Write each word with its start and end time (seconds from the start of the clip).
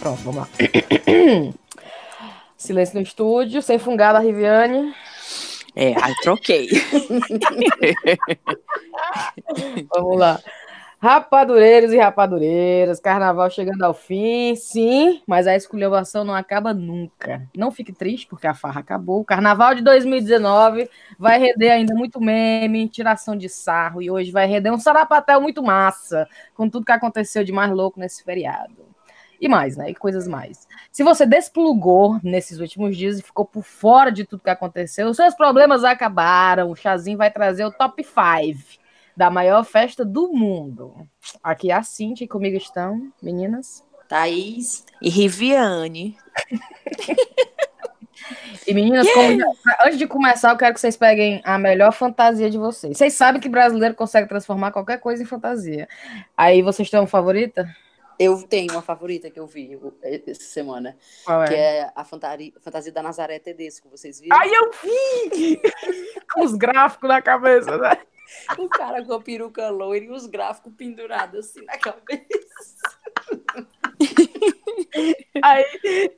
Pronto, 0.00 0.20
vamos 0.22 0.40
lá. 0.40 0.48
Silêncio 2.56 2.96
no 2.96 3.02
estúdio, 3.02 3.62
sem 3.62 3.78
fungada, 3.78 4.18
Riviane. 4.18 4.92
É, 5.76 5.94
aí 6.02 6.14
troquei. 6.22 6.68
Vamos 9.94 10.18
lá. 10.18 10.40
Rapadureiros 11.02 11.94
e 11.94 11.96
rapadureiras, 11.96 13.00
carnaval 13.00 13.48
chegando 13.48 13.82
ao 13.82 13.94
fim, 13.94 14.54
sim, 14.54 15.22
mas 15.26 15.46
a 15.46 15.56
esculhambação 15.56 16.24
não 16.24 16.34
acaba 16.34 16.74
nunca. 16.74 17.48
Não 17.56 17.70
fique 17.70 17.90
triste, 17.90 18.26
porque 18.26 18.46
a 18.46 18.52
farra 18.52 18.80
acabou. 18.80 19.20
O 19.20 19.24
carnaval 19.24 19.74
de 19.74 19.82
2019 19.82 20.90
vai 21.18 21.38
render 21.38 21.70
ainda 21.70 21.94
muito 21.94 22.20
meme, 22.20 22.86
tiração 22.86 23.34
de 23.34 23.48
sarro, 23.48 24.02
e 24.02 24.10
hoje 24.10 24.30
vai 24.30 24.46
render 24.46 24.70
um 24.70 24.78
sarapatel 24.78 25.40
muito 25.40 25.62
massa, 25.62 26.28
com 26.54 26.68
tudo 26.68 26.84
que 26.84 26.92
aconteceu 26.92 27.42
de 27.42 27.52
mais 27.52 27.72
louco 27.72 27.98
nesse 27.98 28.22
feriado. 28.22 28.84
E 29.40 29.48
mais, 29.48 29.76
né? 29.76 29.90
E 29.90 29.94
coisas 29.94 30.28
mais. 30.28 30.68
Se 30.92 31.02
você 31.02 31.24
desplugou 31.24 32.20
nesses 32.22 32.60
últimos 32.60 32.96
dias 32.96 33.18
e 33.18 33.22
ficou 33.22 33.44
por 33.44 33.64
fora 33.64 34.12
de 34.12 34.24
tudo 34.24 34.42
que 34.42 34.50
aconteceu, 34.50 35.08
os 35.08 35.16
seus 35.16 35.34
problemas 35.34 35.82
acabaram. 35.82 36.70
O 36.70 36.76
Chazinho 36.76 37.16
vai 37.16 37.30
trazer 37.30 37.64
o 37.64 37.72
top 37.72 38.04
5 38.04 38.80
da 39.16 39.30
maior 39.30 39.64
festa 39.64 40.04
do 40.04 40.28
mundo. 40.32 41.08
Aqui 41.42 41.70
é 41.70 41.74
a 41.74 41.82
Cintia 41.82 42.24
e 42.24 42.28
comigo 42.28 42.56
estão, 42.56 43.10
meninas. 43.22 43.82
Thaís 44.08 44.84
e 45.00 45.08
Riviane. 45.08 46.16
E 48.66 48.74
meninas, 48.74 49.06
yeah. 49.06 49.44
como, 49.44 49.56
antes 49.84 49.98
de 49.98 50.06
começar, 50.06 50.52
eu 50.52 50.56
quero 50.56 50.74
que 50.74 50.80
vocês 50.80 50.96
peguem 50.96 51.40
a 51.44 51.58
melhor 51.58 51.92
fantasia 51.92 52.48
de 52.48 52.58
vocês. 52.58 52.96
Vocês 52.96 53.14
sabem 53.14 53.40
que 53.40 53.48
brasileiro 53.48 53.94
consegue 53.94 54.28
transformar 54.28 54.70
qualquer 54.70 55.00
coisa 55.00 55.22
em 55.22 55.26
fantasia. 55.26 55.88
Aí 56.36 56.62
vocês 56.62 56.88
têm 56.88 57.00
uma 57.00 57.06
favorita? 57.06 57.68
Eu 58.20 58.42
tenho 58.42 58.72
uma 58.72 58.82
favorita 58.82 59.30
que 59.30 59.40
eu 59.40 59.46
vi 59.46 59.80
essa 60.02 60.42
semana. 60.42 60.94
Qual 61.24 61.42
é? 61.42 61.48
Que 61.48 61.54
é 61.54 61.90
a 61.96 62.04
fantasia 62.04 62.92
da 62.92 63.02
Nazaré 63.02 63.38
Tedesco, 63.38 63.88
vocês 63.88 64.20
viram? 64.20 64.36
Ai, 64.36 64.50
eu 64.54 64.70
vi! 64.70 65.58
Com 66.30 66.44
os 66.44 66.54
gráficos 66.54 67.08
na 67.08 67.22
cabeça, 67.22 67.78
né? 67.78 67.96
O 68.58 68.68
cara 68.68 69.04
com 69.04 69.14
a 69.14 69.20
peruca 69.20 69.70
loira 69.70 70.04
e 70.04 70.10
os 70.10 70.26
gráficos 70.26 70.72
pendurados 70.76 71.46
assim 71.46 71.64
na 71.64 71.76
cabeça. 71.78 72.20
Aí 75.42 75.64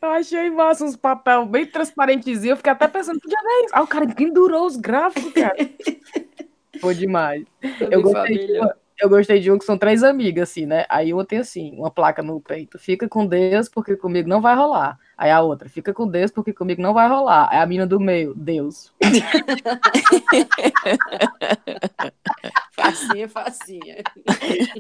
eu 0.03 0.09
achei 0.11 0.51
massa 0.51 0.85
uns 0.85 0.97
papel 0.97 1.47
bem 1.47 1.65
transparentezinho. 1.65 2.53
Eu 2.53 2.57
fiquei 2.59 2.73
até 2.73 2.87
pensando, 2.87 3.19
que 3.19 3.35
é 3.35 3.65
isso? 3.65 3.73
Ah, 3.73 3.81
o 3.81 3.87
cara 3.87 4.07
pendurou 4.13 4.67
os 4.67 4.77
gráficos, 4.77 5.33
cara. 5.33 5.57
Foi 6.83 6.95
demais. 6.95 7.47
Eu 7.91 8.03
gostei, 8.03 8.47
de 8.47 8.59
uma, 8.59 8.77
eu 9.03 9.09
gostei 9.09 9.41
de 9.41 9.51
um 9.51 9.59
que 9.59 9.65
são 9.65 9.77
três 9.77 10.05
amigas, 10.05 10.51
assim, 10.51 10.65
né? 10.65 10.85
Aí 10.89 11.13
uma 11.13 11.25
tem 11.25 11.41
assim, 11.41 11.75
uma 11.77 11.91
placa 11.91 12.23
no 12.23 12.41
peito. 12.41 12.79
Fica 12.79 13.09
com 13.09 13.27
Deus, 13.27 13.69
porque 13.69 13.97
comigo 13.97 14.29
não 14.29 14.41
vai 14.41 14.55
rolar. 14.55 14.97
Aí 15.19 15.29
a 15.29 15.41
outra, 15.41 15.69
fica 15.69 15.93
com 15.93 16.07
Deus, 16.07 16.31
porque 16.31 16.53
comigo 16.53 16.81
não 16.81 16.95
vai 16.95 17.09
rolar. 17.09 17.49
Aí 17.51 17.59
a 17.59 17.67
mina 17.67 17.85
do 17.85 17.99
meio, 17.99 18.33
Deus. 18.35 18.93
facinha, 22.73 23.29
facinha. 23.29 23.97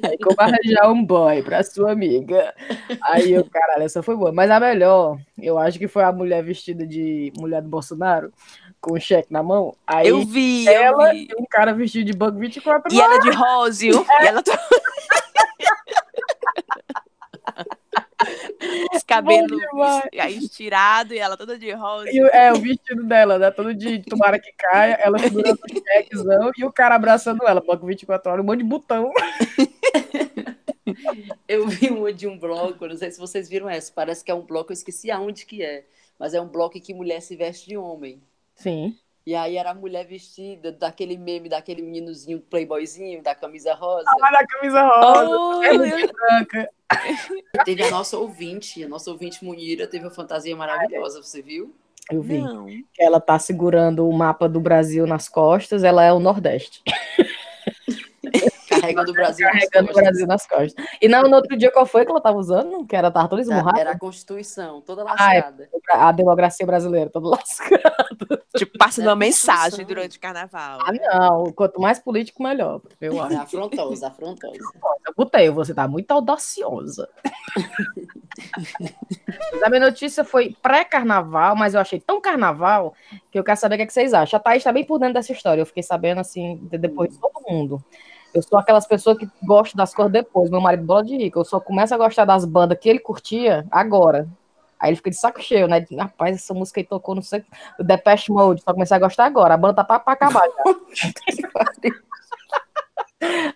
Aí 0.02 0.18
como 0.18 0.40
arranjar 0.40 0.90
um 0.90 1.04
boy 1.04 1.42
pra 1.42 1.62
sua 1.64 1.92
amiga. 1.92 2.54
Aí 3.02 3.32
eu, 3.32 3.44
caralho, 3.44 3.82
essa 3.82 4.02
foi 4.02 4.16
boa. 4.16 4.32
Mas 4.32 4.50
a 4.50 4.60
melhor, 4.60 5.18
eu 5.36 5.58
acho 5.58 5.78
que 5.80 5.88
foi 5.88 6.04
a 6.04 6.12
mulher 6.12 6.44
vestida 6.44 6.86
de 6.86 7.32
mulher 7.38 7.60
do 7.60 7.68
Bolsonaro, 7.68 8.32
com 8.82 8.94
o 8.94 9.00
cheque 9.00 9.32
na 9.32 9.42
mão. 9.42 9.74
Aí 9.86 10.08
eu 10.08 10.26
vi, 10.26 10.68
ela 10.68 11.08
eu 11.08 11.12
vi. 11.12 11.28
e 11.30 11.40
um 11.40 11.46
cara 11.46 11.72
vestido 11.72 12.04
de 12.04 12.12
banco 12.12 12.36
24 12.38 12.92
E 12.92 13.00
ela 13.00 13.18
de 13.18 13.30
róseo. 13.30 14.04
É. 14.10 14.24
E 14.24 14.26
ela... 14.26 14.42
Os 18.94 19.02
cabelos 19.02 19.60
aí 20.18 20.38
estirados 20.38 21.12
e 21.12 21.18
ela 21.18 21.36
toda 21.36 21.58
de 21.58 21.70
rosa. 21.72 22.08
E, 22.10 22.18
é, 22.32 22.52
o 22.52 22.56
vestido 22.56 23.02
dela, 23.04 23.38
né? 23.38 23.50
Todo 23.50 23.74
de 23.74 24.00
tomara 24.02 24.38
que 24.38 24.52
caia, 24.52 24.94
ela 25.00 25.18
segurando 25.18 25.58
o 25.58 25.68
chequezão 25.74 26.50
e 26.56 26.64
o 26.64 26.72
cara 26.72 26.94
abraçando 26.94 27.46
ela. 27.46 27.60
Banco 27.60 27.86
24 27.86 28.30
horas, 28.30 28.44
um 28.44 28.46
monte 28.46 28.58
de 28.58 28.64
botão. 28.64 29.12
Eu 31.48 31.66
vi 31.68 31.88
uma 31.90 32.12
de 32.12 32.26
um 32.26 32.38
bloco, 32.38 32.86
não 32.86 32.96
sei 32.96 33.10
se 33.10 33.18
vocês 33.18 33.48
viram 33.48 33.68
essa, 33.68 33.92
parece 33.92 34.24
que 34.24 34.30
é 34.30 34.34
um 34.34 34.42
bloco, 34.42 34.72
eu 34.72 34.74
esqueci 34.74 35.10
aonde 35.10 35.46
que 35.46 35.62
é, 35.62 35.84
mas 36.18 36.34
é 36.34 36.40
um 36.40 36.48
bloco 36.48 36.80
que 36.80 36.92
mulher 36.92 37.20
se 37.20 37.36
veste 37.36 37.68
de 37.68 37.76
homem. 37.76 38.20
Sim. 38.62 38.96
E 39.26 39.34
aí 39.34 39.56
era 39.56 39.70
a 39.70 39.74
mulher 39.74 40.06
vestida 40.06 40.70
daquele 40.72 41.16
meme 41.16 41.48
daquele 41.48 41.82
meninozinho 41.82 42.40
playboyzinho, 42.40 43.22
da 43.22 43.34
camisa 43.34 43.74
rosa. 43.74 44.04
Ah, 44.08 44.30
da 44.30 44.46
camisa 44.46 44.82
rosa, 44.82 45.28
oh, 45.30 45.62
é 45.62 46.06
branca. 46.06 46.70
Teve 47.64 47.82
a 47.84 47.90
nossa 47.90 48.16
ouvinte, 48.18 48.82
a 48.82 48.88
nossa 48.88 49.10
ouvinte 49.10 49.44
Munira 49.44 49.86
teve 49.86 50.04
uma 50.04 50.10
fantasia 50.10 50.54
maravilhosa, 50.54 51.22
você 51.22 51.42
viu? 51.42 51.74
Eu 52.10 52.20
vi. 52.22 52.38
Não. 52.38 52.66
Ela 52.98 53.20
tá 53.20 53.38
segurando 53.38 54.08
o 54.08 54.12
mapa 54.12 54.48
do 54.48 54.60
Brasil 54.60 55.06
nas 55.06 55.28
costas, 55.28 55.84
ela 55.84 56.04
é 56.04 56.12
o 56.12 56.20
Nordeste. 56.20 56.82
Carregando 58.82 59.10
o 59.10 59.14
Brasil 59.14 59.46
Carregando 59.46 59.90
o 59.90 59.94
Brasil 59.94 60.26
nas 60.26 60.46
costas. 60.46 60.74
E 61.00 61.08
não, 61.08 61.22
no 61.22 61.36
outro 61.36 61.56
dia, 61.56 61.70
qual 61.70 61.86
foi 61.86 62.04
que 62.04 62.10
ela 62.10 62.20
tava 62.20 62.36
usando? 62.36 62.84
Que 62.86 62.96
era 62.96 63.10
tava 63.10 63.28
toda 63.28 63.42
esmurrada? 63.42 63.80
Era 63.80 63.90
a 63.92 63.98
Constituição, 63.98 64.80
toda 64.80 65.04
lascada. 65.04 65.68
Ah, 65.90 66.08
a 66.08 66.12
democracia 66.12 66.66
brasileira, 66.66 67.10
toda 67.10 67.28
lascada. 67.28 68.42
Tipo, 68.56 68.76
passando 68.76 69.06
uma 69.06 69.16
mensagem 69.16 69.84
durante 69.84 70.18
o 70.18 70.20
carnaval. 70.20 70.80
Ah, 70.82 70.92
não. 70.92 71.52
Quanto 71.52 71.80
mais 71.80 71.98
político, 71.98 72.42
melhor. 72.42 72.80
Eu 73.00 73.20
acho. 73.22 73.34
É 73.34 73.36
afrontosa, 73.36 74.08
afrontosa. 74.08 74.58
Eu 75.06 75.14
botei, 75.16 75.48
você 75.50 75.72
tá 75.72 75.88
muito 75.88 76.10
audaciosa. 76.10 77.08
a 79.62 79.70
minha 79.70 79.80
notícia 79.80 80.24
foi 80.24 80.54
pré-carnaval, 80.60 81.56
mas 81.56 81.74
eu 81.74 81.80
achei 81.80 81.98
tão 82.00 82.20
carnaval 82.20 82.94
que 83.30 83.38
eu 83.38 83.44
quero 83.44 83.58
saber 83.58 83.76
o 83.76 83.78
que, 83.78 83.82
é 83.84 83.86
que 83.86 83.92
vocês 83.92 84.12
acham. 84.12 84.38
A 84.38 84.40
Thaís 84.40 84.62
tá 84.62 84.72
bem 84.72 84.84
por 84.84 84.98
dentro 84.98 85.14
dessa 85.14 85.32
história. 85.32 85.62
Eu 85.62 85.66
fiquei 85.66 85.82
sabendo, 85.82 86.20
assim, 86.20 86.58
depois 86.70 87.10
de 87.10 87.18
todo 87.18 87.42
mundo. 87.48 87.82
Eu 88.34 88.42
sou 88.42 88.58
aquelas 88.58 88.86
pessoas 88.86 89.18
que 89.18 89.28
gostam 89.42 89.76
das 89.76 89.94
cores 89.94 90.12
depois. 90.12 90.50
Meu 90.50 90.60
marido 90.60 90.84
bola 90.84 91.04
de 91.04 91.16
rico. 91.16 91.40
Eu 91.40 91.44
só 91.44 91.60
começo 91.60 91.94
a 91.94 91.98
gostar 91.98 92.24
das 92.24 92.44
bandas 92.44 92.78
que 92.78 92.88
ele 92.88 92.98
curtia 92.98 93.66
agora. 93.70 94.26
Aí 94.82 94.90
ele 94.90 94.96
fica 94.96 95.10
de 95.10 95.16
saco 95.16 95.40
cheio, 95.40 95.68
né? 95.68 95.86
Rapaz, 95.96 96.34
essa 96.34 96.52
música 96.52 96.80
aí 96.80 96.84
tocou, 96.84 97.14
não 97.14 97.22
sei, 97.22 97.44
o 97.78 97.84
Depeche 97.84 98.32
Mode, 98.32 98.62
só 98.62 98.72
comecei 98.72 98.96
a 98.96 99.00
gostar 99.00 99.26
agora. 99.26 99.54
A 99.54 99.56
banda 99.56 99.74
tá 99.74 99.84
pra, 99.84 100.00
pra 100.00 100.14
acabar 100.14 100.42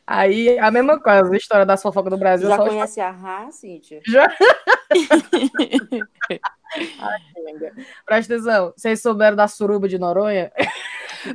Aí, 0.06 0.56
a 0.60 0.70
mesma 0.70 1.00
coisa, 1.00 1.28
a 1.28 1.36
história 1.36 1.66
das 1.66 1.82
fofocas 1.82 2.12
do 2.12 2.16
Brasil. 2.16 2.48
Já 2.48 2.56
conhece 2.56 3.00
a 3.00 3.10
Rá, 3.10 3.50
Cíntia? 3.50 4.00
Já. 4.06 4.32
Ai, 7.00 7.18
Presta 8.04 8.34
atenção, 8.34 8.72
vocês 8.76 9.02
souberam 9.02 9.36
da 9.36 9.48
suruba 9.48 9.88
de 9.88 9.98
Noronha? 9.98 10.52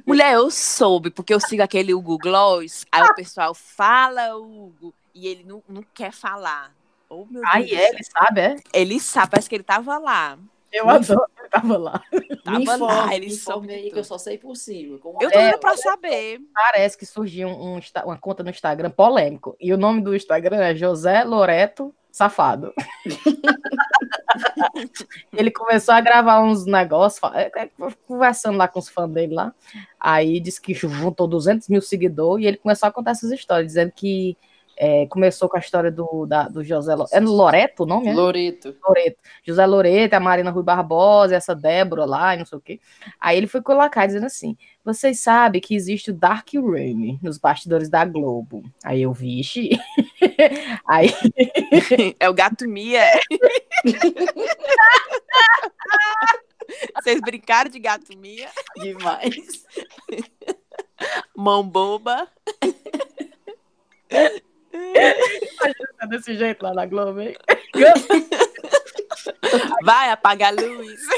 Mulher, 0.05 0.33
eu 0.33 0.49
soube, 0.51 1.09
porque 1.09 1.33
eu 1.33 1.39
sigo 1.39 1.63
aquele 1.63 1.93
Hugo 1.93 2.17
Gloss, 2.17 2.85
aí 2.91 3.03
o 3.03 3.15
pessoal 3.15 3.53
fala 3.53 4.35
Hugo, 4.35 4.93
e 5.13 5.27
ele 5.27 5.43
não, 5.43 5.63
não 5.67 5.83
quer 5.93 6.11
falar. 6.11 6.73
Oh, 7.09 7.25
meu 7.29 7.41
Ai, 7.45 7.65
Deus 7.65 7.79
é, 7.79 7.89
ele 7.89 8.03
sabe, 8.03 8.41
é? 8.41 8.55
Ele 8.73 8.99
sabe, 8.99 9.31
parece 9.31 9.49
que 9.49 9.55
ele 9.55 9.63
tava 9.63 9.97
lá. 9.97 10.37
Eu 10.71 10.89
adoro, 10.89 11.25
ele 11.37 11.49
tava 11.49 11.77
lá. 11.77 12.01
Tava 12.45 12.57
me 12.57 12.63
informe, 12.63 12.85
lá, 12.85 13.15
ele 13.15 13.25
me 13.27 13.33
informe 13.33 13.73
aí 13.73 13.91
que 13.91 13.99
eu 13.99 14.03
só 14.03 14.17
sei 14.17 14.37
por 14.37 14.55
cima. 14.55 14.97
Como 14.99 15.21
Eu 15.21 15.29
tô 15.29 15.37
É, 15.37 15.49
indo 15.49 15.57
pra 15.59 15.75
saber. 15.75 16.39
Parece 16.53 16.97
que 16.97 17.05
surgiu 17.05 17.49
um, 17.49 17.79
uma 18.05 18.17
conta 18.17 18.41
no 18.41 18.49
Instagram 18.49 18.89
polêmico. 18.89 19.57
E 19.59 19.73
o 19.73 19.77
nome 19.77 20.01
do 20.01 20.15
Instagram 20.15 20.57
é 20.57 20.73
José 20.73 21.25
Loreto 21.25 21.93
Safado. 22.11 22.73
ele 25.33 25.51
começou 25.51 25.93
a 25.93 26.01
gravar 26.01 26.41
uns 26.41 26.65
negócios, 26.65 27.21
é, 27.33 27.51
é, 27.55 27.69
conversando 28.07 28.57
lá 28.57 28.67
com 28.67 28.79
os 28.79 28.89
fãs 28.89 29.09
dele 29.09 29.33
lá. 29.33 29.53
Aí 29.99 30.39
disse 30.39 30.61
que 30.61 30.73
juntou 30.73 31.27
200 31.27 31.67
mil 31.69 31.81
seguidores 31.81 32.43
e 32.43 32.47
ele 32.47 32.57
começou 32.57 32.87
a 32.87 32.91
contar 32.91 33.11
essas 33.11 33.31
histórias, 33.31 33.67
dizendo 33.67 33.91
que 33.95 34.37
é, 34.83 35.05
começou 35.05 35.47
com 35.47 35.57
a 35.57 35.59
história 35.59 35.91
do, 35.91 36.25
da- 36.25 36.47
do 36.47 36.63
José 36.63 36.95
Lo- 36.95 37.05
é 37.11 37.19
Loreto 37.19 37.83
o 37.83 37.85
nome? 37.85 38.07
É? 38.07 38.13
Loreto. 38.13 38.75
Loreto. 38.83 39.17
José 39.45 39.63
Loreto, 39.67 40.15
a 40.15 40.19
Marina 40.19 40.49
Rui 40.49 40.63
Barbosa, 40.63 41.35
essa 41.35 41.53
Débora 41.53 42.03
lá, 42.03 42.33
e 42.33 42.39
não 42.39 42.45
sei 42.47 42.57
o 42.57 42.61
quê. 42.61 42.79
Aí 43.19 43.37
ele 43.37 43.45
foi 43.45 43.61
colocar 43.61 44.07
dizendo 44.07 44.25
assim: 44.25 44.57
vocês 44.83 45.19
sabem 45.19 45.61
que 45.61 45.75
existe 45.75 46.09
o 46.09 46.13
Dark 46.15 46.47
Room 46.55 47.19
nos 47.21 47.37
bastidores 47.37 47.89
da 47.89 48.03
Globo. 48.03 48.63
Aí 48.83 49.03
eu, 49.03 49.13
vixe. 49.13 49.69
Aí 50.89 51.13
É 52.19 52.27
o 52.27 52.33
gato 52.33 52.67
Mia. 52.67 53.03
Vocês 56.95 57.19
brincaram 57.21 57.69
de 57.69 57.79
gato 57.79 58.17
Mia? 58.17 58.47
Demais. 58.77 59.65
Mão 61.35 61.63
boba. 61.67 62.27
Tá 65.97 66.05
desse 66.07 66.35
jeito 66.35 66.61
lá 66.63 66.73
na 66.73 66.85
Globo, 66.85 67.21
hein? 67.21 67.35
Vai 69.83 70.09
apagar 70.11 70.53
a 70.53 70.61
luz. 70.61 70.99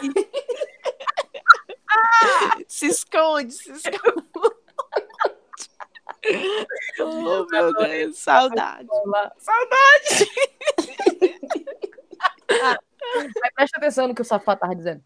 se 2.68 2.88
esconde, 2.88 3.54
se 3.54 3.72
esconde. 3.72 4.24
Oh, 7.00 7.46
meu 7.52 7.74
Deus, 7.74 8.18
saudade. 8.18 8.88
Saudade! 9.38 10.30
presta 13.56 13.78
atenção 13.78 14.08
no 14.08 14.16
que 14.16 14.22
o 14.22 14.26
Safado 14.26 14.60
tava 14.62 14.76
dizendo. 14.76 15.02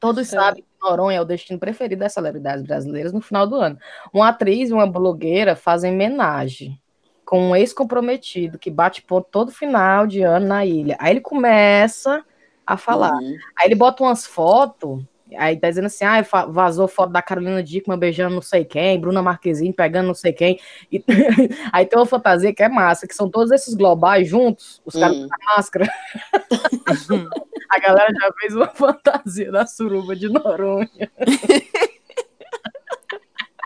Todos 0.00 0.32
É. 0.32 0.36
sabem 0.36 0.62
que 0.62 0.68
Noronha 0.80 1.18
é 1.18 1.20
o 1.20 1.24
destino 1.24 1.58
preferido 1.58 2.00
das 2.00 2.12
celebridades 2.12 2.64
brasileiras 2.64 3.12
no 3.12 3.20
final 3.20 3.46
do 3.46 3.56
ano. 3.56 3.78
Uma 4.12 4.28
atriz 4.28 4.70
e 4.70 4.72
uma 4.72 4.86
blogueira 4.86 5.56
fazem 5.56 5.92
homenagem 5.92 6.80
com 7.28 7.50
um 7.50 7.54
ex-comprometido 7.54 8.58
que 8.58 8.70
bate 8.70 9.02
ponto 9.02 9.28
todo 9.30 9.52
final 9.52 10.06
de 10.06 10.22
ano 10.22 10.46
na 10.46 10.64
ilha. 10.64 10.96
Aí 10.98 11.12
ele 11.12 11.20
começa 11.20 12.24
a 12.66 12.74
falar. 12.78 13.12
Uhum. 13.12 13.36
Aí 13.58 13.66
ele 13.68 13.74
bota 13.74 14.02
umas 14.02 14.26
fotos, 14.26 15.02
aí 15.36 15.54
tá 15.58 15.68
dizendo 15.68 15.84
assim, 15.88 16.06
ah, 16.06 16.22
vazou 16.48 16.88
foto 16.88 17.12
da 17.12 17.20
Carolina 17.20 17.62
Dickman 17.62 17.98
beijando 17.98 18.34
não 18.34 18.40
sei 18.40 18.64
quem, 18.64 18.98
Bruna 18.98 19.20
Marquezine 19.20 19.74
pegando 19.74 20.06
não 20.06 20.14
sei 20.14 20.32
quem. 20.32 20.58
E- 20.90 21.04
aí 21.70 21.84
tem 21.84 21.98
uma 21.98 22.06
fantasia 22.06 22.54
que 22.54 22.62
é 22.62 22.68
massa, 22.70 23.06
que 23.06 23.14
são 23.14 23.28
todos 23.28 23.50
esses 23.52 23.74
globais 23.74 24.26
juntos, 24.26 24.80
os 24.86 24.94
caras 24.94 25.18
Hum. 25.18 25.28
com 25.28 25.34
a 25.34 25.56
máscara. 25.56 25.86
A 27.70 27.78
galera 27.80 28.10
já 28.18 28.32
fez 28.40 28.56
uma 28.56 28.68
fantasia 28.68 29.52
da 29.52 29.66
suruba 29.66 30.16
de 30.16 30.30
Noronha. 30.30 30.88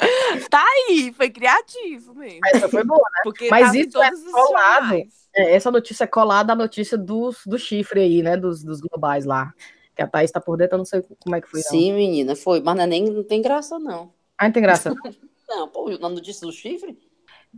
Tá 0.50 0.62
aí, 0.88 1.12
foi 1.16 1.30
criativo 1.30 2.14
mesmo. 2.14 2.40
Essa 2.54 2.68
foi 2.68 2.84
boa, 2.84 2.98
né? 2.98 3.20
Porque 3.24 3.48
Mas 3.48 3.74
isso 3.74 4.02
é 4.02 4.10
colado. 4.32 5.02
É, 5.34 5.54
essa 5.54 5.70
notícia 5.70 6.04
é 6.04 6.06
colada 6.06 6.52
à 6.52 6.56
notícia 6.56 6.98
dos, 6.98 7.38
do 7.46 7.58
chifre 7.58 8.00
aí, 8.00 8.22
né? 8.22 8.36
Dos, 8.36 8.62
dos 8.62 8.80
globais 8.80 9.24
lá. 9.24 9.54
Que 9.94 10.02
a 10.02 10.06
Thaís 10.06 10.30
tá 10.30 10.40
por 10.40 10.56
dentro, 10.56 10.74
eu 10.74 10.78
não 10.78 10.84
sei 10.84 11.02
como 11.20 11.36
é 11.36 11.40
que 11.40 11.48
foi. 11.48 11.60
não. 11.60 11.70
Sim, 11.70 11.92
menina, 11.94 12.34
foi. 12.36 12.60
Mas 12.60 12.76
não, 12.76 12.84
é 12.84 12.86
nem, 12.86 13.04
não 13.04 13.22
tem 13.24 13.40
graça, 13.42 13.78
não. 13.78 14.12
Ah, 14.38 14.44
não 14.46 14.52
tem 14.52 14.62
graça. 14.62 14.94
Não, 15.48 15.68
pô, 15.68 15.90
na 15.98 16.08
notícia 16.08 16.46
do 16.46 16.52
chifre? 16.52 16.96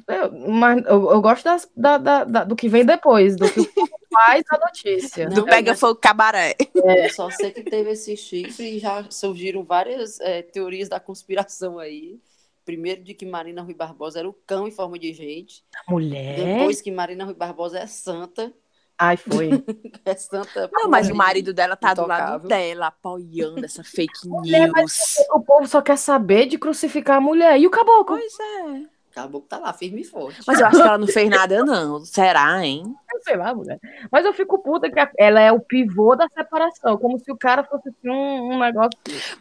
Eu, 0.09 0.33
mas 0.51 0.85
eu, 0.85 1.11
eu 1.13 1.21
gosto 1.21 1.45
das- 1.45 1.71
da, 1.77 1.97
da- 1.97 2.25
da- 2.25 2.43
do 2.45 2.57
que 2.57 2.69
vem 2.69 2.85
depois, 2.85 3.37
do 3.37 3.49
que 3.49 3.61
o 3.61 3.65
povo 3.73 3.93
faz 4.13 4.43
a 4.51 4.59
notícia. 4.59 5.29
Não, 5.29 5.37
Do 5.37 5.45
Pega 5.45 5.77
Fogo 5.77 6.01
Cabaré. 6.01 6.57
Eu 6.75 7.09
só 7.11 7.31
sei 7.31 7.53
que 7.53 7.63
teve 7.63 7.91
esse 7.91 8.17
chifre 8.17 8.77
e 8.77 8.79
já 8.81 9.09
surgiram 9.11 9.63
várias 9.63 10.19
é, 10.19 10.43
teorias 10.43 10.89
da 10.89 10.99
conspiração 10.99 11.79
aí. 11.79 12.19
Primeiro 12.65 13.03
de 13.05 13.15
que 13.15 13.27
Marina 13.27 13.63
Rui 13.63 13.75
Barbosa 13.75 14.19
era 14.21 14.29
o 14.29 14.33
cão 14.33 14.67
em 14.67 14.71
forma 14.71 14.99
de 14.99 15.13
gente. 15.13 15.65
Mulher? 15.89 16.37
Depois 16.37 16.81
que 16.81 16.91
Marina 16.91 17.25
Rui 17.25 17.35
Barbosa 17.35 17.79
é 17.79 17.87
santa. 17.87 18.53
Ai, 18.99 19.17
foi. 19.17 19.51
É 20.07 20.15
santa. 20.15 20.69
Não, 20.73 20.89
mas 20.89 21.09
o 21.11 21.15
marido 21.15 21.53
dela 21.55 21.77
tá 21.77 21.95
do 21.95 22.07
lado 22.07 22.23
Intocável. 22.23 22.49
dela, 22.49 22.87
apoiando 22.89 23.65
essa 23.65 23.83
fake 23.85 24.29
Mulher, 24.29 24.71
news. 24.73 25.17
O 25.33 25.41
povo 25.41 25.67
só 25.67 25.81
quer 25.83 25.97
saber 25.97 26.47
de 26.47 26.59
crucificar 26.59 27.17
a 27.17 27.21
mulher. 27.21 27.59
E 27.59 27.67
o 27.67 27.71
caboclo? 27.71 28.17
Pois 28.17 28.39
é. 28.39 28.94
Acabou 29.17 29.43
que 29.43 29.49
tá 29.49 29.59
lá, 29.59 29.73
firme 29.73 30.01
e 30.01 30.05
forte. 30.05 30.41
Mas 30.45 30.59
eu 30.59 30.67
acho 30.67 30.77
que 30.77 30.83
ela 30.83 30.99
não 30.99 31.07
fez 31.07 31.31
nada, 31.31 31.65
não. 31.65 32.05
Será, 32.05 32.67
hein? 32.67 32.83
Eu 33.13 33.23
sei 33.23 33.37
lá, 33.37 33.55
mulher. 33.55 33.79
Mas 34.11 34.25
eu 34.25 34.35
fico 34.35 34.59
puta 34.59 34.91
que 34.91 34.99
ela 35.17 35.41
é 35.41 35.53
o 35.53 35.61
pivô 35.61 36.17
da 36.17 36.27
separação. 36.37 36.99
Como 36.99 37.17
se 37.21 37.31
o 37.31 37.37
cara 37.37 37.63
fosse 37.63 37.91
assim, 37.91 38.11
um, 38.11 38.55
um 38.55 38.59
negócio. 38.59 38.91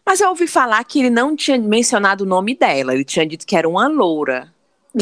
Mas 0.06 0.22
eu 0.22 0.30
ouvi 0.30 0.46
falar 0.46 0.84
que 0.84 1.00
ele 1.00 1.10
não 1.10 1.36
tinha 1.36 1.58
mencionado 1.58 2.24
o 2.24 2.28
nome 2.28 2.56
dela. 2.56 2.94
Ele 2.94 3.04
tinha 3.04 3.26
dito 3.26 3.48
que 3.48 3.56
era 3.56 3.68
uma 3.68 3.88
loura. 3.88 4.54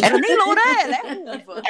Era 0.02 0.18
nem 0.18 0.38
loura 0.38 0.62
ela, 0.82 0.96
é 0.96 1.02
ruiva. 1.02 1.62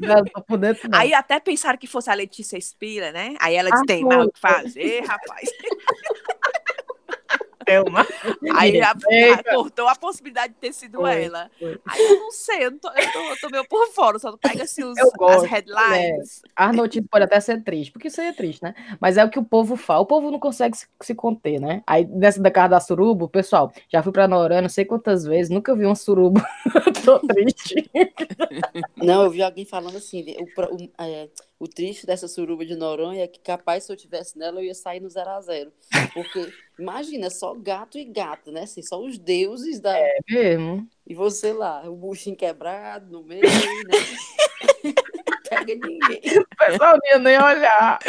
Não, 0.00 0.24
tô 0.24 0.42
por 0.42 0.58
dentro, 0.58 0.88
não. 0.90 0.98
Aí 0.98 1.14
até 1.14 1.38
pensaram 1.38 1.78
que 1.78 1.86
fosse 1.86 2.10
a 2.10 2.14
Letícia 2.14 2.60
Spira, 2.60 3.12
né? 3.12 3.36
Aí 3.38 3.54
ela 3.54 3.68
Ah, 3.68 3.72
disse, 3.74 3.86
tem 3.86 4.00
foi, 4.02 4.16
mais 4.16 4.26
o 4.26 4.32
que 4.32 4.40
fazer, 4.40 5.04
rapaz. 5.06 5.48
Thelma. 7.66 8.06
Aí 8.54 8.80
a- 8.80 8.94
Eita. 9.10 9.54
cortou 9.54 9.88
a 9.88 9.94
possibilidade 9.96 10.54
de 10.54 10.58
ter 10.60 10.72
sido 10.72 11.00
Foi, 11.00 11.24
ela. 11.24 11.50
foi. 11.58 11.78
Aí 11.86 12.00
eu 12.00 12.20
não 12.20 12.30
sei, 12.30 12.64
eu, 12.64 12.70
não 12.70 12.78
tô, 12.78 12.88
eu, 12.90 13.12
tô, 13.12 13.18
eu 13.30 13.40
tô 13.40 13.48
meio 13.50 13.68
por 13.68 13.88
fora, 13.88 14.18
só 14.18 14.36
pega 14.36 14.62
assim 14.62 14.84
os, 14.84 14.96
Eu 14.96 15.06
as 15.08 15.12
gosto, 15.14 15.46
headlines. 15.46 16.42
As 16.54 16.74
notícias 16.74 17.06
podem 17.10 17.24
até 17.26 17.40
ser 17.40 17.62
tristes, 17.62 17.90
porque 17.90 18.08
isso 18.08 18.20
aí 18.20 18.28
é 18.28 18.32
triste, 18.32 18.62
né? 18.62 18.74
Mas 19.00 19.16
é 19.18 19.24
o 19.24 19.28
que 19.30 19.38
o 19.38 19.44
povo 19.44 19.76
fala. 19.76 20.00
O 20.00 20.06
povo 20.06 20.30
não 20.30 20.38
consegue 20.38 20.76
se, 20.76 20.86
se 21.02 21.14
conter, 21.14 21.60
né? 21.60 21.82
Aí, 21.86 22.06
nessa 22.06 22.40
da 22.40 22.50
casa 22.50 22.68
da 22.68 22.80
suruba, 22.80 23.28
pessoal, 23.28 23.72
já 23.92 24.02
fui 24.02 24.12
pra 24.12 24.28
Noronha 24.28 24.62
não 24.62 24.68
sei 24.68 24.84
quantas 24.84 25.24
vezes, 25.24 25.50
nunca 25.50 25.74
vi 25.74 25.84
uma 25.84 25.94
suruba. 25.96 26.40
Tô 27.04 27.18
triste. 27.20 27.90
Não, 28.96 29.24
eu 29.24 29.30
vi 29.30 29.42
alguém 29.42 29.64
falando 29.64 29.96
assim, 29.96 30.24
o, 30.38 30.44
o, 30.74 30.90
é, 30.98 31.28
o 31.58 31.66
triste 31.66 32.06
dessa 32.06 32.28
suruba 32.28 32.66
de 32.66 32.76
Noronha 32.76 33.24
é 33.24 33.26
que 33.26 33.40
capaz 33.40 33.84
se 33.84 33.92
eu 33.92 33.96
tivesse 33.96 34.38
nela 34.38 34.60
eu 34.60 34.64
ia 34.64 34.74
sair 34.74 35.00
no 35.00 35.08
zero 35.08 35.30
a 35.30 35.40
zero. 35.40 35.72
Porque, 36.12 36.52
imagina, 36.78 37.30
só 37.30 37.54
gato 37.54 37.98
e 37.98 38.04
gata, 38.04 38.50
né? 38.52 38.62
Assim, 38.62 38.82
só 38.82 39.02
os 39.02 39.18
deuses 39.18 39.80
da... 39.80 39.96
É 39.96 40.18
mesmo. 40.28 40.86
E 41.06 41.14
você 41.14 41.52
lá, 41.52 41.88
o 41.88 41.96
buchinho 41.96 42.36
quebrado 42.36 43.10
no 43.10 43.22
meio, 43.22 43.42
né? 43.42 43.52
Pega 45.48 45.74
ninguém. 45.74 46.20
O 46.40 46.56
pessoal 46.56 46.98
não 46.98 47.10
ia 47.10 47.18
nem 47.18 47.38
olhar. 47.38 48.00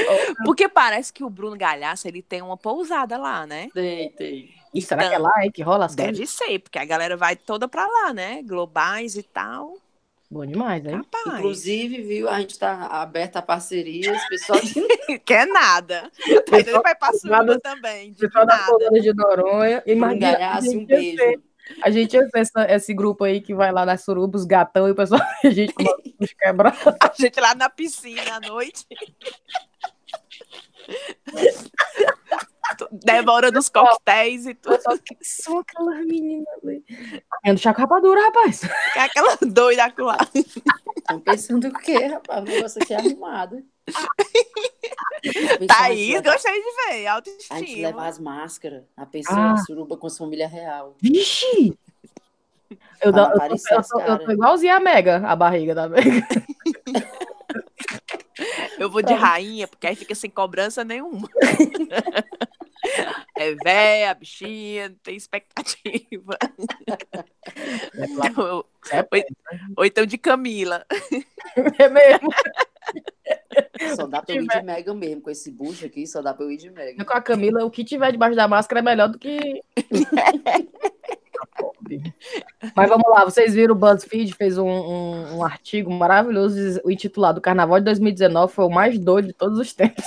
Porque 0.44 0.68
parece 0.68 1.14
que 1.14 1.24
o 1.24 1.30
Bruno 1.30 1.56
Galhaço, 1.56 2.08
ele 2.08 2.22
tem 2.22 2.42
uma 2.42 2.58
pousada 2.58 3.18
lá, 3.18 3.46
né? 3.46 3.70
Tem, 3.74 4.12
tem. 4.14 4.50
E 4.74 4.82
será 4.82 5.08
que 5.08 5.16
é 5.16 5.18
lá 5.18 5.32
aí 5.38 5.52
que 5.52 5.62
rola 5.62 5.86
as 5.86 5.96
coisas? 5.96 6.18
Deve 6.18 6.28
ser, 6.28 6.60
porque 6.60 6.80
a 6.80 6.86
galera 6.86 7.16
vai 7.16 7.36
toda 7.36 7.68
pra 7.68 7.88
lá, 7.88 8.14
né? 8.14 8.42
Globais 8.44 9.16
e 9.16 9.24
tal. 9.24 9.78
Bom 10.30 10.46
demais, 10.46 10.86
hein? 10.86 11.02
Capaz. 11.10 11.40
Inclusive, 11.40 12.02
viu, 12.04 12.28
a 12.30 12.40
gente 12.42 12.60
tá 12.60 12.88
aberta 12.88 13.40
a 13.40 13.42
parcerias, 13.42 14.22
pessoal 14.28 14.60
de 14.60 14.74
Quer 15.20 15.48
nada. 15.48 16.12
Mas 16.52 16.68
ele 16.68 16.80
vai 16.82 16.94
pra 16.96 17.14
suruba 17.14 17.58
também, 17.62 18.12
de 18.12 18.20
Pessoal 18.20 18.46
da 18.46 18.58
nada. 18.58 18.70
Colônia 18.72 19.02
de 19.02 19.14
Noronha. 19.14 19.84
Galhaço, 20.20 20.66
gente 20.72 20.78
um 20.78 20.86
beijo. 20.86 21.18
ser- 21.18 21.40
A 21.82 21.90
gente 21.90 22.14
ia 22.14 22.28
ser 22.30 22.40
essa- 22.40 22.66
esse 22.72 22.94
grupo 22.94 23.24
aí 23.24 23.40
que 23.40 23.54
vai 23.56 23.72
lá 23.72 23.86
nas 23.86 24.04
surubas, 24.04 24.44
gatão, 24.46 24.88
e 24.88 24.92
o 24.92 24.96
pessoal, 24.96 25.22
a 25.44 25.50
gente 25.50 25.74
com 25.74 25.84
os 26.20 26.34
quebrados. 26.34 26.80
A 26.86 27.12
gente 27.18 27.40
lá 27.40 27.56
na 27.56 27.70
piscina 27.70 28.36
à 28.36 28.40
noite. 28.42 28.86
Demora 32.92 33.52
dos 33.52 33.70
coquetéis 33.70 34.46
e 34.46 34.54
tudo. 34.54 34.78
são 35.22 35.60
aquelas 35.60 36.06
meninas 36.06 36.48
ali? 36.64 36.84
É 37.46 37.54
do 37.54 37.60
Chaco 37.60 37.80
Rapadura, 37.82 38.22
rapaz. 38.22 38.62
É 38.96 39.00
aquela 39.02 39.38
doida 39.42 39.94
lá. 40.00 40.18
Estão 40.98 41.20
pensando 41.20 41.68
o 41.68 41.74
quê, 41.74 42.06
rapaz? 42.08 42.78
Aqui 42.78 42.94
é 42.94 42.98
arrumado. 42.98 43.64
Tá 45.68 45.84
aí, 45.84 46.22
gostei 46.22 46.54
de 46.54 46.60
ver. 46.62 47.08
A 47.08 47.16
gente 47.16 47.50
Autoestima. 47.50 47.88
leva 47.88 48.06
as 48.08 48.20
máscaras, 48.20 48.84
a 48.96 49.06
pessoa, 49.06 49.38
Ah. 49.40 49.54
a 49.54 49.58
suruba 49.58 49.98
com 49.98 50.08
as 50.08 50.18
família 50.18 50.48
real. 50.48 50.96
Vixe! 51.02 51.78
Eu, 53.02 53.12
dou- 53.12 53.24
eu, 53.26 53.32
tô- 53.40 53.46
eu 53.76 53.84
tô, 53.84 54.00
eu 54.02 54.20
tô 54.26 54.32
igualzinha 54.32 54.76
a 54.76 54.80
Mega, 54.80 55.18
a 55.28 55.36
barriga 55.36 55.74
da 55.74 55.90
Mega. 55.90 56.28
Eu 58.78 58.90
vou 58.90 59.02
de 59.02 59.14
rainha, 59.14 59.68
porque 59.68 59.88
aí 59.88 59.96
fica 59.96 60.14
sem 60.14 60.30
cobrança 60.30 60.84
nenhuma. 60.84 61.28
É 63.38 63.56
véia, 63.64 64.14
bichinha, 64.14 64.90
não 64.90 64.96
tem 65.04 65.16
expectativa. 65.16 66.38
Ou, 68.38 68.66
ou 69.78 69.86
então 69.86 70.06
de 70.06 70.18
Camila. 70.18 70.86
É 71.80 71.90
mesmo. 71.90 72.30
Só 73.96 74.06
dá 74.08 74.22
pra 74.22 74.36
eu 74.36 74.44
ir 74.44 74.48
de 74.48 74.62
mega 74.62 74.94
mesmo. 74.94 75.22
Com 75.22 75.30
esse 75.30 75.52
bucho 75.52 75.86
aqui, 75.86 76.06
só 76.06 76.22
dá 76.22 76.34
pra 76.34 76.46
eu 76.46 76.52
ir 76.52 76.58
de 76.58 76.70
mega. 76.70 77.04
Com 77.04 77.14
a 77.14 77.22
Camila, 77.22 77.66
o 77.66 77.72
que 77.72 77.84
tiver 77.84 78.12
debaixo 78.12 78.36
da 78.36 78.48
máscara 78.48 78.80
é 78.80 78.84
melhor 78.84 79.10
do 79.10 79.18
que. 79.18 79.62
Mas 82.76 82.90
vamos 82.90 83.10
lá, 83.10 83.24
vocês 83.24 83.54
viram 83.54 83.74
o 83.74 83.78
BuzzFeed 83.78 84.34
fez 84.34 84.58
um, 84.58 84.68
um- 84.68 85.38
um 85.38 85.44
artigo 85.44 85.92
maravilhoso 85.92 86.82
intitulado 86.90 87.40
Carnaval 87.42 87.80
de 87.80 87.86
2019 87.86 88.54
foi 88.54 88.66
o 88.66 88.70
mais 88.70 88.98
doido 89.00 89.28
de 89.28 89.34
todos 89.34 89.58
os 89.60 89.74
tempos. 89.74 90.06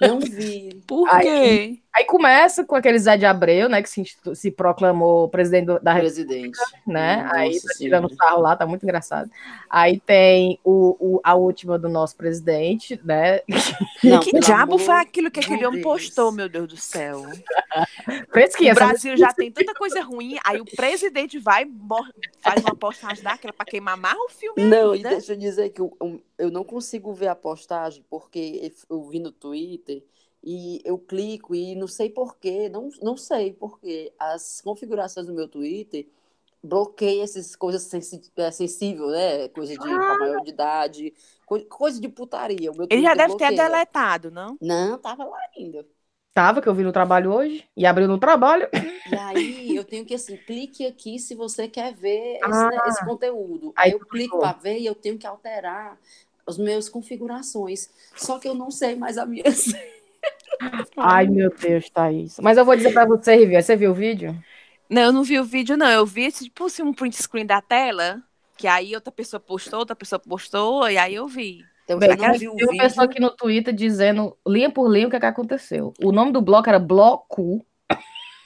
Não 0.00 0.20
vi. 0.20 0.82
Por 0.86 1.08
quê? 1.20 1.28
Aí 1.28 1.81
começa 2.06 2.64
com 2.64 2.74
aquele 2.74 2.98
Zé 2.98 3.16
de 3.18 3.26
Abreu, 3.26 3.68
né, 3.68 3.82
que 3.82 3.88
se, 3.88 4.02
se 4.34 4.50
proclamou 4.50 5.28
presidente 5.28 5.66
da 5.82 5.92
República, 5.92 6.00
Presidente. 6.00 6.58
né? 6.86 7.22
Nossa 7.22 7.36
Aí 7.36 7.60
tá 7.60 7.74
tirando 7.76 8.14
sarro 8.14 8.40
lá, 8.40 8.56
tá 8.56 8.66
muito 8.66 8.82
engraçado. 8.82 9.30
Aí 9.68 10.00
tem 10.00 10.58
o, 10.64 10.96
o- 10.98 11.20
a 11.22 11.34
última 11.34 11.78
do 11.78 11.88
nosso 11.88 12.16
presidente, 12.16 12.98
né? 13.04 13.40
Não, 14.02 14.20
que 14.20 14.38
diabo 14.40 14.74
amor 14.74 14.78
foi 14.86 14.94
aquilo 14.94 15.30
que 15.30 15.40
aquele 15.40 15.66
homem 15.66 15.82
postou, 15.82 16.32
meu 16.32 16.48
Deus 16.48 16.66
do 16.68 16.76
céu? 16.76 17.22
Fresquinha, 18.30 18.72
O 18.72 18.74
Brasil 18.74 19.16
já 19.16 19.32
tem 19.32 19.50
tanta 19.50 19.74
coisa 19.74 20.00
ruim, 20.02 20.38
aí 20.44 20.60
o 20.60 20.64
presidente 20.64 21.38
vai, 21.38 21.66
faz 22.40 22.62
uma 22.62 22.74
postagem 22.74 23.22
daquela 23.22 23.52
pra 23.52 23.64
queimar 23.66 23.96
mais 23.96 24.16
o 24.18 24.28
filme 24.28 24.64
Não, 24.64 24.92
e 24.94 24.96
ainda. 24.98 25.10
deixa 25.10 25.32
eu 25.32 25.36
dizer 25.36 25.70
que 25.70 25.80
eu, 25.80 25.96
eu- 26.00 26.22
eu 26.38 26.50
não 26.50 26.64
consigo 26.64 27.12
ver 27.12 27.28
a 27.28 27.34
postagem 27.34 28.04
porque 28.10 28.72
eu 28.90 29.02
vi 29.08 29.18
no 29.20 29.30
Twitter 29.30 30.02
e 30.44 30.80
eu 30.84 30.98
clico 30.98 31.54
e 31.54 31.74
não 31.76 31.86
sei 31.88 32.10
porquê, 32.10 32.68
não, 32.68 32.90
não 33.02 33.16
sei 33.16 33.52
porquê. 33.52 34.12
As 34.18 34.60
configurações 34.60 35.26
do 35.26 35.34
meu 35.34 35.48
Twitter 35.48 36.08
bloqueiam 36.62 37.24
essas 37.24 37.56
coisas 37.56 37.82
sensi 37.82 38.20
é, 38.36 38.50
sensíveis, 38.50 39.10
né? 39.10 39.48
Coisa 39.50 39.76
de 39.78 40.00
pra 40.00 40.16
maior 40.18 40.40
de 40.42 40.50
idade, 40.50 41.14
coi- 41.46 41.64
coisa 41.66 42.00
de 42.00 42.08
putaria. 42.08 42.72
O 42.72 42.76
meu 42.76 42.88
Ele 42.88 43.02
já 43.02 43.14
deve 43.14 43.34
ter 43.34 43.46
bloqueia. 43.46 43.56
deletado, 43.56 44.30
não? 44.30 44.58
Não, 44.60 44.98
tava 44.98 45.24
lá 45.24 45.38
ainda. 45.56 45.86
Tava, 46.34 46.62
que 46.62 46.68
eu 46.68 46.74
vi 46.74 46.82
no 46.82 46.92
trabalho 46.92 47.32
hoje, 47.32 47.64
e 47.76 47.84
abriu 47.86 48.08
no 48.08 48.18
trabalho. 48.18 48.68
E 49.04 49.16
aí 49.16 49.74
eu 49.74 49.84
tenho 49.84 50.06
que 50.06 50.14
assim, 50.14 50.36
clique 50.36 50.86
aqui 50.86 51.18
se 51.18 51.34
você 51.34 51.68
quer 51.68 51.92
ver 51.94 52.40
esse, 52.48 52.64
Ah. 52.64 52.68
né, 52.68 52.80
esse 52.84 53.02
conteúdo. 53.02 53.74
Aí 53.76 53.90
Aí 53.90 53.92
eu 53.92 54.00
clico 54.00 54.38
para 54.38 54.58
ver 54.58 54.78
e 54.78 54.86
eu 54.86 54.94
tenho 54.94 55.18
que 55.18 55.26
alterar 55.26 56.00
as 56.46 56.56
minhas 56.58 56.88
configurações. 56.88 57.90
Só 58.16 58.38
que 58.38 58.48
eu 58.48 58.54
não 58.54 58.70
sei 58.70 58.94
mais 58.94 59.18
a 59.18 59.26
minha 59.26 59.44
senha. 59.52 60.01
Ai, 60.96 61.26
meu 61.26 61.50
Deus, 61.54 61.88
Thaís. 61.90 62.38
Mas 62.40 62.58
eu 62.58 62.64
vou 62.64 62.76
dizer 62.76 62.92
pra 62.92 63.04
você, 63.06 63.34
Rivian, 63.36 63.60
você 63.60 63.76
viu 63.76 63.90
o 63.90 63.94
vídeo? 63.94 64.36
Não, 64.88 65.02
eu 65.02 65.12
não 65.12 65.22
vi 65.22 65.38
o 65.38 65.44
vídeo, 65.44 65.76
não. 65.76 65.88
Eu 65.88 66.04
vi, 66.06 66.30
tipo 66.30 66.66
assim, 66.66 66.82
um 66.82 66.92
print 66.92 67.16
screen 67.22 67.46
da 67.46 67.60
tela, 67.60 68.22
que 68.56 68.66
aí 68.66 68.94
outra 68.94 69.12
pessoa 69.12 69.40
postou, 69.40 69.78
outra 69.80 69.96
pessoa 69.96 70.18
postou, 70.18 70.88
e 70.88 70.98
aí 70.98 71.14
eu 71.14 71.26
vi. 71.26 71.64
Então, 71.84 71.98
Bem, 71.98 72.10
viu 72.38 72.52
o 72.52 72.56
Tem 72.56 72.68
uma 72.68 72.82
pessoa 72.84 73.04
aqui 73.06 73.20
no 73.20 73.30
Twitter 73.30 73.74
dizendo, 73.74 74.36
linha 74.46 74.70
por 74.70 74.88
linha, 74.88 75.06
o 75.06 75.10
que, 75.10 75.16
é 75.16 75.20
que 75.20 75.26
aconteceu. 75.26 75.92
O 76.02 76.12
nome 76.12 76.30
do 76.32 76.40
bloco 76.40 76.68
era 76.68 76.78
Bloco, 76.78 77.64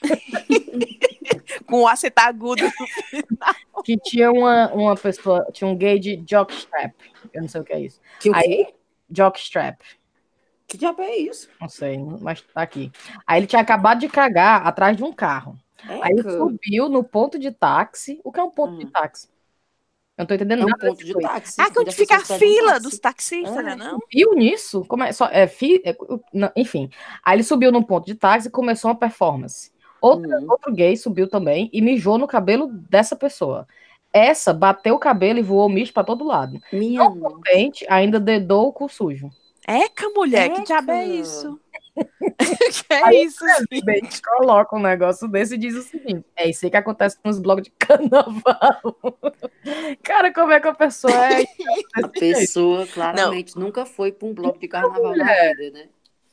Com 1.67 1.83
o 1.83 1.89
aceta 1.89 2.23
agudo 2.23 2.63
no 2.65 2.71
final. 2.71 3.83
que 3.85 3.97
tinha 3.97 4.31
uma, 4.31 4.73
uma 4.73 4.95
pessoa, 4.95 5.45
tinha 5.53 5.69
um 5.69 5.77
gay 5.77 5.99
de 5.99 6.23
jockstrap. 6.29 6.95
Eu 7.33 7.43
não 7.43 7.49
sei 7.49 7.61
o 7.61 7.65
que 7.65 7.73
é 7.73 7.81
isso. 7.81 8.01
Que 8.21 8.31
o 8.31 8.35
Aí- 8.35 8.43
quê? 8.43 8.75
Jockstrap. 9.11 9.81
Que 10.67 10.77
diabo 10.77 11.01
é 11.03 11.17
isso? 11.17 11.49
Não 11.61 11.69
sei, 11.69 11.97
mas 12.21 12.41
tá 12.43 12.61
aqui. 12.63 12.91
Aí 13.27 13.39
ele 13.41 13.47
tinha 13.47 13.63
acabado 13.63 14.01
de 14.01 14.09
cagar 14.09 14.67
atrás 14.67 14.97
de 14.97 15.05
um 15.05 15.13
carro. 15.13 15.57
Aí 16.03 16.11
ele 16.13 16.21
Eca. 16.21 16.31
subiu 16.37 16.89
no 16.89 17.05
ponto 17.05 17.39
de 17.39 17.51
táxi. 17.53 18.21
O 18.25 18.33
que 18.33 18.41
é 18.41 18.43
um 18.43 18.51
ponto 18.51 18.75
Hum. 18.75 18.79
de 18.79 18.87
táxi? 18.87 19.29
Eu 20.19 20.23
não 20.23 20.27
tô 20.27 20.35
entendendo 20.35 20.63
É 20.63 20.65
um 20.65 20.69
nada 20.69 20.89
ponto 20.89 21.05
de 21.05 21.13
tweet. 21.13 21.29
táxi. 21.29 21.61
Ah, 21.61 21.71
quando 21.73 21.89
as 21.89 21.95
fica 21.95 22.17
a 22.17 22.19
um 22.21 22.25
fila 22.25 22.69
táxi. 22.73 22.83
dos 22.83 22.99
taxistas, 22.99 23.57
É. 23.59 23.63
né? 23.63 23.77
Não? 23.77 23.99
Subiu 24.01 24.35
nisso? 24.35 24.85
Como 24.89 25.05
é, 25.05 25.13
só, 25.13 25.27
é, 25.27 25.47
fi- 25.47 25.83
é, 25.85 25.95
não, 26.33 26.51
enfim. 26.57 26.91
Aí 27.23 27.37
ele 27.37 27.43
subiu 27.45 27.71
num 27.71 27.83
ponto 27.83 28.07
de 28.07 28.15
táxi 28.15 28.49
e 28.49 28.51
começou 28.51 28.91
uma 28.91 28.97
performance. 28.99 29.71
Outro, 30.01 30.29
Hum. 30.29 30.47
outro 30.49 30.73
gay 30.75 30.97
subiu 30.97 31.29
também 31.29 31.71
e 31.73 31.81
mijou 31.81 32.19
no 32.19 32.27
cabelo 32.27 32.67
dessa 32.67 33.15
pessoa. 33.15 33.69
Essa 34.13 34.53
bateu 34.55 34.95
o 34.95 34.99
cabelo 34.99 35.39
e 35.39 35.43
voou 35.43 35.69
mijo 35.69 35.93
pra 35.93 36.03
todo 36.03 36.25
lado. 36.25 36.59
Minha 36.73 37.05
Não 37.05 37.19
contente, 37.21 37.85
ainda 37.89 38.19
dedou 38.19 38.69
o 38.69 38.73
cu 38.73 38.89
sujo. 38.89 39.31
Eca, 39.67 40.09
mulher, 40.11 40.49
que 40.49 40.57
Eca. 40.57 40.65
diabo 40.65 40.93
é 40.93 41.05
isso? 41.07 41.61
que 42.87 42.93
é 42.93 43.25
isso, 43.25 43.45
gente? 43.45 43.85
Bem, 43.85 44.03
coloca 44.25 44.77
um 44.77 44.81
negócio 44.81 45.27
desse 45.27 45.55
e 45.55 45.59
diz 45.59 45.75
o 45.75 45.83
seguinte: 45.83 46.25
é 46.37 46.49
isso 46.49 46.65
aí 46.65 46.71
que 46.71 46.77
acontece 46.77 47.19
nos 47.25 47.39
blogs 47.39 47.65
de 47.65 47.71
carnaval. 47.79 48.97
Cara, 50.03 50.33
como 50.33 50.53
é 50.53 50.61
que 50.61 50.69
a 50.69 50.75
pessoa 50.75 51.13
é? 51.13 51.45
A 52.05 52.09
pessoa 52.09 52.87
claramente 52.87 53.59
nunca 53.59 53.87
foi 53.87 54.13
para 54.13 54.29
um 54.29 54.35
bloco 54.35 54.59
de 54.59 54.69
carnaval 54.69 55.17
na 55.17 55.25
vida, 55.25 55.71
né? 55.73 55.89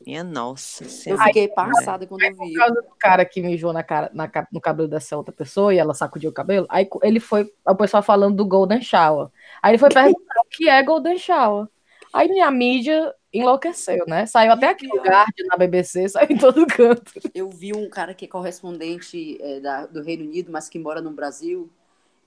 Minha 0.05 0.23
nossa 0.23 0.83
Eu 1.09 1.17
fiquei 1.17 1.47
passada 1.47 2.05
quando 2.05 2.23
eu 2.23 2.31
vi. 2.31 2.51
Por 2.51 2.59
causa 2.59 2.81
do 2.81 2.95
cara 2.99 3.23
que 3.23 3.41
mijou 3.41 3.71
na 3.71 3.83
cara, 3.83 4.11
na 4.13 4.29
no 4.51 4.59
cabelo 4.59 4.89
dessa 4.89 5.15
outra 5.15 5.33
pessoa 5.33 5.73
e 5.73 5.77
ela 5.77 5.93
sacudiu 5.93 6.29
o 6.29 6.33
cabelo, 6.33 6.67
aí 6.69 6.87
ele 7.01 7.21
foi, 7.21 7.49
o 7.65 7.75
pessoal 7.75 8.03
falando 8.03 8.35
do 8.35 8.45
Golden 8.45 8.81
Shower. 8.81 9.29
Aí 9.61 9.71
ele 9.71 9.77
foi 9.77 9.89
perguntar 9.89 10.41
o 10.41 10.49
que 10.49 10.67
é 10.67 10.83
Golden 10.83 11.17
Shower. 11.17 11.67
Aí 12.13 12.27
minha 12.27 12.51
mídia 12.51 13.13
enlouqueceu, 13.33 14.05
né? 14.07 14.25
Saiu 14.25 14.51
até 14.53 14.67
aqui 14.67 14.87
no 14.87 14.97
Guardian, 15.01 15.45
na 15.49 15.57
BBC, 15.57 16.07
saiu 16.09 16.27
em 16.29 16.37
todo 16.37 16.65
canto. 16.67 17.11
Eu 17.33 17.49
vi 17.49 17.73
um 17.73 17.89
cara 17.89 18.13
que 18.13 18.25
é 18.25 18.27
correspondente 18.27 19.37
é, 19.41 19.59
da- 19.59 19.85
do 19.87 20.03
Reino 20.03 20.23
Unido, 20.25 20.51
mas 20.51 20.69
que 20.69 20.77
mora 20.77 21.01
no 21.01 21.11
Brasil, 21.11 21.69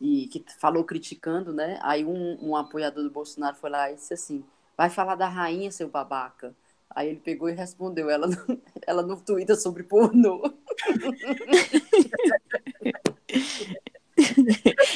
e 0.01 0.27
que 0.27 0.45
falou 0.59 0.85
criticando, 0.85 1.53
né? 1.53 1.79
Aí 1.83 2.05
um, 2.05 2.37
um 2.43 2.57
apoiador 2.57 3.05
do 3.05 3.11
Bolsonaro 3.11 3.57
foi 3.57 3.71
lá 3.71 3.91
e 3.91 3.95
disse 3.95 4.13
assim: 4.15 4.45
vai 4.77 4.91
falar 4.91 5.15
da 5.15 5.29
rainha, 5.29 5.71
seu 5.71 5.89
babaca. 5.89 6.55
Aí 6.91 7.09
ele 7.09 7.21
pegou 7.21 7.49
e 7.49 7.53
respondeu 7.53 8.11
ela, 8.11 8.27
no- 8.27 8.37
ela 8.87 9.03
no 9.03 9.17
Twitter 9.21 9.57
sobre 9.57 9.85
pornô. 9.85 10.53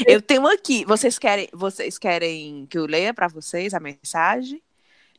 Eu 0.07 0.23
tenho 0.23 0.47
aqui. 0.47 0.85
Vocês 0.85 1.19
querem, 1.19 1.49
vocês 1.53 1.99
querem 1.99 2.67
que 2.67 2.79
eu 2.79 2.87
leia 2.87 3.13
para 3.13 3.29
vocês 3.29 3.75
a 3.75 3.81
mensagem? 3.81 4.63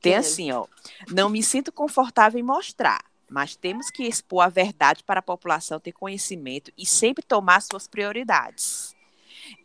Tem 0.02 0.16
assim, 0.16 0.52
ó. 0.52 0.66
Não 1.10 1.30
me 1.30 1.44
sinto 1.44 1.72
confortável 1.72 2.40
em 2.40 2.44
mostrar, 2.44 3.04
mas 3.30 3.56
temos 3.56 3.90
que 3.92 4.04
expor 4.04 4.42
a 4.44 4.50
verdade 4.50 5.04
para 5.04 5.20
a 5.20 5.24
população 5.24 5.80
ter 5.80 5.92
conhecimento 5.92 6.72
e 6.78 6.86
sempre 6.86 7.24
tomar 7.24 7.62
suas 7.62 7.88
prioridades. 7.88 8.96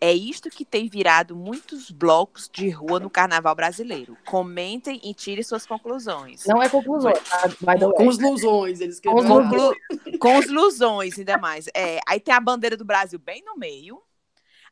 É 0.01 0.13
isto 0.13 0.51
que 0.51 0.65
tem 0.65 0.89
virado 0.89 1.37
muitos 1.37 1.91
blocos 1.91 2.51
de 2.53 2.69
rua 2.69 2.99
no 2.99 3.09
carnaval 3.09 3.55
brasileiro. 3.55 4.17
Comentem 4.27 5.01
e 5.05 5.15
tirem 5.15 5.45
suas 5.45 5.65
conclusões. 5.65 6.45
Não 6.45 6.63
é 6.63 6.69
conclusão, 6.69 7.13
tá? 7.13 7.49
The 7.49 7.57
way. 7.65 7.79
Com 7.95 8.09
os 8.09 8.19
lusões, 8.19 8.81
eles 8.81 8.99
Com 9.01 9.13
lusões. 9.15 9.49
Conclu- 9.49 10.19
com 10.19 10.39
os 10.39 10.49
lusões, 10.49 11.19
ainda 11.19 11.39
mais. 11.39 11.67
É, 11.75 12.01
aí 12.07 12.19
tem 12.19 12.35
a 12.35 12.41
bandeira 12.41 12.77
do 12.77 12.85
Brasil 12.85 13.19
bem 13.19 13.43
no 13.45 13.57
meio. 13.57 14.03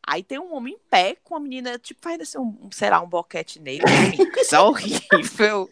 Aí 0.07 0.23
tem 0.23 0.39
um 0.39 0.55
homem 0.55 0.75
em 0.75 0.79
pé 0.91 1.17
com 1.25 1.35
a 1.35 1.41
menina, 1.41 1.79
tipo, 1.79 2.01
faz 2.03 2.21
assim, 2.21 2.39
um, 2.39 2.69
sei 2.71 2.91
lá, 2.91 3.01
um 3.01 3.09
boquete 3.09 3.59
nele. 3.61 3.83
Enfim, 4.09 4.29
coisa 4.31 4.63
horrível. 4.63 5.69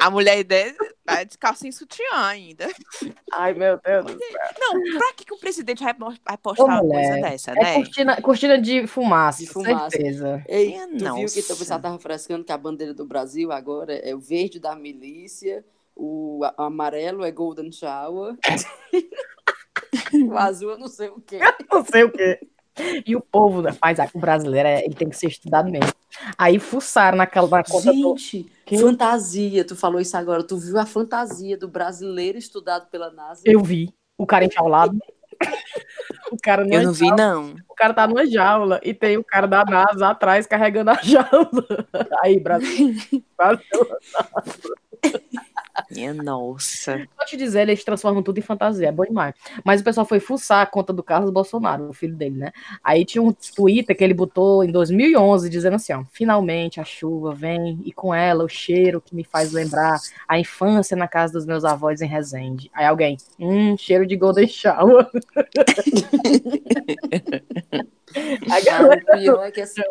A 0.00 0.10
mulher 0.10 0.42
dele 0.42 0.74
tá 1.04 1.22
de 1.22 1.36
calcinha 1.36 1.68
e 1.68 1.72
sutiã 1.72 2.04
ainda. 2.14 2.66
Ai, 3.32 3.52
meu 3.52 3.78
Deus. 3.78 4.06
Não, 4.58 4.80
pra 4.98 5.12
que, 5.14 5.24
que 5.26 5.34
um 5.34 5.38
presidente 5.38 5.82
vai, 5.84 5.92
vai 5.94 6.36
postar 6.38 6.62
Ô, 6.64 6.66
uma 6.66 6.82
mulher, 6.82 7.08
coisa 7.10 7.20
dessa, 7.30 7.50
É 7.52 7.54
né? 7.62 7.74
cortina, 7.74 8.22
cortina 8.22 8.58
de 8.58 8.86
fumaça, 8.86 9.40
De 9.40 9.46
fumaça. 9.48 9.90
certeza. 9.90 10.42
Ei, 10.48 10.72
tu 10.72 10.88
viu 10.88 10.96
que 10.98 11.02
nossa. 11.04 11.52
o 11.52 11.56
pessoal 11.58 11.80
tava 11.80 11.98
frescando 11.98 12.42
que 12.44 12.52
a 12.52 12.58
bandeira 12.58 12.94
do 12.94 13.04
Brasil 13.04 13.52
agora 13.52 13.94
é 13.94 14.14
o 14.14 14.18
verde 14.18 14.58
da 14.58 14.74
milícia, 14.74 15.62
o 15.94 16.40
amarelo 16.56 17.22
é 17.24 17.30
Golden 17.30 17.70
Shower, 17.70 18.34
o 20.30 20.36
azul 20.38 20.70
eu 20.70 20.78
não 20.78 20.88
sei 20.88 21.08
o 21.08 21.20
quê. 21.20 21.38
não 21.70 21.84
sei 21.84 22.04
o 22.04 22.10
quê. 22.10 22.40
E 23.06 23.14
o 23.14 23.20
povo, 23.20 23.60
rapaz, 23.62 23.98
o 24.12 24.18
brasileiro, 24.18 24.68
é- 24.68 24.84
ele 24.84 24.94
tem 24.94 25.08
que 25.08 25.16
ser 25.16 25.28
estudado 25.28 25.70
mesmo. 25.70 25.92
Aí 26.36 26.58
fuçaram 26.58 27.18
naquela, 27.18 27.48
na 27.48 27.62
conta 27.64 27.92
do... 27.92 28.16
Gente, 28.16 28.50
Que? 28.66 28.78
fantasia, 28.78 29.64
tu 29.64 29.76
falou 29.76 30.00
isso 30.00 30.16
agora, 30.16 30.42
tu 30.42 30.56
viu 30.56 30.78
a 30.78 30.86
fantasia 30.86 31.56
do 31.56 31.68
brasileiro 31.68 32.36
estudado 32.38 32.88
pela 32.90 33.10
NASA? 33.12 33.42
Eu 33.44 33.60
vi 33.62 33.94
o 34.18 34.26
cara 34.26 34.44
enjaulado. 34.44 34.96
O 36.30 36.36
cara, 36.40 36.66
Eu 36.66 36.82
não 36.82 36.92
vi, 36.92 37.10
não. 37.10 37.54
o 37.68 37.74
cara 37.74 37.92
tá 37.92 38.06
numa 38.06 38.26
jaula 38.26 38.80
e 38.82 38.94
tem 38.94 39.16
o 39.16 39.24
cara 39.24 39.46
da 39.46 39.64
NASA 39.64 40.08
atrás 40.08 40.46
carregando 40.46 40.90
a 40.90 40.94
jaula. 41.02 41.86
Aí, 42.22 42.40
Brasil. 42.40 42.94
Brasil. 43.36 43.64
Minha 45.94 46.12
nossa. 46.12 46.96
Vou 47.16 47.26
te 47.26 47.36
dizer, 47.36 47.62
eles 47.62 47.84
transformam 47.84 48.22
tudo 48.22 48.38
em 48.38 48.42
fantasia, 48.42 48.88
é 48.88 48.92
bom 48.92 49.04
demais. 49.04 49.34
Mas 49.64 49.80
o 49.80 49.84
pessoal 49.84 50.04
foi 50.04 50.18
fuçar 50.20 50.62
a 50.62 50.66
conta 50.66 50.92
do 50.92 51.02
Carlos 51.02 51.30
Bolsonaro, 51.30 51.88
o 51.88 51.92
filho 51.92 52.16
dele, 52.16 52.36
né? 52.36 52.52
Aí 52.82 53.04
tinha 53.04 53.22
um 53.22 53.32
Twitter 53.32 53.96
que 53.96 54.02
ele 54.02 54.14
botou 54.14 54.64
em 54.64 54.72
2011, 54.72 55.48
dizendo 55.48 55.76
assim, 55.76 55.92
ó, 55.92 56.04
finalmente 56.12 56.80
a 56.80 56.84
chuva 56.84 57.32
vem 57.32 57.80
e 57.84 57.92
com 57.92 58.14
ela 58.14 58.44
o 58.44 58.48
cheiro 58.48 59.00
que 59.00 59.14
me 59.14 59.24
faz 59.24 59.52
lembrar 59.52 60.00
a 60.26 60.38
infância 60.38 60.96
na 60.96 61.06
casa 61.06 61.34
dos 61.34 61.46
meus 61.46 61.64
avós 61.64 62.00
em 62.00 62.06
Resende. 62.06 62.70
Aí 62.74 62.86
alguém, 62.86 63.16
hum, 63.38 63.76
cheiro 63.76 64.06
de 64.06 64.16
Golden 64.16 64.48
Shower. 64.48 65.08
a 67.74 67.84
Ah, 68.50 68.60
galera 68.60 69.02
o 69.02 69.18
pior 69.18 69.44
é 69.44 69.50
que 69.50 69.60
assim, 69.60 69.82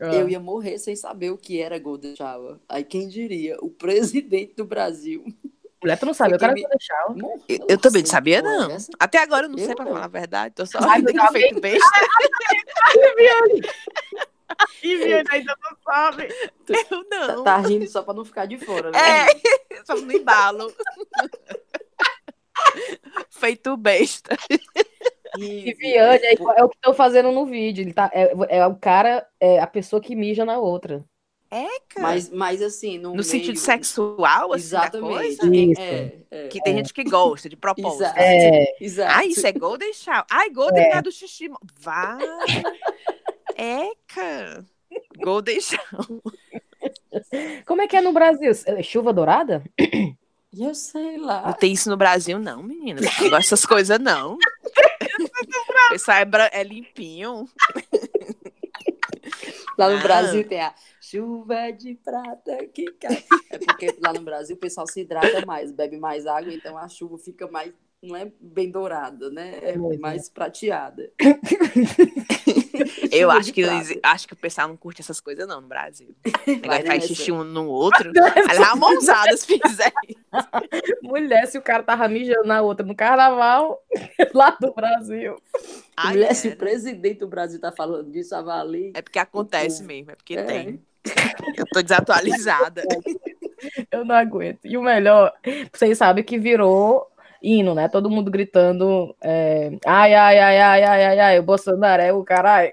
eu 0.00 0.28
ia 0.28 0.38
morrer 0.40 0.78
sem 0.78 0.94
saber 0.94 1.30
o 1.30 1.38
que 1.38 1.60
era 1.60 1.78
Golden 1.78 2.14
Shower. 2.14 2.56
Aí 2.68 2.84
quem 2.84 3.08
diria? 3.08 3.56
O 3.60 3.68
presidente 3.70 4.54
do 4.54 4.64
Brasil. 4.64 5.24
Mulher, 5.82 5.98
tu 5.98 6.06
não 6.06 6.14
sabe, 6.14 6.34
eu 6.34 6.38
quero 6.38 6.54
Golden 6.54 6.78
Shower. 6.80 7.16
morreu 7.16 7.42
Eu, 7.48 7.66
eu 7.68 7.78
também 7.78 8.02
não 8.02 8.06
sem 8.06 8.16
sabia, 8.16 8.42
não. 8.42 8.68
dessa. 8.68 8.90
Até 8.98 9.18
agora 9.18 9.46
eu 9.46 9.50
não 9.50 9.58
Eu 9.58 9.66
sei 9.66 9.74
pra 9.74 9.84
não. 9.84 9.92
falar 9.92 10.04
a 10.04 10.08
verdade. 10.08 10.54
Tô 10.54 10.66
só 10.66 10.78
Ai, 10.80 10.98
rindo 10.98 11.10
aqui 11.22 11.32
feito 11.32 11.60
besta. 11.60 11.86
E 14.82 14.96
Viana 14.96 15.28
ainda 15.30 15.54
não 15.62 15.76
sabe. 15.84 16.28
Eu 16.68 17.04
Tá, 17.04 17.26
não. 17.28 17.44
tá 17.44 17.56
rindo 17.58 17.86
só 17.86 18.02
pra 18.02 18.14
não 18.14 18.24
ficar 18.24 18.46
de 18.46 18.58
fora, 18.58 18.90
né? 18.90 18.98
É, 19.70 19.84
só 19.84 19.94
no 19.94 20.10
embalo. 20.12 20.72
Feito 23.30 23.76
besta. 23.76 24.36
E 25.38 25.74
Viane 25.74 26.18
é, 26.24 26.34
é 26.34 26.64
o 26.64 26.68
que 26.68 26.76
estão 26.76 26.94
fazendo 26.94 27.30
no 27.32 27.46
vídeo. 27.46 27.82
Ele 27.82 27.92
tá, 27.92 28.10
é, 28.12 28.32
é 28.48 28.66
o 28.66 28.74
cara, 28.76 29.26
é 29.40 29.58
a 29.60 29.66
pessoa 29.66 30.00
que 30.02 30.14
mija 30.16 30.44
na 30.44 30.58
outra. 30.58 31.04
Mas, 31.98 32.28
mas 32.28 32.60
assim, 32.60 32.98
no, 32.98 33.14
No 33.14 33.22
sentido 33.22 33.54
meio- 33.54 33.58
sexual, 33.58 34.52
assim, 34.52 34.70
da 34.70 34.80
Exatamente. 34.82 35.14
coisa. 35.38 35.56
Isso. 35.56 35.80
É, 35.80 36.12
é, 36.30 36.48
Que 36.48 36.62
tem 36.62 36.76
gente 36.76 36.92
que 36.92 37.02
gosta, 37.04 37.48
de 37.48 37.56
propósito. 37.56 38.02
Exato. 38.02 38.18
É, 38.20 38.64
exato. 38.80 39.12
Ah, 39.16 39.24
isso 39.24 39.46
é 39.46 39.52
Golden 39.52 39.92
Shower. 39.94 40.24
Ai, 40.30 40.50
Golden 40.50 40.84
É. 40.84 40.96
é. 40.98 41.02
do 41.02 41.10
xixi. 41.10 41.48
Vai. 41.80 42.18
Eca. 43.56 44.64
Golden 45.18 45.58
Shower. 45.60 46.20
como 47.66 47.82
é 47.82 47.86
que 47.88 47.96
é 47.96 48.00
no 48.02 48.12
Brasil? 48.12 48.52
É 48.66 48.82
Chuva 48.82 49.12
dourada? 49.12 49.62
Eu 50.58 50.74
sei 50.74 51.16
Não 51.18 51.26
lá. 51.26 51.52
tem 51.54 51.72
isso 51.72 51.88
no 51.90 51.96
Brasil, 51.96 52.38
não, 52.38 52.62
menina. 52.62 53.00
Não 53.00 53.30
gosto 53.30 53.50
dessas 53.50 53.64
coisas, 53.66 53.98
não. 53.98 54.36
Pessoal 55.90 56.18
é, 56.18 56.24
bra- 56.24 56.50
é 56.52 56.62
limpinho. 56.62 57.48
Lá 59.78 59.88
no 59.90 59.98
Ah. 59.98 60.02
Brasil 60.02 60.46
tem 60.46 60.60
a 60.60 60.74
chuva 61.00 61.70
de 61.70 61.94
prata 61.94 62.66
que 62.66 62.86
cai. 62.92 63.24
É 63.50 63.58
porque 63.58 63.94
lá 64.04 64.12
no 64.12 64.20
Brasil 64.22 64.56
o 64.56 64.58
pessoal 64.58 64.86
se 64.86 65.00
hidrata 65.00 65.44
mais, 65.46 65.70
bebe 65.70 65.96
mais 65.98 66.26
água, 66.26 66.52
então 66.52 66.76
a 66.76 66.88
chuva 66.88 67.16
fica 67.18 67.46
mais, 67.48 67.72
não 68.02 68.16
é 68.16 68.30
bem 68.40 68.70
dourada, 68.70 69.30
né? 69.30 69.58
É 69.62 69.76
mesmo. 69.76 70.00
mais 70.00 70.28
prateada. 70.28 71.10
Eu 73.12 73.30
acho 73.30 73.52
que, 73.52 73.60
eles- 73.62 73.98
acho 74.02 74.26
que 74.28 74.34
o 74.34 74.36
pessoal 74.36 74.68
não 74.68 74.76
curte 74.76 75.00
essas 75.00 75.20
coisas, 75.20 75.46
não, 75.46 75.60
no 75.60 75.68
Brasil. 75.68 76.14
De 76.24 76.86
faz 76.86 77.04
xixi 77.04 77.30
um 77.32 77.44
no 77.44 77.66
outro. 77.66 78.10
Aí 78.48 78.58
dá 78.58 78.74
uma 78.74 78.76
mãozada 78.90 79.36
se 79.36 79.46
fizer. 79.46 79.92
Mulher, 81.02 81.46
se 81.46 81.58
o 81.58 81.62
cara 81.62 81.82
tava 81.82 82.08
mijando 82.08 82.44
na 82.46 82.60
outra 82.62 82.84
no 82.84 82.94
carnaval, 82.94 83.82
lá 84.34 84.50
do 84.60 84.72
Brasil. 84.72 85.36
Ai, 85.96 86.12
Mulher, 86.14 86.34
se 86.34 86.48
o 86.48 86.50
era. 86.50 86.56
presidente 86.58 87.18
do 87.20 87.28
Brasil 87.28 87.60
tá 87.60 87.72
falando 87.72 88.10
disso, 88.10 88.34
avalie. 88.34 88.92
É 88.94 89.02
porque 89.02 89.18
acontece 89.18 89.82
mesmo, 89.84 90.10
é 90.12 90.14
porque 90.14 90.36
É. 90.36 90.42
tem. 90.44 90.82
Eu 91.56 91.64
tô 91.72 91.80
desatualizada. 91.82 92.82
Eu 93.90 94.04
não 94.04 94.14
aguento. 94.14 94.60
E 94.64 94.76
o 94.76 94.82
melhor, 94.82 95.32
vocês 95.72 95.96
sabem 95.98 96.22
que 96.22 96.38
virou 96.38 97.10
hino, 97.42 97.74
né? 97.74 97.88
Todo 97.88 98.10
mundo 98.10 98.30
gritando. 98.30 99.14
é, 99.22 99.70
ai, 99.86 100.14
ai, 100.14 100.38
ai, 100.38 100.60
ai, 100.60 100.82
ai, 100.84 101.04
ai, 101.04 101.20
ai, 101.20 101.38
o 101.38 101.42
Bolsonaro 101.42 102.02
é 102.02 102.12
o 102.12 102.22
caralho. 102.24 102.72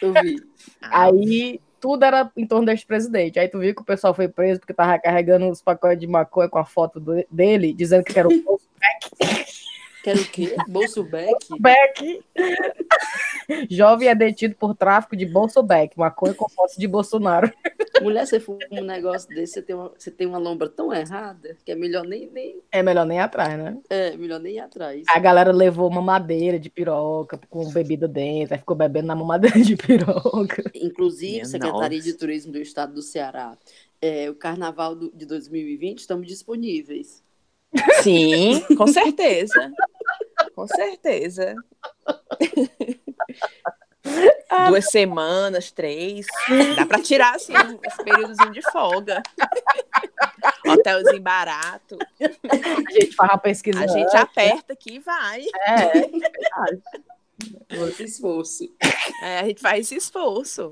Eu 0.00 0.12
vi. 0.12 0.36
Aí 0.82 1.60
tudo 1.80 2.04
era 2.04 2.30
em 2.36 2.46
torno 2.46 2.64
deste 2.66 2.86
presidente. 2.86 3.38
Aí 3.38 3.48
tu 3.48 3.58
viu 3.58 3.74
que 3.74 3.82
o 3.82 3.84
pessoal 3.84 4.14
foi 4.14 4.26
preso 4.28 4.60
porque 4.60 4.72
tava 4.72 4.98
carregando 4.98 5.48
os 5.50 5.60
pacotes 5.60 5.98
de 6.00 6.06
maconha 6.06 6.48
com 6.48 6.58
a 6.58 6.64
foto 6.64 6.98
do- 6.98 7.24
dele, 7.30 7.72
dizendo 7.74 8.04
que 8.04 8.18
era 8.18 8.26
o 8.28 8.30
Quero 10.04 10.20
o 10.20 10.24
quê? 10.26 10.54
Bolso 10.68 11.02
Beck? 11.02 11.34
Beck. 11.58 12.22
Jovem 13.70 14.08
é 14.08 14.14
detido 14.14 14.54
por 14.54 14.74
tráfico 14.74 15.16
de 15.16 15.24
Bolso 15.24 15.62
Beck, 15.62 15.96
maconha 15.98 16.34
com 16.34 16.46
foto 16.48 16.78
de 16.78 16.86
Bolsonaro. 16.86 17.50
Mulher, 18.02 18.26
você 18.26 18.38
fuma 18.38 18.58
um 18.70 18.82
negócio 18.84 19.26
desse, 19.30 19.54
você 19.54 19.62
tem 19.62 19.74
uma, 19.74 19.92
você 19.96 20.10
tem 20.10 20.26
uma 20.26 20.36
lombra 20.36 20.68
tão 20.68 20.92
errada 20.92 21.56
que 21.64 21.72
é 21.72 21.74
melhor 21.74 22.04
nem, 22.04 22.28
nem, 22.30 22.60
É 22.70 22.82
melhor 22.82 23.06
nem 23.06 23.16
ir 23.16 23.20
atrás, 23.22 23.56
né? 23.58 23.78
é, 23.88 24.14
melhor 24.16 24.40
nem 24.40 24.56
ir 24.56 24.58
atrás. 24.58 25.04
A 25.08 25.18
galera 25.18 25.52
levou 25.52 25.90
mamadeira 25.90 26.58
de 26.58 26.68
piroca 26.68 27.40
com 27.48 27.70
bebida 27.72 28.06
dentro, 28.06 28.52
aí 28.54 28.60
ficou 28.60 28.76
bebendo 28.76 29.06
na 29.06 29.14
mamadeira 29.16 29.58
de 29.58 29.74
piroca. 29.74 30.70
Inclusive, 30.74 31.32
Minha 31.32 31.44
Secretaria 31.46 31.98
nossa. 31.98 32.10
de 32.10 32.18
Turismo 32.18 32.52
do 32.52 32.58
Estado 32.58 32.92
do 32.92 33.00
Ceará, 33.00 33.56
é, 34.02 34.28
o 34.28 34.34
Carnaval 34.34 34.94
do- 34.94 35.10
de 35.14 35.24
2020 35.24 36.00
estamos 36.00 36.26
disponíveis. 36.26 37.22
Sim, 38.02 38.60
com 38.76 38.86
certeza. 38.86 39.72
Com 40.54 40.66
certeza. 40.66 41.54
Duas 44.68 44.90
semanas, 44.90 45.70
três. 45.72 46.26
Dá 46.76 46.86
pra 46.86 47.00
tirar, 47.00 47.34
assim, 47.34 47.52
esse 47.84 48.04
períodozinho 48.04 48.52
de 48.52 48.62
folga. 48.70 49.22
Hotelzinho 50.68 51.22
barato. 51.22 51.96
A 52.20 52.92
gente 52.92 53.14
faz 53.16 53.30
a 53.32 53.38
pesquisa. 53.38 53.82
A 53.82 53.86
gente 53.86 54.14
aperta 54.16 54.74
aqui 54.74 54.96
e 54.96 54.98
vai. 54.98 55.44
É, 55.66 56.10
Esse 57.88 58.04
esforço. 58.04 58.64
É, 59.22 59.40
a 59.40 59.44
gente 59.44 59.60
faz 59.60 59.80
esse 59.86 59.96
esforço. 59.96 60.70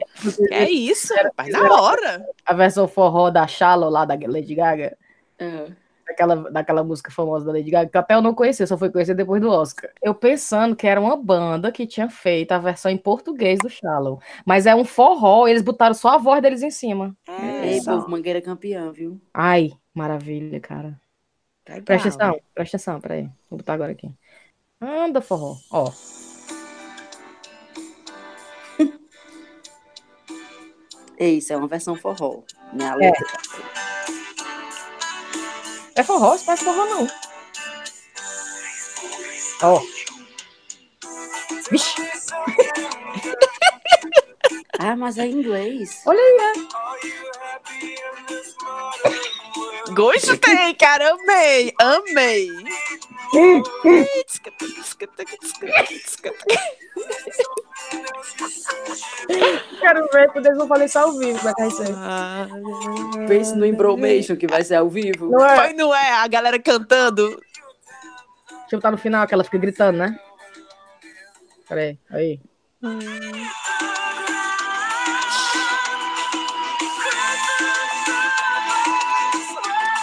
Que 0.48 0.54
é 0.54 0.70
isso, 0.70 1.14
rapaz, 1.14 1.50
na 1.52 1.72
hora. 1.72 2.24
a 2.44 2.54
versão 2.54 2.86
forró 2.86 3.30
da 3.30 3.46
Shallow 3.46 3.90
lá 3.90 4.04
da 4.04 4.14
Lady 4.14 4.54
Gaga, 4.54 4.96
É. 5.38 5.72
daquela, 6.06 6.50
daquela 6.50 6.84
música 6.84 7.10
famosa 7.10 7.44
da 7.44 7.52
Lady 7.52 7.70
Gaga, 7.70 7.90
que 7.90 7.98
até 7.98 8.14
eu 8.14 8.22
não 8.22 8.34
conhecia, 8.34 8.66
só 8.66 8.76
fui 8.76 8.90
conhecer 8.90 9.14
depois 9.14 9.40
do 9.40 9.50
Oscar. 9.50 9.90
Eu 10.02 10.14
pensando 10.14 10.76
que 10.76 10.86
era 10.86 11.00
uma 11.00 11.16
banda 11.16 11.72
que 11.72 11.86
tinha 11.86 12.08
feito 12.08 12.52
a 12.52 12.58
versão 12.58 12.90
em 12.90 12.98
português 12.98 13.58
do 13.58 13.68
Shallow. 13.68 14.20
Mas 14.44 14.66
é 14.66 14.74
um 14.74 14.84
forró, 14.84 15.46
eles 15.46 15.62
botaram 15.62 15.94
só 15.94 16.10
a 16.10 16.18
voz 16.18 16.42
deles 16.42 16.62
em 16.62 16.70
cima. 16.70 17.16
É, 17.26 17.74
Ei, 17.74 17.82
povo, 17.82 18.10
Mangueira 18.10 18.40
campeão, 18.40 18.92
viu? 18.92 19.20
Ai, 19.32 19.72
maravilha, 19.94 20.60
cara. 20.60 21.00
Legal. 21.68 21.84
Presta 21.84 22.08
atenção, 22.08 22.40
presta 22.54 22.76
atenção, 22.76 23.00
peraí. 23.00 23.30
Vou 23.48 23.58
botar 23.58 23.74
agora 23.74 23.92
aqui. 23.92 24.10
Anda, 24.80 25.20
forró. 25.20 25.56
Ó. 25.70 25.92
Isso 31.18 31.52
é 31.52 31.56
uma 31.56 31.68
versão 31.68 31.94
forró. 31.94 32.42
Né? 32.72 32.88
A 32.88 32.96
letra. 32.96 33.24
É 33.88 33.91
forró? 36.04 36.34
Isso 36.34 36.46
não 36.46 36.54
é 36.54 36.56
forró, 36.56 36.84
não. 36.86 37.08
Ó. 39.62 39.80
Vixe, 41.70 41.94
Ah, 44.78 44.96
mas 44.96 45.16
é 45.18 45.26
em 45.26 45.32
inglês. 45.32 46.02
olha 46.06 46.18
aí, 46.18 46.36
Gostei, 49.94 50.74
cara, 50.74 51.12
amei, 51.12 51.72
amei. 51.78 52.48
Quero 59.80 60.08
ver 60.12 60.30
quando 60.32 60.46
eles 60.46 60.58
vão 60.58 60.68
fazer 60.68 60.84
isso 60.84 60.98
ao 60.98 61.12
vivo, 61.18 61.48
é 61.48 61.52
vai 61.52 61.70
ser. 61.70 61.88
Pense 63.26 63.54
no 63.54 63.66
Embromation, 63.66 64.36
que 64.36 64.46
vai 64.46 64.62
ser 64.64 64.76
ao 64.76 64.88
vivo. 64.88 65.30
Não 65.30 65.44
é? 65.44 65.56
Foi, 65.56 65.72
não 65.72 65.94
é? 65.94 66.12
A 66.12 66.28
galera 66.28 66.58
cantando. 66.58 67.28
Deixa 68.48 68.76
eu 68.76 68.78
botar 68.78 68.90
no 68.90 68.98
final, 68.98 69.26
que 69.26 69.34
ela 69.34 69.44
fica 69.44 69.58
gritando, 69.58 69.98
né? 69.98 70.18
Peraí, 71.68 71.98
aí. 72.10 72.40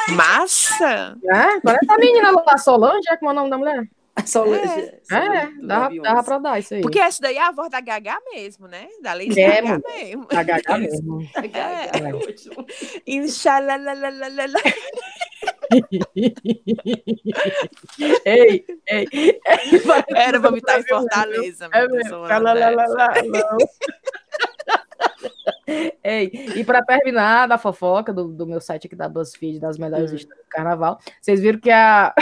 Massa! 0.09 1.17
É, 1.23 1.59
parece 1.61 1.91
a 1.91 1.97
menina 1.97 2.31
lá, 2.31 2.57
Solange, 2.57 3.07
é 3.09 3.17
como 3.17 3.31
é 3.31 3.33
o 3.33 3.35
nome 3.35 3.49
da 3.49 3.57
mulher? 3.57 3.87
Só 4.27 4.45
É, 4.45 5.49
dava, 5.61 5.89
dava 6.01 6.23
pra 6.23 6.37
dar 6.39 6.59
isso 6.59 6.73
aí. 6.73 6.81
Porque 6.81 6.99
essa 6.99 7.21
daí 7.21 7.37
é 7.37 7.41
a 7.41 7.51
voz 7.51 7.69
da 7.69 7.79
Gaga 7.81 8.17
mesmo, 8.33 8.67
né? 8.67 8.87
Da 9.01 9.13
Lady 9.13 9.39
É, 9.39 9.61
Gaga 9.61 9.67
mano. 9.69 9.83
mesmo. 9.87 10.27
A 10.33 10.43
Gaga 10.43 10.77
mesmo. 10.79 11.21
É. 11.35 12.13
ótimo. 12.13 12.65
Inxalalalala. 13.07 14.59
ei, 18.25 18.65
ei, 18.87 19.07
ei. 19.11 19.39
Era 20.15 20.39
pra 20.39 20.51
me 20.51 20.57
estar 20.59 20.79
em 20.79 20.83
Fortaleza. 20.83 21.69
É 21.71 21.81
meu 21.87 21.95
mesmo. 21.97 22.09
sou 22.09 22.19
Lá, 22.21 22.37
lá, 22.37 22.53
lá, 22.53 22.69
dessa. 22.71 22.93
lá, 22.93 23.13
não. 23.23 23.57
Ei, 26.03 26.31
e 26.55 26.63
para 26.63 26.83
terminar 26.83 27.47
da 27.47 27.57
fofoca 27.57 28.11
do, 28.11 28.27
do 28.27 28.45
meu 28.47 28.59
site 28.59 28.87
aqui 28.87 28.95
da 28.95 29.07
BuzzFeed, 29.07 29.59
das 29.59 29.77
melhores 29.77 30.11
Hum. 30.11 30.15
histórias 30.15 30.45
do 30.45 30.49
carnaval, 30.49 30.99
vocês 31.21 31.39
viram 31.39 31.59
que 31.59 31.69
a, 31.69 32.13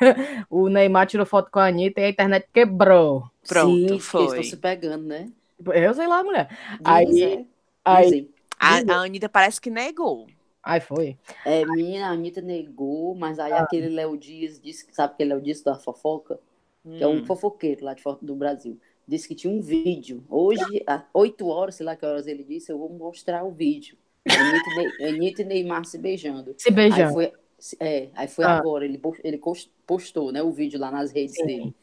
o 0.50 0.68
Neymar 0.68 1.06
tirou 1.06 1.26
foto 1.26 1.50
com 1.50 1.58
a 1.58 1.66
Anitta 1.66 2.00
e 2.00 2.04
a 2.04 2.08
internet 2.10 2.46
quebrou. 2.52 3.24
Pronto, 3.46 3.70
Sim, 3.74 3.80
porque 3.86 3.92
eles 3.94 4.04
foi. 4.06 4.24
estão 4.26 4.42
se 4.42 4.56
pegando, 4.56 5.04
né? 5.04 5.30
Eu 5.74 5.94
sei 5.94 6.06
lá, 6.06 6.22
mulher. 6.22 6.48
Aí- 6.84 7.06
Dizem, 7.06 7.48
Aí, 7.84 8.04
dizem. 8.04 8.30
A, 8.58 8.76
a 8.94 9.02
Anitta 9.04 9.28
parece 9.28 9.60
que 9.60 9.70
negou. 9.70 10.26
aí 10.62 10.80
foi. 10.80 11.16
É, 11.44 11.64
menina, 11.64 12.08
a 12.08 12.10
Anitta 12.10 12.40
negou, 12.40 13.14
mas 13.14 13.38
aí 13.38 13.52
aquele 13.52 13.88
Léo 13.88 14.16
Dias 14.16 14.60
disse, 14.60 14.86
sabe 14.92 15.14
aquele 15.14 15.30
Léo 15.30 15.40
Dias 15.42 15.62
da 15.62 15.76
fofoca? 15.78 16.38
Que 16.82 17.02
é 17.02 17.06
um 17.06 17.18
Hum. 17.18 17.26
fofoqueiro 17.26 17.84
lá 17.84 17.94
de 17.94 18.02
fora 18.02 18.18
do 18.22 18.34
Brasil. 18.34 18.78
Disse 19.08 19.26
que 19.28 19.34
tinha 19.34 19.52
um 19.52 19.60
vídeo. 19.60 20.24
Hoje, 20.28 20.82
às 20.86 21.02
8 21.14 21.46
horas, 21.48 21.74
sei 21.76 21.86
lá 21.86 21.94
que 21.96 22.04
horas 22.06 22.26
ele 22.26 22.42
disse, 22.44 22.70
eu 22.72 22.78
vou 22.78 22.88
mostrar 22.90 23.44
o 23.44 23.50
vídeo. 23.50 23.96
Anitta, 24.28 25.00
e 25.00 25.04
Anitta 25.08 25.42
e 25.42 25.44
Neymar 25.44 25.84
se 25.84 25.96
beijando. 25.98 26.54
Se 26.58 26.68
Aí 26.68 26.74
beijando. 26.74 27.12
foi, 27.12 27.32
é, 27.80 28.08
aí 28.14 28.28
foi 28.28 28.44
Ah. 28.44 28.58
agora, 28.58 28.84
ele, 28.84 29.00
ele 29.24 29.40
postou 29.86 30.30
né, 30.30 30.42
o 30.42 30.50
vídeo 30.50 30.78
lá 30.78 30.90
nas 30.90 31.10
redes 31.10 31.34
Sim. 31.36 31.46
dele. 31.46 31.74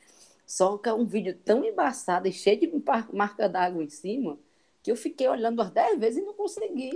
Só 0.45 0.77
que 0.77 0.87
é 0.89 0.93
um 0.93 1.05
vídeo 1.05 1.35
tão 1.43 1.63
embaçado 1.63 2.27
e 2.27 2.31
cheio 2.31 2.59
de 2.59 2.71
marca 3.11 3.49
d'água 3.49 3.83
em 3.83 3.89
cima, 3.89 4.37
que 4.83 4.91
eu 4.91 4.95
fiquei 4.95 5.27
olhando 5.27 5.59
umas 5.59 5.71
10 5.71 5.97
vezes 5.99 6.21
e 6.21 6.25
não 6.25 6.33
consegui. 6.33 6.91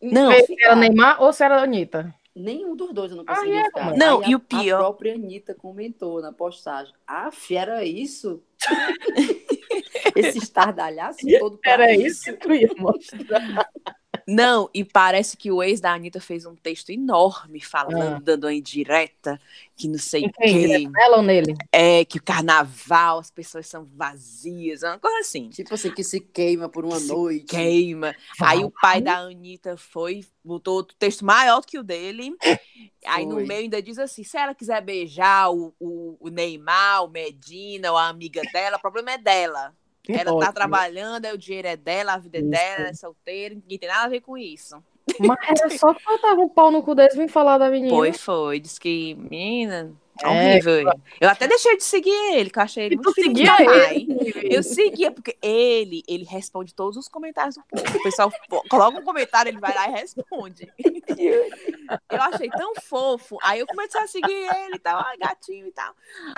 Não, 0.00 0.32
Se 0.32 0.54
era 0.62 0.76
Neymar 0.76 1.20
ou 1.22 1.32
se 1.32 1.42
era 1.44 1.56
a 1.56 1.62
Anitta? 1.64 2.14
Nenhum 2.34 2.76
dos 2.76 2.92
dois 2.94 3.10
eu 3.10 3.16
não 3.16 3.24
Ah, 3.26 3.34
consegui 3.34 3.50
é, 3.50 3.54
identificar. 3.56 3.84
mano. 3.86 3.98
Não, 3.98 4.22
Aí 4.22 4.30
e 4.30 4.32
a- 4.32 4.36
o 4.36 4.40
pior- 4.40 4.76
A 4.76 4.78
própria 4.84 5.14
Anitta 5.14 5.54
comentou 5.54 6.22
na 6.22 6.32
postagem. 6.32 6.94
Ah, 7.06 7.30
era 7.50 7.84
isso? 7.84 8.40
Esse 10.14 10.38
estardalhaço 10.38 11.18
todo 11.40 11.58
pra 11.58 11.72
Era 11.72 11.94
isso 11.94 12.24
que 12.24 12.32
tu 12.34 12.52
ia 12.54 12.70
mostrar. 12.76 13.68
Não, 14.30 14.68
e 14.74 14.84
parece 14.84 15.38
que 15.38 15.50
o 15.50 15.62
ex 15.62 15.80
da 15.80 15.94
Anitta 15.94 16.20
fez 16.20 16.44
um 16.44 16.54
texto 16.54 16.90
enorme 16.90 17.62
falando, 17.62 18.16
Ah. 18.16 18.20
dando 18.22 18.44
uma 18.44 18.52
indireta, 18.52 19.40
que 19.74 19.88
não 19.88 19.98
sei 19.98 20.26
o 20.26 20.32
quê. 20.32 20.86
Ela 21.00 21.16
ou 21.16 21.22
nele? 21.22 21.54
É, 21.72 22.04
que 22.04 22.18
o 22.18 22.22
carnaval, 22.22 23.20
as 23.20 23.30
pessoas 23.30 23.66
são 23.66 23.86
vazias, 23.86 24.82
uma 24.82 24.98
coisa 24.98 25.20
assim. 25.20 25.48
Tipo 25.48 25.72
assim, 25.72 25.90
que 25.90 26.04
se 26.04 26.20
queima 26.20 26.68
por 26.68 26.84
uma 26.84 27.00
Se 27.00 27.08
noite. 27.08 27.46
Queima. 27.46 28.14
Aí 28.38 28.62
o 28.62 28.70
pai 28.70 29.00
da 29.00 29.16
Anitta 29.16 29.78
foi, 29.78 30.22
botou 30.44 30.74
outro 30.74 30.94
texto 30.98 31.24
maior 31.24 31.62
que 31.62 31.78
o 31.78 31.82
dele. 31.82 32.36
Aí 33.06 33.24
no 33.24 33.36
meio 33.36 33.62
ainda 33.62 33.80
diz 33.80 33.98
assim: 33.98 34.24
se 34.24 34.36
ela 34.36 34.54
quiser 34.54 34.82
beijar 34.82 35.50
o, 35.50 35.74
o, 35.80 36.18
o 36.20 36.28
Neymar, 36.28 37.04
o 37.04 37.08
Medina, 37.08 37.90
ou 37.92 37.96
a 37.96 38.08
amiga 38.08 38.42
dela, 38.52 38.76
o 38.76 38.80
problema 38.80 39.12
é 39.12 39.18
dela. 39.18 39.74
Ela 40.08 40.24
tá 40.24 40.34
Ótimo. 40.34 40.52
trabalhando, 40.54 41.26
aí 41.26 41.34
o 41.34 41.38
dinheiro 41.38 41.68
é 41.68 41.76
dela, 41.76 42.14
a 42.14 42.18
vida 42.18 42.38
é 42.38 42.40
Isso. 42.40 42.50
dela, 42.50 42.80
ela 42.80 42.88
é 42.88 42.94
solteira, 42.94 43.54
ninguém 43.54 43.78
tem 43.78 43.88
nada 43.88 44.04
a 44.04 44.08
ver 44.08 44.20
com 44.20 44.38
isso. 44.38 44.82
Mas 45.20 45.38
era 45.48 45.70
só 45.70 45.92
que 45.92 46.02
eu 46.08 46.18
tava 46.18 46.40
um 46.40 46.48
pau 46.48 46.70
no 46.70 46.82
cu 46.82 46.94
deles 46.94 47.16
vir 47.16 47.28
falar 47.28 47.58
da 47.58 47.70
menina. 47.70 47.94
Foi, 47.94 48.12
foi. 48.12 48.60
Diz 48.60 48.78
que, 48.78 49.14
menina, 49.14 49.92
É, 50.22 50.28
Horrível. 50.28 50.92
Eu 51.20 51.28
até 51.28 51.46
deixei 51.46 51.76
de 51.76 51.84
seguir 51.84 52.10
ele, 52.34 52.50
que 52.50 52.58
eu 52.58 52.62
achei 52.62 52.84
ele 52.86 52.96
muito 52.96 53.12
seguia 53.12 53.56
ele? 53.92 54.06
Eu 54.50 54.62
seguia, 54.62 55.10
porque 55.10 55.36
ele, 55.40 56.02
ele 56.08 56.24
responde 56.24 56.74
todos 56.74 56.96
os 56.96 57.08
comentários 57.08 57.54
do 57.56 57.62
povo. 57.64 57.98
O 57.98 58.02
pessoal 58.02 58.32
coloca 58.68 58.98
um 58.98 59.04
comentário, 59.04 59.50
ele 59.50 59.60
vai 59.60 59.74
lá 59.74 59.88
e 59.88 59.92
responde. 59.92 60.72
Eu 62.10 62.20
achei 62.22 62.48
tão 62.50 62.74
fofo. 62.82 63.38
Aí 63.42 63.60
eu 63.60 63.66
comecei 63.66 64.00
a 64.00 64.06
seguir 64.06 64.30
ele 64.30 64.76
e 64.76 64.78
tal, 64.78 64.98
ah, 65.00 65.14
gatinho 65.18 65.66
e 65.66 65.72
tal. 65.72 65.94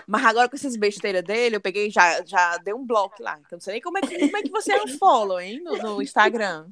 Mas 0.07 0.25
agora 0.25 0.49
com 0.49 0.55
essas 0.57 0.77
besteiras 0.77 1.25
dele, 1.25 1.57
eu 1.57 1.61
peguei 1.61 1.91
já, 1.91 2.25
já 2.25 2.57
dei 2.59 2.73
um 2.73 2.87
bloco 2.87 3.21
lá. 3.23 3.37
Então 3.41 3.57
não 3.57 3.61
sei 3.61 3.75
nem 3.75 3.83
como 3.83 3.99
é 3.99 4.01
que, 4.01 4.17
como 4.19 4.37
é 4.37 4.43
que 4.43 4.51
você 4.51 4.75
unfollow, 4.81 5.41
hein, 5.41 5.61
no, 5.63 5.77
no 5.77 6.03
Instagram. 6.03 6.67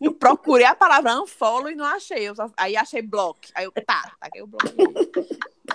Eu 0.00 0.12
procurei 0.14 0.66
a 0.66 0.74
palavra 0.74 1.20
unfollow 1.20 1.68
e 1.70 1.74
não 1.74 1.84
achei. 1.84 2.28
Eu 2.28 2.34
só- 2.36 2.50
aí 2.56 2.76
achei 2.76 3.02
block. 3.02 3.50
Aí 3.54 3.64
eu, 3.64 3.72
tá, 3.72 4.12
taquei 4.20 4.42
o 4.42 4.46
bloco. 4.46 4.66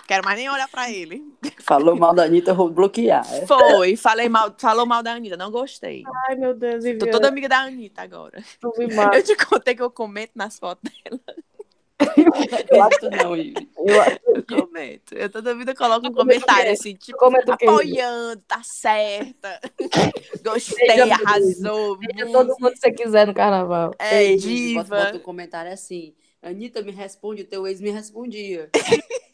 Quero 0.05 0.23
mais 0.25 0.37
nem 0.37 0.49
olhar 0.49 0.67
pra 0.67 0.91
ele. 0.91 1.23
Falou 1.63 1.95
mal 1.95 2.13
da 2.13 2.23
Anitta, 2.23 2.51
eu 2.51 2.55
vou 2.55 2.69
bloquear. 2.69 3.25
é? 3.33 3.45
Foi, 3.45 3.95
falei 3.95 4.27
mal, 4.27 4.53
falou 4.57 4.85
mal 4.85 5.01
da 5.01 5.13
Anitta, 5.13 5.37
não 5.37 5.49
gostei. 5.49 6.03
Ai, 6.27 6.35
meu 6.35 6.53
Deus, 6.53 6.83
Tô 6.83 6.89
Viviane, 6.89 7.11
toda 7.11 7.27
amiga 7.29 7.47
da 7.49 7.59
Anitta 7.59 8.01
agora. 8.01 8.43
Eu 9.13 9.23
te 9.23 9.35
contei 9.35 9.75
que 9.75 9.81
eu 9.81 9.89
comento 9.89 10.33
nas 10.35 10.59
fotos 10.59 10.91
dela. 11.03 11.19
Eu 12.69 12.83
acho 12.83 13.09
não, 13.09 13.35
Ivi. 13.35 13.69
Eu 13.75 14.01
acho 14.01 14.19
Eu 14.27 14.45
comento. 14.45 15.15
Eu 15.15 15.29
toda 15.31 15.55
vida 15.55 15.73
coloco 15.73 16.05
um 16.05 16.11
o 16.11 16.13
comentário 16.13 16.71
assim, 16.71 16.93
tipo, 16.93 17.17
o 17.25 17.51
apoiando, 17.51 18.39
tá 18.47 18.61
certa. 18.63 19.59
Gostei, 20.43 20.91
Seja 20.91 21.13
arrasou. 21.15 21.97
Veja 21.97 22.25
muito. 22.25 22.31
todo 22.31 22.55
mundo 22.59 22.73
que 22.73 22.79
você 22.79 22.91
quiser 22.91 23.25
no 23.25 23.33
carnaval. 23.33 23.95
É, 23.97 24.23
Ei, 24.25 24.35
Ivi, 24.35 24.75
Bota, 24.75 24.83
diva. 24.83 25.05
bota 25.05 25.17
um 25.17 25.21
comentário 25.21 25.71
assim. 25.71 26.13
Anitta 26.41 26.83
me 26.83 26.91
responde, 26.91 27.43
teu 27.43 27.65
ex 27.65 27.81
me 27.81 27.89
respondia. 27.89 28.69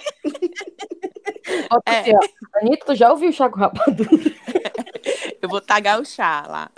Bota 1.74 1.92
É. 1.92 2.00
assim, 2.00 2.14
ó. 2.16 2.20
Anitta, 2.60 2.86
tu 2.86 2.96
já 2.96 3.12
ouviu 3.12 3.30
o 3.30 3.34
Chaco 3.34 3.58
Rapadura? 3.60 4.10
Eu 5.42 5.50
vou 5.50 5.60
tagar 5.62 6.00
o 6.00 6.06
chá 6.06 6.46
lá. 6.48 6.72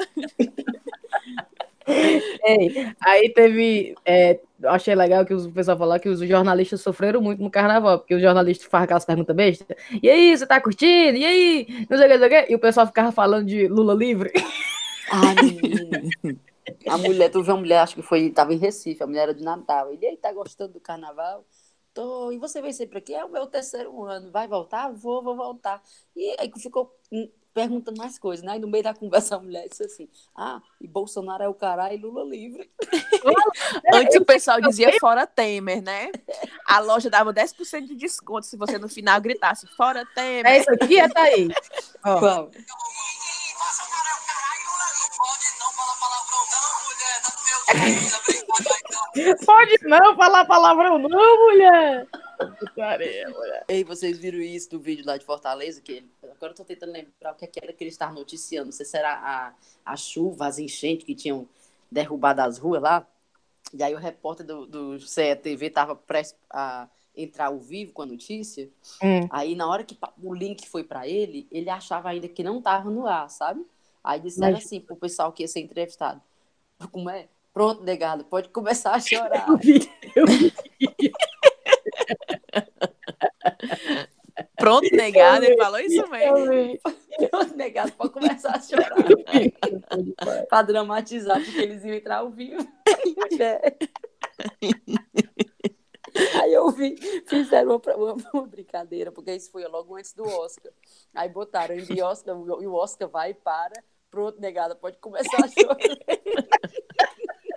Ei, 1.88 2.92
aí 3.00 3.30
teve. 3.32 3.96
é, 4.04 4.40
achei 4.66 4.96
legal 4.96 5.24
que 5.24 5.34
o 5.34 5.52
pessoal 5.52 5.78
falou 5.78 6.00
que 6.00 6.10
os 6.10 6.20
jornalistas 6.20 6.82
sofreram 6.82 7.22
muito 7.22 7.44
no 7.44 7.52
carnaval, 7.52 8.00
porque 8.00 8.16
os 8.16 8.22
jornalistas 8.22 8.68
fazem 8.68 8.86
aquelas 8.86 9.06
perguntas 9.06 9.36
bestas. 9.36 9.78
E 10.02 10.10
aí, 10.10 10.36
você 10.36 10.48
tá 10.48 10.60
curtindo? 10.60 11.18
E 11.18 11.26
aí? 11.26 11.86
Não 11.88 11.98
sei 11.98 12.08
o 12.08 12.10
que, 12.10 12.18
não 12.18 12.28
sei 12.30 12.42
o 12.42 12.46
que. 12.46 12.52
E 12.52 12.56
o 12.56 12.60
pessoal 12.60 12.88
ficava 12.88 13.12
falando 13.12 13.46
de 13.46 13.68
Lula 13.68 13.94
livre. 13.94 14.32
Ai. 15.12 16.36
A 16.90 16.98
mulher, 16.98 17.30
tu 17.30 17.44
viu 17.44 17.54
a 17.54 17.58
mulher, 17.58 17.80
acho 17.80 17.94
que 17.96 18.02
foi, 18.02 18.32
tava 18.32 18.52
em 18.52 18.58
Recife, 18.58 19.04
a 19.04 19.08
mulher 19.08 19.24
era 19.24 19.34
de 19.36 19.44
Natal. 19.44 19.92
Ele, 19.94 20.08
aí, 20.08 20.18
tá 20.18 20.34
gostando 20.34 20.74
do 20.74 20.80
carnaval? 20.80 21.46
E 22.32 22.38
você 22.38 22.62
vem 22.62 22.74
sempre 22.74 22.98
aqui? 22.98 23.14
É 23.14 23.24
o 23.24 23.30
meu 23.30 23.48
terceiro 23.48 24.04
ano. 24.04 24.32
Vai 24.32 24.48
voltar? 24.48 24.92
Vou, 24.92 25.24
vou 25.24 25.36
voltar. 25.36 25.82
E 26.16 26.36
aí 26.40 26.52
ficou 26.58 26.94
hum, 27.12 27.30
perguntando 27.54 27.98
mais 27.98 28.20
coisas, 28.20 28.46
né? 28.46 28.52
Aí 28.52 28.60
no 28.60 28.68
meio 28.68 28.84
da 28.84 28.94
conversa 28.94 29.38
a 29.38 29.40
mulher 29.40 29.68
disse 29.70 29.84
assim: 29.84 30.10
Ah, 30.36 30.62
e 30.82 30.88
Bolsonaro 30.88 31.44
é 31.44 31.48
o 31.48 31.54
caralho 31.54 31.94
e 31.94 32.02
Lula 32.02 32.24
livre. 32.26 32.70
Antes 33.94 34.18
o 34.18 34.26
pessoal 34.26 34.60
dizia 34.60 34.92
fora 35.00 35.26
Temer, 35.26 35.82
né? 35.82 36.12
A 36.66 36.80
loja 36.80 37.10
dava 37.10 37.34
10% 37.34 37.88
de 37.88 37.96
desconto 37.96 38.46
se 38.46 38.58
você 38.58 38.78
no 38.78 38.90
final 38.90 39.22
gritasse 39.22 39.66
fora 39.78 40.02
É 40.02 40.06
Temer. 40.14 40.62
isso 40.62 40.72
aqui, 40.72 41.00
é 41.00 41.08
Thaís. 41.08 41.54
Ó, 42.04 42.20
Qual? 42.20 42.52
pode 45.18 45.46
não 45.60 45.72
falar 45.72 45.96
palavrão, 45.98 46.44
não, 46.52 46.76
mulher. 46.86 48.45
Putaria, 52.60 53.30
mulher. 53.30 53.64
Ei, 53.68 53.84
vocês 53.84 54.18
viram 54.18 54.40
isso 54.40 54.70
do 54.72 54.80
vídeo 54.80 55.06
lá 55.06 55.18
de 55.18 55.26
Fortaleza? 55.26 55.82
Que 55.82 55.94
ele- 55.94 56.12
agora 56.24 56.52
eu 56.52 56.56
tô 56.56 56.66
tentando 56.66 56.92
lembrar 56.92 57.32
o 57.32 57.36
que, 57.36 57.46
é 57.46 57.48
que 57.48 57.60
era 57.64 57.72
que 57.74 57.84
ele 57.84 57.90
estava 57.92 58.14
noticiando. 58.14 58.66
Não 58.66 58.72
sei 58.74 58.86
se 58.86 58.98
era 58.98 59.14
a, 59.14 59.54
a 59.86 59.96
chuva, 59.96 60.48
as 60.48 60.60
enchentes 60.60 61.06
que 61.06 61.16
tinham 61.16 61.48
derrubado 61.90 62.42
as 62.42 62.58
ruas 62.58 62.82
lá. 62.82 63.08
E 63.74 63.82
aí 63.82 63.94
o 63.96 63.98
repórter 63.98 64.46
do, 64.46 64.66
do 64.66 65.00
CETV 65.00 65.68
estava 65.68 65.96
prestes 65.96 66.38
a 66.50 66.88
entrar 67.16 67.46
ao 67.48 67.58
vivo 67.58 67.94
com 67.94 68.02
a 68.02 68.06
notícia. 68.06 68.70
Hum. 69.02 69.28
Aí 69.32 69.56
na 69.56 69.68
hora 69.68 69.84
que 69.84 69.98
o 70.22 70.34
link 70.34 70.68
foi 70.68 70.84
para 70.84 71.08
ele, 71.08 71.48
ele 71.52 71.70
achava 71.70 72.10
ainda 72.10 72.28
que 72.28 72.44
não 72.44 72.58
estava 72.58 72.90
no 72.90 73.08
ar, 73.08 73.30
sabe? 73.30 73.66
Aí 74.04 74.20
disseram 74.20 74.52
Mas- 74.54 74.66
assim 74.66 74.82
pro 74.82 74.96
pessoal 74.98 75.32
que 75.32 75.42
ia 75.44 75.48
ser 75.48 75.62
entrevistado. 75.62 76.22
Como 76.92 77.10
é? 77.10 77.28
Pronto, 77.56 77.82
negado, 77.84 78.26
pode 78.26 78.50
começar 78.50 78.92
a 78.92 79.00
chorar. 79.00 79.48
Eu 79.48 79.56
vi, 79.56 79.90
eu 80.14 80.26
vi. 80.28 80.54
Pronto, 84.58 84.94
negado, 84.94 85.46
ele 85.46 85.56
falou 85.56 85.80
isso 85.80 86.06
mesmo. 86.10 86.80
Pronto, 87.30 87.56
negado, 87.56 87.94
pode 87.94 88.12
começar 88.12 88.58
a 88.58 88.62
chorar. 88.62 88.98
pra 90.50 90.64
dramatizar, 90.64 91.42
porque 91.42 91.62
eles 91.62 91.86
iam 91.86 91.96
entrar 91.96 92.18
ao 92.18 92.30
vivo. 92.30 92.58
Aí 96.42 96.54
eu 96.54 96.70
vi, 96.72 96.98
fizeram 97.26 97.82
uma, 97.82 97.96
uma, 97.96 98.16
uma 98.34 98.48
brincadeira, 98.48 99.14
porque 99.14 99.34
isso 99.34 99.50
foi 99.50 99.66
logo 99.66 99.96
antes 99.96 100.12
do 100.14 100.28
Oscar. 100.28 100.74
Aí 101.14 101.30
botaram 101.30 101.74
em 101.74 102.02
Oscar, 102.02 102.36
e 102.36 102.68
o 102.68 102.74
Oscar 102.74 103.08
vai 103.08 103.32
e 103.32 103.34
para. 103.34 103.82
Pronto, 104.12 104.42
negada, 104.42 104.76
pode 104.76 104.98
começar 104.98 105.38
a 105.42 105.48
chorar. 105.48 105.78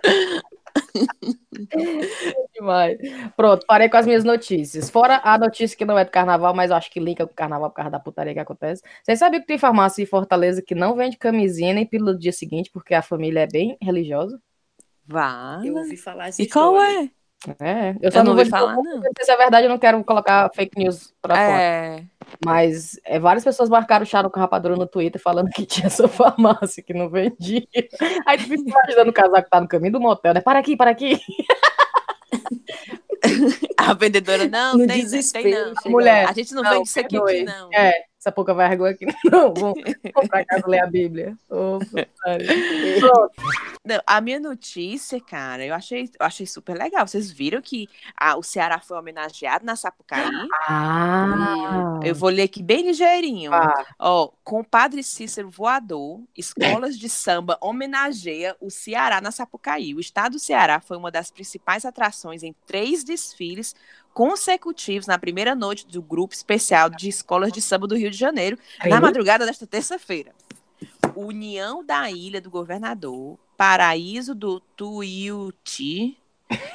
Demais. 2.53 2.97
Pronto, 3.35 3.65
parei 3.65 3.89
com 3.89 3.97
as 3.97 4.05
minhas 4.05 4.23
notícias. 4.23 4.89
Fora 4.89 5.19
a 5.23 5.37
notícia 5.37 5.77
que 5.77 5.85
não 5.85 5.97
é 5.97 6.05
do 6.05 6.11
carnaval, 6.11 6.53
mas 6.53 6.71
eu 6.71 6.77
acho 6.77 6.91
que 6.91 6.99
linka 6.99 7.25
com 7.25 7.33
o 7.33 7.35
carnaval 7.35 7.69
por 7.69 7.75
causa 7.77 7.91
da 7.91 7.99
putaria 7.99 8.33
que 8.33 8.39
acontece. 8.39 8.83
Vocês 9.03 9.19
sabiam 9.19 9.41
que 9.41 9.47
tem 9.47 9.57
farmácia 9.57 10.03
em 10.03 10.05
Fortaleza 10.05 10.61
que 10.61 10.75
não 10.75 10.95
vende 10.95 11.17
camisinha 11.17 11.73
nem 11.73 11.85
pílula 11.85 12.13
do 12.13 12.19
dia 12.19 12.31
seguinte, 12.31 12.69
porque 12.71 12.93
a 12.93 13.01
família 13.01 13.41
é 13.41 13.47
bem 13.47 13.77
religiosa? 13.81 14.39
Vá. 15.05 15.61
Eu 15.63 15.75
ouvi 15.75 15.97
falar 15.97 16.27
essa 16.27 16.41
E 16.41 16.47
qual 16.47 16.75
história. 16.75 17.05
é? 17.05 17.09
É, 17.59 17.91
eu 17.91 17.95
Eu 18.01 18.11
só 18.11 18.17
não 18.19 18.25
não, 18.25 18.31
ouvi 18.33 18.49
vou 18.49 18.59
falar, 18.59 18.75
não. 18.75 18.83
não. 18.83 19.01
Se 19.21 19.31
é 19.31 19.37
verdade, 19.37 19.65
eu 19.65 19.69
não 19.69 19.77
quero 19.77 20.03
colocar 20.03 20.49
fake 20.53 20.77
news 20.77 21.13
pra 21.21 21.35
fora. 21.35 21.61
É. 21.61 22.03
Mas 22.45 22.99
é, 23.05 23.17
várias 23.17 23.43
pessoas 23.43 23.69
marcaram 23.69 24.03
o 24.03 24.05
chá 24.05 24.21
no 24.21 24.29
rapadura 24.29 24.75
no 24.75 24.85
Twitter 24.85 25.21
falando 25.21 25.49
que 25.55 25.65
tinha 25.65 25.87
essa 25.87 26.07
farmácia 26.07 26.83
que 26.83 26.93
não 26.93 27.09
vendia. 27.09 27.65
Aí 28.25 28.37
tu 28.37 28.43
fica 28.43 28.69
imaginando 28.69 29.09
o 29.09 29.13
casal 29.13 29.41
que 29.43 29.49
tá 29.49 29.61
no 29.61 29.67
caminho 29.67 29.93
do 29.93 29.99
motel, 30.01 30.33
né? 30.33 30.41
Para 30.41 30.59
aqui, 30.59 30.75
para 30.75 30.91
aqui. 30.91 31.19
A 33.77 33.93
vendedora, 33.93 34.47
não, 34.47 34.73
No 34.73 34.79
tem, 34.79 34.87
tem 34.87 35.01
desespero. 35.01 35.73
não. 35.83 35.91
Mulher. 35.91 36.27
A 36.29 36.33
gente 36.33 36.53
não, 36.53 36.61
Não, 36.63 36.71
vende 36.71 36.87
isso 36.89 36.99
aqui, 36.99 37.17
aqui, 37.17 37.43
não. 37.43 37.69
É, 37.73 37.93
essa 38.19 38.31
pouca 38.33 38.53
vergonha 38.53 38.91
aqui. 38.91 39.05
Não, 39.31 39.53
vamos 39.53 39.81
pra 40.27 40.43
casa 40.43 40.67
ler 40.67 40.79
a 40.79 40.87
Bíblia. 40.87 41.37
Pronto. 41.47 43.31
Não, 43.85 44.01
a 44.05 44.19
minha 44.19 44.39
notícia, 44.39 45.21
cara, 45.21 45.65
eu 45.65 45.73
achei, 45.73 46.09
eu 46.19 46.25
achei 46.25 46.45
super 46.45 46.77
legal. 46.77 47.07
Vocês 47.07 47.31
viram 47.31 47.61
que 47.61 47.87
ah, 48.15 48.35
o 48.37 48.43
Ceará 48.43 48.79
foi 48.79 48.97
homenageado 48.97 49.65
na 49.65 49.77
Sapucaí? 49.77 50.29
Ah, 50.67 51.99
Eu 52.03 52.13
vou 52.13 52.29
ler 52.29 52.43
aqui 52.43 52.61
bem 52.61 52.83
ligeirinho. 52.83 53.53
Ah. 53.53 53.85
Ó, 53.97 54.31
com 54.43 54.59
o 54.59 54.65
Padre 54.65 55.01
Cícero 55.01 55.49
Voador, 55.49 56.21
escolas 56.37 56.99
de 56.99 57.07
samba 57.07 57.57
homenageia 57.61 58.55
o 58.59 58.69
Ceará 58.69 59.21
na 59.21 59.31
Sapucaí. 59.31 59.95
O 59.95 59.99
estado 59.99 60.33
do 60.33 60.39
Ceará 60.39 60.81
foi 60.81 60.97
uma 60.97 61.09
das 61.09 61.31
principais 61.31 61.85
atrações 61.85 62.43
em 62.43 62.53
três 62.67 63.03
desfiles 63.03 63.73
consecutivos 64.19 65.07
na 65.07 65.17
primeira 65.17 65.55
noite 65.55 65.87
do 65.87 66.01
grupo 66.01 66.33
especial 66.33 66.89
de 66.89 67.07
escolas 67.07 67.53
de 67.53 67.61
samba 67.61 67.87
do 67.87 67.95
Rio 67.95 68.11
de 68.11 68.17
Janeiro, 68.17 68.59
na 68.85 68.99
madrugada 68.99 69.45
desta 69.45 69.65
terça-feira. 69.65 70.33
União 71.15 71.85
da 71.85 72.11
Ilha 72.11 72.41
do 72.41 72.49
Governador, 72.49 73.39
Paraíso 73.55 74.35
do 74.35 74.59
Tuiuti 74.59 76.17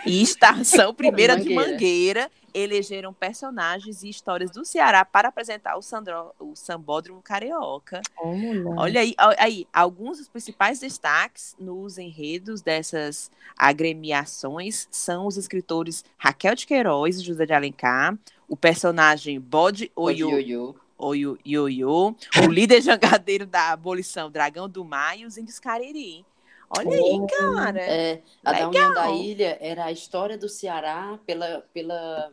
e 0.06 0.22
Estação 0.22 0.94
Primeira 0.96 1.36
de 1.36 1.54
Mangueira. 1.54 2.30
Elegeram 2.54 3.12
personagens 3.12 4.04
e 4.04 4.08
histórias 4.08 4.50
do 4.50 4.64
Ceará 4.64 5.04
para 5.04 5.28
apresentar 5.28 5.76
o, 5.76 5.82
Sandro, 5.82 6.32
o 6.38 6.54
Sambódromo 6.54 7.20
Carioca. 7.20 8.00
Mulher. 8.22 8.74
Olha 8.78 9.00
aí, 9.00 9.14
aí, 9.38 9.66
alguns 9.72 10.18
dos 10.18 10.28
principais 10.28 10.78
destaques 10.78 11.56
nos 11.58 11.98
enredos 11.98 12.62
dessas 12.62 13.30
agremiações 13.58 14.86
são 14.90 15.26
os 15.26 15.36
escritores 15.36 16.04
Raquel 16.16 16.54
de 16.54 16.66
Queiroz 16.66 17.18
e 17.18 17.24
José 17.24 17.44
de 17.44 17.52
Alencar, 17.52 18.16
o 18.48 18.56
personagem 18.56 19.40
Bode 19.40 19.90
Oyo. 19.96 20.76
Oyo, 20.96 21.36
Ioiô, 21.44 22.14
o 22.44 22.50
líder 22.50 22.80
jangadeiro 22.82 23.44
da 23.44 23.72
abolição 23.72 24.30
Dragão 24.30 24.68
do 24.68 24.84
Mar 24.84 25.18
e 25.18 25.26
os 25.26 25.36
índios 25.36 25.58
Cariri. 25.58 26.24
Olha 26.70 26.96
aí, 26.96 27.26
cara. 27.38 27.80
É, 27.80 28.22
a 28.44 28.52
da 28.52 28.68
Legal. 28.68 28.68
União 28.68 28.94
da 28.94 29.10
Ilha 29.10 29.58
era 29.60 29.84
a 29.86 29.92
história 29.92 30.36
do 30.38 30.48
Ceará 30.48 31.18
pela, 31.26 31.64
pela 31.72 32.32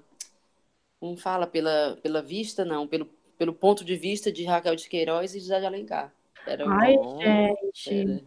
como 1.02 1.18
fala, 1.18 1.48
pela, 1.48 1.98
pela 2.02 2.22
vista, 2.22 2.64
não, 2.64 2.88
pelo, 2.88 3.08
pelo 3.38 3.54
ponto 3.54 3.84
de 3.84 3.96
vista 3.98 4.32
de 4.32 4.46
Raquel 4.46 4.76
de 4.76 4.88
Queiroz 4.88 5.36
e 5.36 5.40
José 5.40 5.60
de 5.60 5.66
Alencar. 5.66 6.14
Era 6.46 6.66
o- 6.66 6.72
Ai, 6.72 6.96
Bom, 6.96 7.20
gente. 7.74 8.12
era- 8.12 8.22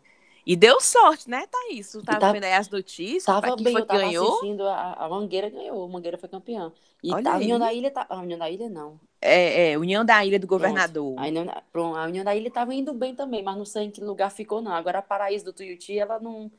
E 0.46 0.56
deu 0.56 0.78
sorte, 0.80 1.30
né, 1.30 1.46
Thaís? 1.46 1.90
Tu 1.90 2.02
tava 2.02 2.20
Tá- 2.20 2.32
vendo 2.32 2.44
aí 2.44 2.52
as 2.52 2.68
notícias? 2.68 3.24
Tava 3.24 3.56
bem, 3.56 3.72
foi 3.72 3.80
eu 3.80 3.86
que 3.86 3.88
tava 3.88 4.00
ganhou? 4.00 4.28
assistindo, 4.28 4.68
a, 4.68 4.92
a 4.92 5.08
Mangueira 5.08 5.48
ganhou, 5.48 5.84
a 5.84 5.88
Mangueira 5.88 6.18
foi 6.18 6.28
campeã. 6.28 6.70
E 7.02 7.12
Olha 7.14 7.22
tá, 7.22 7.34
a 7.34 7.36
União 7.36 7.58
da 7.58 7.72
Ilha, 7.72 7.90
tá, 7.90 8.06
a 8.08 8.20
União 8.20 8.38
da 8.38 8.50
Ilha 8.50 8.68
não. 8.68 9.00
É, 9.22 9.70
é, 9.72 9.78
União 9.78 10.04
da 10.04 10.22
Ilha 10.24 10.38
do 10.38 10.46
Governador. 10.46 11.14
A 11.18 11.26
União, 11.28 11.46
pronto, 11.72 11.96
a 11.96 12.04
União 12.04 12.24
da 12.24 12.36
Ilha 12.36 12.50
tava 12.50 12.74
indo 12.74 12.92
bem 12.92 13.14
também, 13.14 13.42
mas 13.42 13.56
não 13.56 13.64
sei 13.64 13.84
em 13.84 13.90
que 13.90 14.02
lugar 14.02 14.30
ficou 14.30 14.60
não. 14.60 14.72
Agora 14.72 14.98
a 14.98 15.02
Paraíso 15.02 15.46
do 15.46 15.52
Tuiuti, 15.52 15.98
ela 15.98 16.18
não 16.20 16.50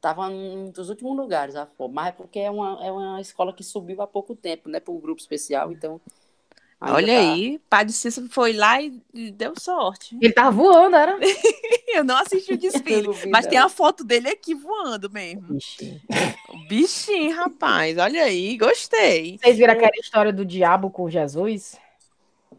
tava 0.00 0.28
num 0.28 0.70
dos 0.70 0.88
últimos 0.88 1.16
lugares, 1.16 1.54
a 1.56 1.66
Fo- 1.66 1.88
mas 1.88 2.08
é 2.08 2.12
porque 2.12 2.38
é 2.38 2.50
uma, 2.50 2.84
é 2.84 2.90
uma 2.90 3.20
escola 3.20 3.52
que 3.52 3.62
subiu 3.62 4.00
há 4.00 4.06
pouco 4.06 4.34
tempo, 4.34 4.68
né, 4.68 4.80
para 4.80 4.92
o 4.92 4.98
grupo 4.98 5.20
especial, 5.20 5.70
então 5.70 6.00
Olha 6.82 7.12
tá- 7.12 7.32
aí, 7.32 7.58
Padre 7.68 7.92
Cícero 7.92 8.26
foi 8.30 8.54
lá 8.54 8.80
e 8.80 9.02
deu 9.32 9.52
sorte. 9.60 10.16
Ele 10.18 10.32
tava 10.32 10.50
voando, 10.50 10.96
era? 10.96 11.18
Eu 11.94 12.02
não 12.02 12.16
assisti 12.16 12.54
o 12.54 12.56
desfile, 12.58 13.08
mas 13.30 13.44
não. 13.44 13.50
tem 13.50 13.58
a 13.58 13.68
foto 13.68 14.02
dele 14.02 14.30
aqui 14.30 14.54
voando 14.54 15.10
mesmo. 15.10 15.58
Ixi. 15.58 16.00
Bichinho, 16.68 17.36
rapaz. 17.36 17.98
Olha 17.98 18.22
aí, 18.24 18.56
gostei. 18.56 19.36
Vocês 19.38 19.58
viram 19.58 19.74
aquela 19.74 19.92
história 20.00 20.32
do 20.32 20.42
diabo 20.42 20.88
com 20.88 21.10
Jesus? 21.10 21.76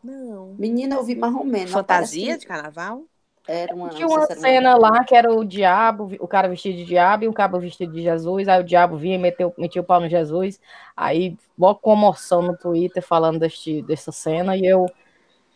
Não. 0.04 0.54
Menina, 0.58 0.98
eu 0.98 1.04
vi 1.04 1.16
mais 1.16 1.34
ou 1.34 1.44
menos. 1.44 1.72
Fantasia 1.72 2.26
parece 2.26 2.40
de 2.42 2.46
carnaval? 2.46 3.04
Era 3.48 3.74
uma, 3.74 3.90
Tinha 3.90 4.08
uma 4.08 4.26
cena 4.28 4.78
lá 4.78 5.04
que 5.04 5.16
era 5.16 5.34
o 5.34 5.44
diabo, 5.44 6.12
o 6.20 6.28
cara 6.28 6.48
vestido 6.48 6.78
de 6.78 6.86
diabo 6.86 7.24
e 7.24 7.28
o 7.28 7.34
cabo 7.34 7.60
vestido 7.60 7.92
de 7.92 8.02
Jesus. 8.02 8.48
Aí 8.48 8.62
o 8.62 8.64
diabo 8.64 8.98
vinha 8.98 9.16
e 9.16 9.20
meteu, 9.20 9.54
metia 9.58 9.82
o 9.82 9.86
pau 9.86 10.00
no 10.00 10.08
Jesus. 10.08 10.60
Aí, 10.96 11.36
mó 11.58 11.74
comoção 11.74 12.42
no 12.42 12.56
Twitter 12.56 13.04
falando 13.04 13.40
deste, 13.40 13.82
dessa 13.82 14.12
cena 14.12 14.56
e 14.56 14.66
eu 14.66 14.86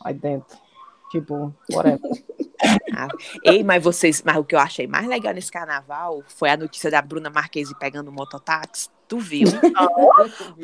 aí 0.04 0.14
dentro. 0.14 0.65
Tipo, 1.20 1.54
whatever. 1.72 2.00
Ei, 3.44 3.64
mas 3.64 3.84
vocês, 3.84 4.22
mas 4.26 4.38
o 4.38 4.44
que 4.44 4.56
eu 4.56 4.60
achei 4.60 4.88
mais 4.88 5.08
legal 5.08 5.34
nesse 5.34 5.52
carnaval 5.52 6.24
foi 6.28 6.50
a 6.50 6.58
notícia 6.58 6.90
da 6.90 7.02
Bruna 7.02 7.30
Marquesi 7.30 7.78
pegando 7.78 8.10
o 8.10 8.14
mototáxi. 8.14 8.90
Tu 9.08 9.20
viu? 9.20 9.48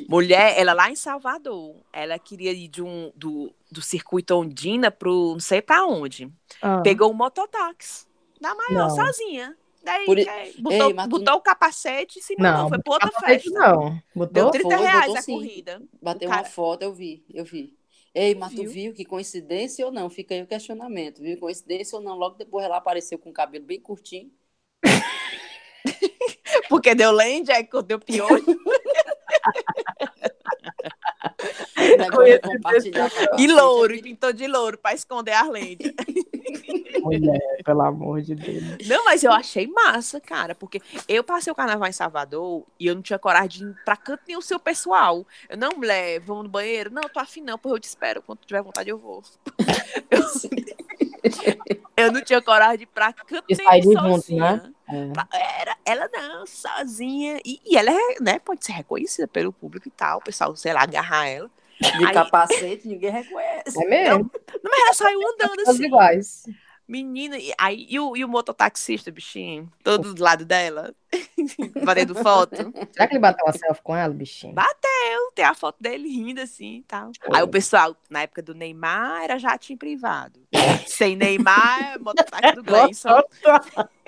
Mulher, 0.09 0.55
ela 0.57 0.73
lá 0.73 0.89
em 0.89 0.95
Salvador, 0.95 1.75
ela 1.93 2.17
queria 2.17 2.51
ir 2.51 2.67
de 2.67 2.81
um, 2.81 3.11
do, 3.15 3.53
do 3.71 3.81
circuito 3.81 4.33
Ondina 4.35 4.89
pro 4.89 5.33
não 5.33 5.39
sei 5.39 5.61
pra 5.61 5.85
onde. 5.85 6.31
Ah, 6.61 6.81
Pegou 6.81 7.11
um 7.11 7.13
mototáxi 7.13 8.05
da 8.39 8.55
maior, 8.55 8.87
Não. 8.87 8.89
sozinha. 8.89 9.55
Daí 9.83 10.05
Por 10.05 10.17
é, 10.17 10.51
botou, 10.59 10.89
Ei, 10.89 10.93
tu- 10.95 11.07
botou 11.09 11.35
o 11.35 11.41
capacete 11.41 12.19
e 12.19 12.21
se 12.21 12.35
mandou. 12.37 12.61
não, 12.63 12.69
foi 12.69 12.79
pra 12.79 12.93
outra 12.93 13.11
festa. 13.19 13.49
Não, 13.51 13.89
Deu 13.89 14.01
botou? 14.15 14.51
30 14.51 14.69
Foi, 14.69 14.77
reais 14.85 15.05
botou 15.07 15.17
a 15.17 15.21
sim. 15.21 15.33
corrida. 15.33 15.81
Bateu 16.01 16.27
O 16.27 16.31
cara- 16.31 16.43
uma 16.43 16.49
foto, 16.49 16.81
eu 16.83 16.93
vi, 16.93 17.23
eu 17.33 17.43
vi. 17.43 17.75
Ei, 18.13 18.35
mas 18.35 18.53
tu 18.53 18.63
Viu? 18.63 18.65
viu 18.65 18.93
que 18.93 19.03
coincidência 19.05 19.85
ou 19.85 19.91
não? 19.91 20.09
Fica 20.09 20.33
aí 20.33 20.41
o 20.41 20.47
questionamento, 20.47 21.21
viu? 21.21 21.37
Coincidência 21.39 21.97
ou 21.97 22.03
não? 22.03 22.15
Logo 22.17 22.35
depois 22.37 22.63
ela 22.65 22.77
apareceu 22.77 23.17
com 23.19 23.29
o 23.29 23.33
cabelo 23.33 23.65
bem 23.65 23.79
curtinho. 23.81 24.31
Porque 26.69 26.95
deu 26.95 27.11
lente, 27.11 27.51
aí 27.51 27.67
deu 27.87 27.99
piolho. 27.99 28.45
A 31.81 33.41
E 33.41 33.47
louro, 33.47 33.93
e 33.93 34.01
pintou 34.01 34.31
de 34.31 34.47
louro 34.47 34.77
pra 34.77 34.93
esconder 34.93 35.33
as 35.33 35.49
lentes. 35.49 35.91
Mulher, 37.01 37.39
pelo 37.63 37.81
amor 37.81 38.21
de 38.21 38.35
Deus. 38.35 38.87
Não, 38.87 39.03
mas 39.05 39.23
eu 39.23 39.31
achei 39.31 39.67
massa, 39.67 40.19
cara, 40.19 40.53
porque 40.53 40.81
eu 41.07 41.23
passei 41.23 41.51
o 41.51 41.55
carnaval 41.55 41.87
em 41.89 41.93
Salvador 41.93 42.63
e 42.79 42.87
eu 42.87 42.95
não 42.95 43.01
tinha 43.01 43.17
coragem 43.17 43.49
de 43.49 43.71
ir 43.71 43.83
pra 43.83 43.95
canto 43.95 44.23
nenhum 44.27 44.41
seu 44.41 44.59
pessoal. 44.59 45.25
Eu 45.49 45.57
não, 45.57 45.71
mulher, 45.75 46.19
vamos 46.19 46.43
no 46.43 46.49
banheiro? 46.49 46.91
Não, 46.91 47.03
tô 47.03 47.19
afim 47.19 47.41
não, 47.41 47.57
porra, 47.57 47.75
eu 47.75 47.79
te 47.79 47.85
espero. 47.85 48.21
Quando 48.21 48.39
tiver 48.45 48.61
vontade, 48.61 48.89
eu 48.89 48.97
vou. 48.97 49.23
Eu, 51.95 52.05
eu 52.05 52.11
não 52.11 52.21
tinha 52.21 52.41
coragem 52.41 52.77
de 52.79 52.83
ir 52.83 52.87
pra 52.87 53.13
canto 53.13 53.45
nenhum 53.47 53.63
sair 53.69 53.83
junto, 53.83 53.99
sozinha. 53.99 54.73
né? 54.87 55.13
É. 55.31 55.61
Era, 55.61 55.77
ela 55.85 56.09
não, 56.11 56.45
sozinha. 56.45 57.39
E, 57.45 57.59
e 57.65 57.77
ela 57.77 57.91
é, 57.91 58.15
né, 58.19 58.39
pode 58.39 58.65
ser 58.65 58.71
reconhecida 58.73 59.27
pelo 59.27 59.53
público 59.53 59.87
e 59.87 59.91
tal. 59.91 60.17
O 60.17 60.23
pessoal, 60.23 60.55
sei 60.55 60.73
lá, 60.73 60.81
agarrar 60.81 61.27
ela. 61.27 61.49
De 61.81 62.05
Aí- 62.05 62.13
capacete, 62.13 62.87
ninguém 62.87 63.11
reconhece. 63.11 63.83
É 63.83 63.87
mesmo? 63.87 64.31
Não, 64.63 64.71
mas 64.71 64.79
ela 64.81 64.93
saiu 64.93 65.19
andando 65.33 65.59
assim. 65.69 65.85
iguais. 65.85 66.43
Menina, 66.87 67.37
e, 67.37 67.53
aí, 67.57 67.85
e, 67.89 67.97
o, 68.01 68.17
e 68.17 68.25
o 68.25 68.27
mototaxista, 68.27 69.09
bichinho? 69.09 69.71
Todo 69.81 70.13
do 70.13 70.21
lado 70.21 70.43
dela. 70.43 70.93
Fazendo 71.85 72.13
foto. 72.15 72.55
Será 72.91 73.07
que 73.07 73.13
ele 73.13 73.19
bateu 73.19 73.45
uma 73.45 73.53
selfie 73.53 73.81
com 73.81 73.95
ela, 73.95 74.13
bichinho? 74.13 74.53
Bateu, 74.53 75.31
tem 75.33 75.45
a 75.45 75.53
foto 75.53 75.77
dele 75.79 76.09
rindo 76.09 76.41
assim 76.41 76.79
e 76.79 76.83
tal. 76.83 77.11
Aí 77.33 77.41
o 77.41 77.47
pessoal, 77.47 77.95
na 78.09 78.23
época 78.23 78.41
do 78.41 78.53
Neymar, 78.53 79.23
era 79.23 79.39
jatinho 79.39 79.79
privado. 79.79 80.41
Sem 80.85 81.15
Neymar, 81.15 81.97
mototáxi 82.01 82.55
do 82.55 82.63
Gleison. 82.63 83.21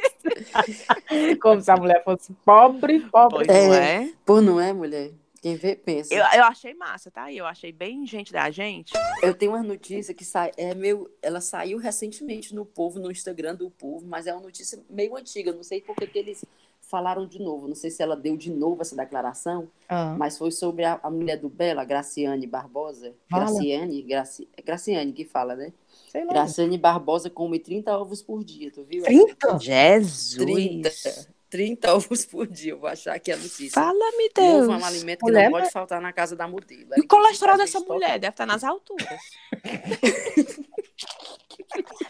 Como 1.42 1.62
se 1.62 1.72
a 1.72 1.78
mulher 1.78 2.04
fosse 2.04 2.34
pobre, 2.46 3.00
pobre. 3.02 3.46
Pois 3.46 3.68
não 3.68 3.74
é? 3.74 4.10
Pô, 4.26 4.42
não 4.42 4.60
é, 4.60 4.74
mulher? 4.74 5.12
Quem 5.44 5.58
vê, 5.58 5.76
pensa. 5.76 6.14
Eu, 6.14 6.24
eu 6.24 6.46
achei 6.46 6.74
massa, 6.74 7.12
tá? 7.12 7.30
Eu 7.30 7.46
achei 7.46 7.70
bem 7.70 8.08
gente 8.08 8.32
da 8.32 8.50
gente. 8.50 8.94
Eu 9.22 9.34
tenho 9.34 9.52
uma 9.52 9.62
notícia 9.62 10.14
que 10.14 10.24
sai, 10.24 10.54
é 10.56 10.74
meio, 10.74 11.12
ela 11.22 11.42
saiu 11.42 11.78
recentemente 11.78 12.56
no 12.56 12.66
Povo, 12.66 12.98
no 12.98 13.12
Instagram 13.12 13.54
do 13.54 13.70
Povo, 13.70 14.06
mas 14.08 14.26
é 14.26 14.34
uma 14.34 14.42
notícia 14.42 14.80
meio 14.90 15.18
antiga. 15.18 15.52
Não 15.52 15.62
sei 15.62 15.82
por 15.82 15.98
que 15.98 16.18
eles 16.18 16.46
falaram 16.80 17.28
de 17.28 17.40
novo. 17.40 17.68
Não 17.68 17.76
sei 17.76 17.92
se 17.92 18.02
ela 18.02 18.16
deu 18.16 18.38
de 18.38 18.50
novo 18.50 18.82
essa 18.82 18.96
declaração, 18.96 19.68
Ah, 19.90 20.16
mas 20.18 20.38
foi 20.38 20.50
sobre 20.50 20.86
a, 20.86 20.98
a 21.04 21.12
mulher 21.12 21.38
do 21.38 21.50
Bela, 21.50 21.84
Graciane 21.84 22.48
Barbosa. 22.48 23.14
Fala. 23.30 23.44
Graciane, 23.44 24.02
Graci, 24.02 24.48
é 24.56 24.62
Graciane 24.62 25.12
que 25.12 25.26
fala, 25.26 25.58
né? 25.58 25.74
sei 26.10 26.24
lá. 26.24 26.32
Graciane 26.32 26.78
Barbosa 26.78 27.30
come 27.30 27.60
30 27.60 27.98
ovos 27.98 28.22
por 28.22 28.46
dia, 28.46 28.72
tu 28.72 28.86
viu? 28.86 29.04
30? 29.04 29.60
Jesus. 29.60 30.36
30. 30.36 31.33
30 31.54 31.94
ovos 31.94 32.26
por 32.26 32.48
dia, 32.48 32.72
eu 32.72 32.80
vou 32.80 32.89
achar 32.89 33.13
aqui 33.13 33.32
a 33.32 33.38
notícia. 33.38 33.70
Fala-me, 33.72 34.00
O 34.36 34.42
ovo 34.42 34.63
é 34.63 34.68
Deus. 34.68 34.68
um 34.82 34.86
alimento 34.86 35.20
que 35.20 35.26
Mulher, 35.26 35.44
não 35.46 35.52
pode 35.52 35.63
mas- 35.66 35.74
faltar 35.74 36.02
na 36.02 36.12
casa 36.12 36.36
da 36.36 36.48
modelo. 36.48 36.82
E 36.82 36.94
Ela, 36.96 37.04
o 37.06 37.08
colesterol 37.08 37.58
dessa 37.58 37.80
mulher 37.82 38.18
deve 38.20 38.32
estar 38.34 38.48
nas 38.48 38.63
alturas. 38.63 39.08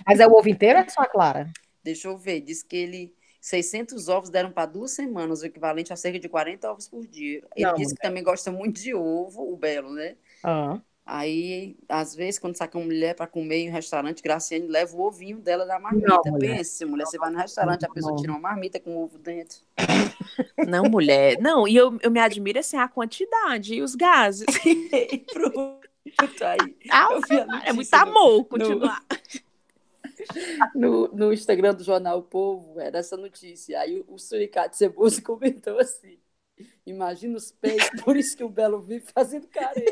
Mas 0.08 0.19
é 0.19 0.27
o 0.27 0.34
ovo 0.34 0.49
inteiro 0.49 0.79
ou 0.79 0.86
é 0.86 0.89
só 0.89 1.01
a 1.01 1.06
clara? 1.06 1.51
Deixa 1.84 2.08
eu 2.08 2.17
ver, 2.17 2.41
diz 2.41 2.63
que 2.63 2.75
ele 2.75 3.13
600 3.41 4.08
ovos 4.08 4.29
deram 4.29 4.51
para 4.51 4.65
duas 4.65 4.91
semanas, 4.91 5.41
o 5.41 5.45
equivalente 5.45 5.91
a 5.91 5.95
cerca 5.95 6.19
de 6.19 6.29
40 6.29 6.71
ovos 6.71 6.88
por 6.88 7.06
dia. 7.06 7.43
Ele 7.56 7.65
Não, 7.65 7.73
disse 7.75 7.93
que 7.95 8.01
também 8.01 8.23
gosta 8.23 8.51
muito 8.51 8.82
de 8.82 8.93
ovo, 8.93 9.51
o 9.51 9.58
Belo, 9.58 9.91
né? 9.93 10.15
Ah, 10.43 10.79
Aí, 11.05 11.75
às 11.89 12.15
vezes, 12.15 12.39
quando 12.39 12.55
saca 12.55 12.77
uma 12.77 12.85
mulher 12.85 13.13
para 13.13 13.27
comer 13.27 13.57
em 13.57 13.69
um 13.69 13.73
restaurante, 13.73 14.23
Graciane 14.23 14.67
leva 14.67 14.95
o 14.95 15.01
ovinho 15.01 15.37
dela 15.37 15.65
da 15.65 15.77
marmita. 15.77 16.07
Não, 16.07 16.21
mulher. 16.31 16.57
Pense, 16.57 16.85
mulher, 16.85 17.05
você 17.05 17.17
vai 17.17 17.29
no 17.29 17.37
restaurante, 17.37 17.85
a 17.85 17.89
pessoa 17.89 18.15
tira 18.15 18.31
uma 18.31 18.39
marmita 18.39 18.79
com 18.79 18.95
ovo 18.97 19.17
dentro. 19.17 19.57
Não, 20.65 20.83
mulher. 20.85 21.37
Não, 21.41 21.67
e 21.67 21.75
eu, 21.75 21.97
eu 22.01 22.09
me 22.09 22.19
admiro 22.21 22.57
assim 22.59 22.77
a 22.77 22.87
quantidade 22.87 23.75
e 23.75 23.81
os 23.81 23.95
gases. 23.95 24.45
E 24.65 25.17
pronto, 25.19 26.43
aí. 26.43 26.77
Ah, 26.89 27.09
Eu 27.11 27.21
vi 27.21 27.39
a 27.39 27.61
é 27.65 27.73
muito 27.73 27.91
no- 27.91 27.97
amor 27.97 28.45
continuar. 28.45 29.03
No, 30.73 31.07
no 31.09 31.33
Instagram 31.33 31.73
do 31.73 31.83
Jornal 31.83 32.19
O 32.19 32.23
Povo, 32.23 32.79
era 32.79 32.99
essa 32.99 33.17
notícia. 33.17 33.79
Aí 33.79 33.99
o, 34.07 34.13
o 34.13 34.19
Suricato 34.19 34.75
Ceboso 34.75 35.21
comentou 35.23 35.77
assim: 35.79 36.17
Imagina 36.85 37.37
os 37.37 37.51
peitos, 37.51 38.01
por 38.03 38.15
isso 38.15 38.35
que 38.37 38.43
o 38.43 38.49
Belo 38.49 38.79
vive 38.81 39.05
fazendo 39.13 39.47
careta. 39.47 39.91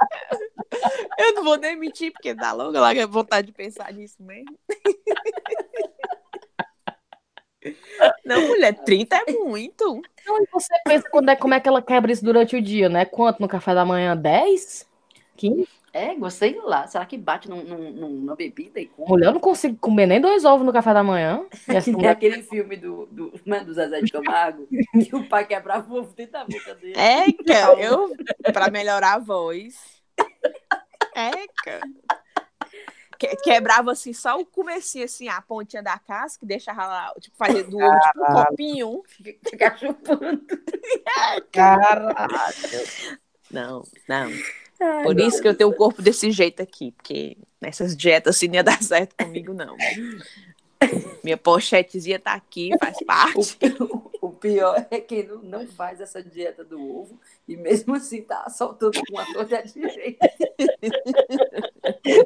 Eu 1.18 1.34
não 1.34 1.44
vou 1.44 1.56
nem 1.56 1.76
mentir, 1.76 2.12
porque 2.12 2.34
dá 2.34 2.52
logo 2.52 2.78
lá 2.78 2.90
vontade 3.06 3.48
de 3.48 3.52
pensar 3.52 3.92
nisso 3.92 4.22
mesmo. 4.22 4.58
Não, 8.24 8.40
mulher, 8.48 8.72
30 8.84 9.16
é 9.16 9.32
muito. 9.32 10.00
Então, 10.22 10.38
você 10.50 10.72
pensa 10.84 11.06
quando 11.10 11.28
é, 11.28 11.36
como 11.36 11.52
é 11.52 11.60
que 11.60 11.68
ela 11.68 11.82
quebra 11.82 12.10
isso 12.10 12.24
durante 12.24 12.56
o 12.56 12.62
dia, 12.62 12.88
né? 12.88 13.04
Quanto 13.04 13.40
no 13.40 13.48
café 13.48 13.74
da 13.74 13.84
manhã? 13.84 14.16
10? 14.16 14.88
15? 15.36 15.68
É, 15.92 16.14
gostei 16.14 16.54
lá. 16.62 16.86
Será 16.86 17.04
que 17.04 17.18
bate 17.18 17.48
num, 17.50 17.64
num, 17.64 17.90
num- 17.92 18.10
numa 18.10 18.36
bebida 18.36 18.78
e 18.80 18.86
come? 18.86 19.08
Mulher, 19.08 19.26
eu 19.26 19.32
não 19.32 19.40
consigo 19.40 19.76
comer 19.78 20.06
nem 20.06 20.20
dois 20.20 20.44
ovos 20.44 20.64
no 20.64 20.72
café 20.72 20.94
da 20.94 21.02
manhã. 21.02 21.44
E 21.68 21.80
Que 21.82 21.90
mulher- 21.90 22.10
aquele 22.10 22.42
filme 22.42 22.76
do, 22.76 23.06
do, 23.06 23.32
né, 23.44 23.60
do 23.64 23.74
Zezé 23.74 24.00
de 24.00 24.12
Camargo, 24.12 24.68
que 25.04 25.16
o 25.16 25.28
pai 25.28 25.44
quebrava 25.46 25.92
o 25.92 25.98
ovo 25.98 26.12
dentro 26.14 26.32
da 26.34 26.44
boca 26.44 26.74
dele. 26.76 26.94
É, 26.96 27.32
cara, 27.44 27.80
eu, 27.80 28.14
pra 28.52 28.70
melhorar 28.70 29.14
a 29.14 29.18
voz. 29.18 29.74
É, 31.14 31.30
cara. 31.64 31.80
Que- 33.18 33.36
Quebrava 33.36 33.90
assim, 33.92 34.12
só 34.14 34.38
o 34.40 34.46
comecinho, 34.46 35.04
assim, 35.04 35.28
a 35.28 35.42
pontinha 35.42 35.82
da 35.82 35.98
casca, 35.98 36.44
e 36.44 36.48
deixava 36.48 36.86
lá, 36.86 37.12
tipo, 37.20 37.36
fazer 37.36 37.64
do 37.64 37.76
ovo, 37.78 38.00
tipo, 38.00 38.22
um 38.22 38.44
copinho. 38.44 39.02
Ficar 39.50 39.76
chupando. 39.76 40.40
Caraca. 41.52 42.28
Não, 43.50 43.82
não. 44.08 44.30
Por 45.02 45.20
isso 45.20 45.42
que 45.42 45.48
eu 45.48 45.54
tenho 45.54 45.70
o 45.70 45.76
corpo 45.76 46.00
desse 46.00 46.30
jeito 46.30 46.62
aqui, 46.62 46.92
porque 46.92 47.36
nessas 47.60 47.96
dietas 47.96 48.36
assim 48.36 48.48
não 48.48 48.54
ia 48.54 48.64
dar 48.64 48.80
certo 48.82 49.14
comigo, 49.16 49.52
não. 49.52 49.76
Minha 51.22 51.36
pochetezinha 51.36 52.18
tá 52.18 52.32
aqui, 52.32 52.70
faz 52.78 52.96
parte. 53.04 53.58
O, 54.22 54.26
o 54.26 54.30
pior 54.32 54.86
é 54.90 55.00
que 55.00 55.22
não, 55.22 55.38
não 55.38 55.66
faz 55.66 55.98
essa 55.98 56.22
dieta 56.22 56.62
do 56.62 56.78
ovo 56.78 57.18
e 57.48 57.56
mesmo 57.56 57.94
assim 57.94 58.20
tá 58.20 58.48
soltando 58.50 59.00
com 59.08 59.18
a 59.18 59.24
torta 59.32 59.62
direita. 59.62 60.30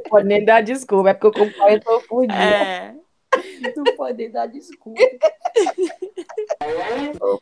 Pode 0.09 0.27
nem 0.27 0.45
dar 0.45 0.61
desculpa, 0.61 1.11
é 1.11 1.15
porque 1.15 1.27
eu 1.27 1.33
como 1.33 1.55
40 1.55 1.91
ovos 1.91 2.07
por 2.09 2.27
dia. 2.27 2.37
É. 2.37 2.95
Não 3.77 3.85
pode 3.97 4.29
dar 4.29 4.47
desculpa. 4.47 5.01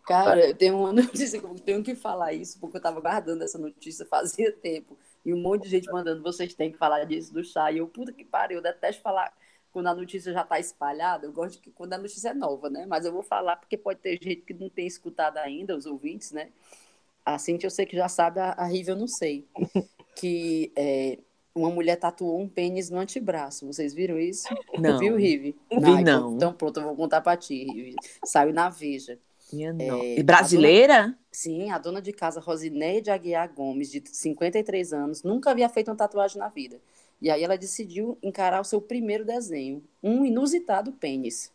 Cara, 0.06 0.48
eu 0.48 0.54
tenho 0.54 0.76
uma 0.78 0.92
notícia 0.92 1.38
que 1.38 1.46
eu 1.46 1.54
tenho 1.54 1.82
que 1.82 1.94
falar 1.94 2.34
isso, 2.34 2.58
porque 2.60 2.76
eu 2.76 2.82
tava 2.82 3.00
guardando 3.00 3.42
essa 3.42 3.58
notícia 3.58 4.04
fazia 4.06 4.52
tempo. 4.52 4.98
E 5.24 5.32
um 5.32 5.40
monte 5.40 5.64
de 5.64 5.70
gente 5.70 5.90
mandando, 5.90 6.22
vocês 6.22 6.54
têm 6.54 6.72
que 6.72 6.78
falar 6.78 7.04
disso 7.04 7.32
do 7.32 7.44
chá. 7.44 7.70
E 7.70 7.78
eu, 7.78 7.86
puta 7.86 8.12
que 8.12 8.24
pariu, 8.24 8.58
eu 8.58 8.62
detesto 8.62 9.02
falar 9.02 9.32
quando 9.70 9.86
a 9.86 9.94
notícia 9.94 10.32
já 10.32 10.42
está 10.42 10.58
espalhada. 10.58 11.26
Eu 11.26 11.32
gosto 11.32 11.60
que 11.60 11.70
quando 11.70 11.92
a 11.92 11.98
notícia 11.98 12.30
é 12.30 12.34
nova, 12.34 12.68
né? 12.68 12.84
Mas 12.86 13.04
eu 13.04 13.12
vou 13.12 13.22
falar 13.22 13.56
porque 13.56 13.76
pode 13.76 14.00
ter 14.00 14.18
gente 14.22 14.42
que 14.42 14.54
não 14.54 14.68
tem 14.68 14.86
escutado 14.86 15.38
ainda, 15.38 15.76
os 15.76 15.86
ouvintes, 15.86 16.32
né? 16.32 16.50
A 17.24 17.38
Cintia 17.38 17.68
eu 17.68 17.70
sei 17.70 17.86
que 17.86 17.96
já 17.96 18.08
sabe, 18.08 18.40
a, 18.40 18.50
a 18.52 18.66
Riva 18.66 18.90
eu 18.90 18.96
não 18.96 19.08
sei. 19.08 19.46
Que 20.14 20.70
é, 20.76 21.18
uma 21.54 21.70
mulher 21.70 21.96
tatuou 21.96 22.38
um 22.38 22.46
pênis 22.46 22.90
no 22.90 22.98
antebraço. 22.98 23.66
Vocês 23.66 23.94
viram 23.94 24.18
isso? 24.18 24.46
Não. 24.78 24.98
Viu, 24.98 25.16
Rive? 25.16 25.56
Vi, 25.70 26.04
não. 26.04 26.36
Então, 26.36 26.52
pronto, 26.52 26.78
eu 26.80 26.84
vou 26.84 26.94
contar 26.94 27.22
pra 27.22 27.36
ti, 27.36 27.64
Rive. 27.64 27.96
Saiu 28.24 28.52
na 28.52 28.68
Veja. 28.68 29.18
Minha 29.52 29.72
não. 29.72 30.00
É, 30.00 30.18
E 30.18 30.22
brasileira? 30.22 31.16
Sim, 31.32 31.70
a 31.70 31.78
dona 31.78 32.02
de 32.02 32.12
casa, 32.12 32.40
Rosineide 32.40 33.10
Aguiar 33.10 33.50
Gomes, 33.54 33.90
de 33.90 34.02
53 34.06 34.92
anos, 34.92 35.22
nunca 35.22 35.50
havia 35.50 35.68
feito 35.68 35.88
uma 35.90 35.96
tatuagem 35.96 36.38
na 36.38 36.48
vida. 36.48 36.78
E 37.22 37.30
aí 37.30 37.42
ela 37.42 37.56
decidiu 37.56 38.18
encarar 38.22 38.60
o 38.60 38.64
seu 38.64 38.82
primeiro 38.82 39.24
desenho, 39.24 39.82
um 40.02 40.26
inusitado 40.26 40.92
pênis. 40.92 41.50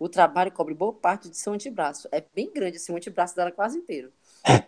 O 0.00 0.08
trabalho 0.08 0.50
cobre 0.50 0.74
boa 0.74 0.92
parte 0.92 1.28
de 1.28 1.36
seu 1.36 1.52
antebraço. 1.52 2.08
É 2.10 2.24
bem 2.34 2.50
grande, 2.52 2.78
assim, 2.78 2.92
o 2.92 2.96
antebraço 2.96 3.36
dela 3.36 3.52
quase 3.52 3.78
inteiro. 3.78 4.10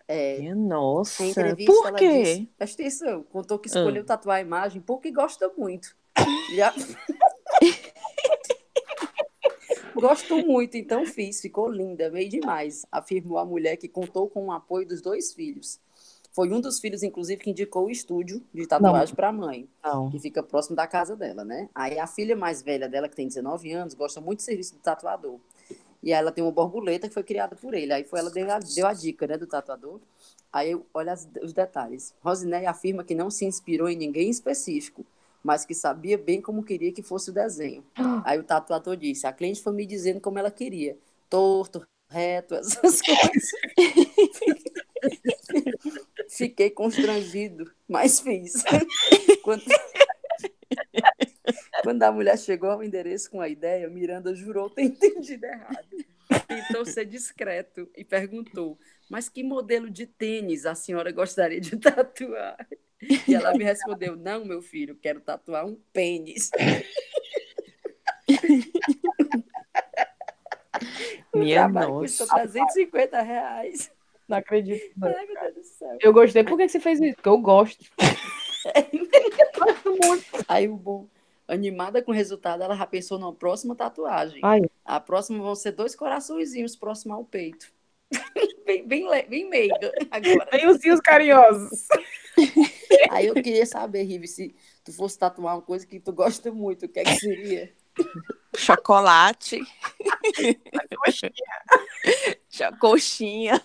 É, 0.06 0.54
nossa. 0.54 1.24
Por 1.66 1.94
quê? 1.94 2.22
disse, 2.22 2.48
presta 2.56 2.82
atenção, 2.82 3.22
contou 3.24 3.58
que 3.58 3.68
escolheu 3.68 4.04
tatuar 4.04 4.36
a 4.36 4.40
imagem 4.42 4.80
porque 4.80 5.10
gosta 5.10 5.50
muito. 5.56 5.96
Já... 6.54 6.72
Gosto 9.94 10.36
muito, 10.46 10.76
então 10.76 11.04
fiz. 11.06 11.40
Ficou 11.40 11.70
linda, 11.70 12.10
meio 12.10 12.28
demais, 12.28 12.84
afirmou 12.90 13.38
a 13.38 13.44
mulher 13.44 13.76
que 13.76 13.88
contou 13.88 14.28
com 14.28 14.46
o 14.46 14.52
apoio 14.52 14.86
dos 14.86 15.00
dois 15.00 15.32
filhos. 15.32 15.78
Foi 16.34 16.50
um 16.50 16.60
dos 16.60 16.80
filhos, 16.80 17.02
inclusive, 17.02 17.42
que 17.42 17.50
indicou 17.50 17.86
o 17.86 17.90
estúdio 17.90 18.42
de 18.54 18.66
tatuagem 18.66 19.14
para 19.14 19.28
a 19.28 19.32
mãe, 19.32 19.68
Não. 19.84 20.08
que 20.10 20.18
fica 20.18 20.42
próximo 20.42 20.74
da 20.74 20.86
casa 20.86 21.14
dela, 21.14 21.44
né? 21.44 21.68
Aí 21.74 21.98
a 21.98 22.06
filha 22.06 22.34
mais 22.34 22.62
velha 22.62 22.88
dela, 22.88 23.06
que 23.08 23.14
tem 23.16 23.28
19 23.28 23.70
anos, 23.72 23.92
gosta 23.92 24.18
muito 24.20 24.38
do 24.38 24.42
serviço 24.42 24.72
do 24.74 24.80
tatuador. 24.80 25.38
E 26.02 26.10
aí 26.12 26.18
ela 26.18 26.32
tem 26.32 26.42
uma 26.42 26.50
borboleta 26.50 27.06
que 27.06 27.12
foi 27.14 27.22
criada 27.22 27.54
por 27.54 27.74
ele. 27.74 27.92
Aí 27.92 28.02
foi 28.04 28.18
ela 28.18 28.30
deu 28.30 28.50
a, 28.50 28.58
deu 28.58 28.86
a 28.86 28.94
dica, 28.94 29.26
né, 29.26 29.36
do 29.36 29.46
tatuador. 29.46 30.00
Aí 30.50 30.74
olha 30.94 31.12
as- 31.12 31.28
os 31.42 31.52
detalhes. 31.52 32.14
Rosineia 32.22 32.70
afirma 32.70 33.04
que 33.04 33.14
não 33.14 33.30
se 33.30 33.44
inspirou 33.44 33.88
em 33.88 33.96
ninguém 33.96 34.30
específico, 34.30 35.04
mas 35.42 35.64
que 35.64 35.74
sabia 35.74 36.16
bem 36.16 36.40
como 36.40 36.62
queria 36.62 36.92
que 36.92 37.02
fosse 37.02 37.30
o 37.30 37.34
desenho. 37.34 37.84
Aí 38.24 38.38
o 38.38 38.44
tatuador 38.44 38.96
disse: 38.96 39.26
a 39.26 39.32
cliente 39.32 39.62
foi 39.62 39.72
me 39.72 39.86
dizendo 39.86 40.20
como 40.20 40.38
ela 40.38 40.50
queria, 40.50 40.96
torto, 41.28 41.86
reto, 42.08 42.54
essas 42.54 43.00
coisas. 43.02 43.50
Fiquei 46.28 46.70
constrangido, 46.70 47.70
mas 47.88 48.20
fiz. 48.20 48.62
Quando... 49.42 49.64
Quando 51.82 52.02
a 52.04 52.12
mulher 52.12 52.38
chegou 52.38 52.70
ao 52.70 52.82
endereço 52.82 53.30
com 53.30 53.40
a 53.40 53.48
ideia, 53.48 53.88
Miranda 53.88 54.34
jurou 54.34 54.70
ter 54.70 54.82
entendido 54.82 55.44
errado. 55.44 55.88
Tentou 56.46 56.84
ser 56.84 57.04
discreto 57.04 57.90
e 57.96 58.04
perguntou: 58.04 58.78
Mas 59.10 59.28
que 59.28 59.42
modelo 59.42 59.90
de 59.90 60.06
tênis 60.06 60.64
a 60.64 60.74
senhora 60.74 61.10
gostaria 61.10 61.60
de 61.60 61.76
tatuar? 61.78 62.56
E 63.28 63.34
ela 63.34 63.52
me 63.52 63.64
respondeu: 63.64 64.14
Não, 64.16 64.44
meu 64.44 64.62
filho, 64.62 64.94
quero 64.94 65.20
tatuar 65.20 65.66
um 65.66 65.76
pênis. 65.92 66.50
Minha 71.34 71.62
trabalho 71.62 72.00
custa 72.00 72.24
nossa. 72.26 72.40
350 72.40 73.22
reais. 73.22 73.90
Não 74.28 74.38
acredito. 74.38 74.92
não. 74.96 75.08
Ai, 75.08 75.26
meu 75.26 75.40
Deus 75.40 75.54
do 75.54 75.62
céu. 75.64 75.98
Eu 76.00 76.12
gostei. 76.12 76.44
Por 76.44 76.56
que 76.56 76.68
você 76.68 76.80
fez 76.80 77.00
isso? 77.00 77.14
Porque 77.16 77.28
eu 77.28 77.38
gosto. 77.38 77.84
Aí 80.48 80.68
o 80.68 80.76
bom, 80.76 81.08
animada 81.48 82.02
com 82.02 82.12
o 82.12 82.14
resultado, 82.14 82.62
ela 82.62 82.76
já 82.76 82.86
pensou 82.86 83.18
numa 83.18 83.34
próxima 83.34 83.74
tatuagem. 83.74 84.40
Ai, 84.42 84.62
A 84.84 85.00
próxima 85.00 85.42
vão 85.42 85.54
ser 85.54 85.72
dois 85.72 85.94
coraçõezinhos 85.94 86.76
próximo 86.76 87.14
ao 87.14 87.24
peito. 87.24 87.72
bem, 88.64 88.86
bem, 88.86 89.08
bem 89.28 89.48
meiga 89.48 89.92
agora. 90.10 90.46
tem 90.46 90.68
os 90.92 91.00
carinhosos. 91.00 91.86
Aí 93.10 93.26
eu 93.26 93.34
queria 93.34 93.66
saber, 93.66 94.02
Rive, 94.04 94.26
se 94.28 94.54
tu 94.84 94.92
fosse 94.92 95.18
tatuar 95.18 95.56
uma 95.56 95.62
coisa 95.62 95.86
que 95.86 95.98
tu 96.00 96.12
gosta 96.12 96.50
muito, 96.52 96.86
o 96.86 96.88
que 96.88 97.00
é 97.00 97.04
que 97.04 97.16
seria? 97.16 97.72
Chocolate. 98.56 99.60
Cho- 102.50 102.76
Coxinha. 102.80 103.60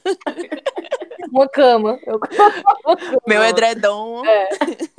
Uma 1.32 1.48
cama. 1.50 2.00
Eu, 2.06 2.20
Meu 3.28 3.44
edredom. 3.44 4.24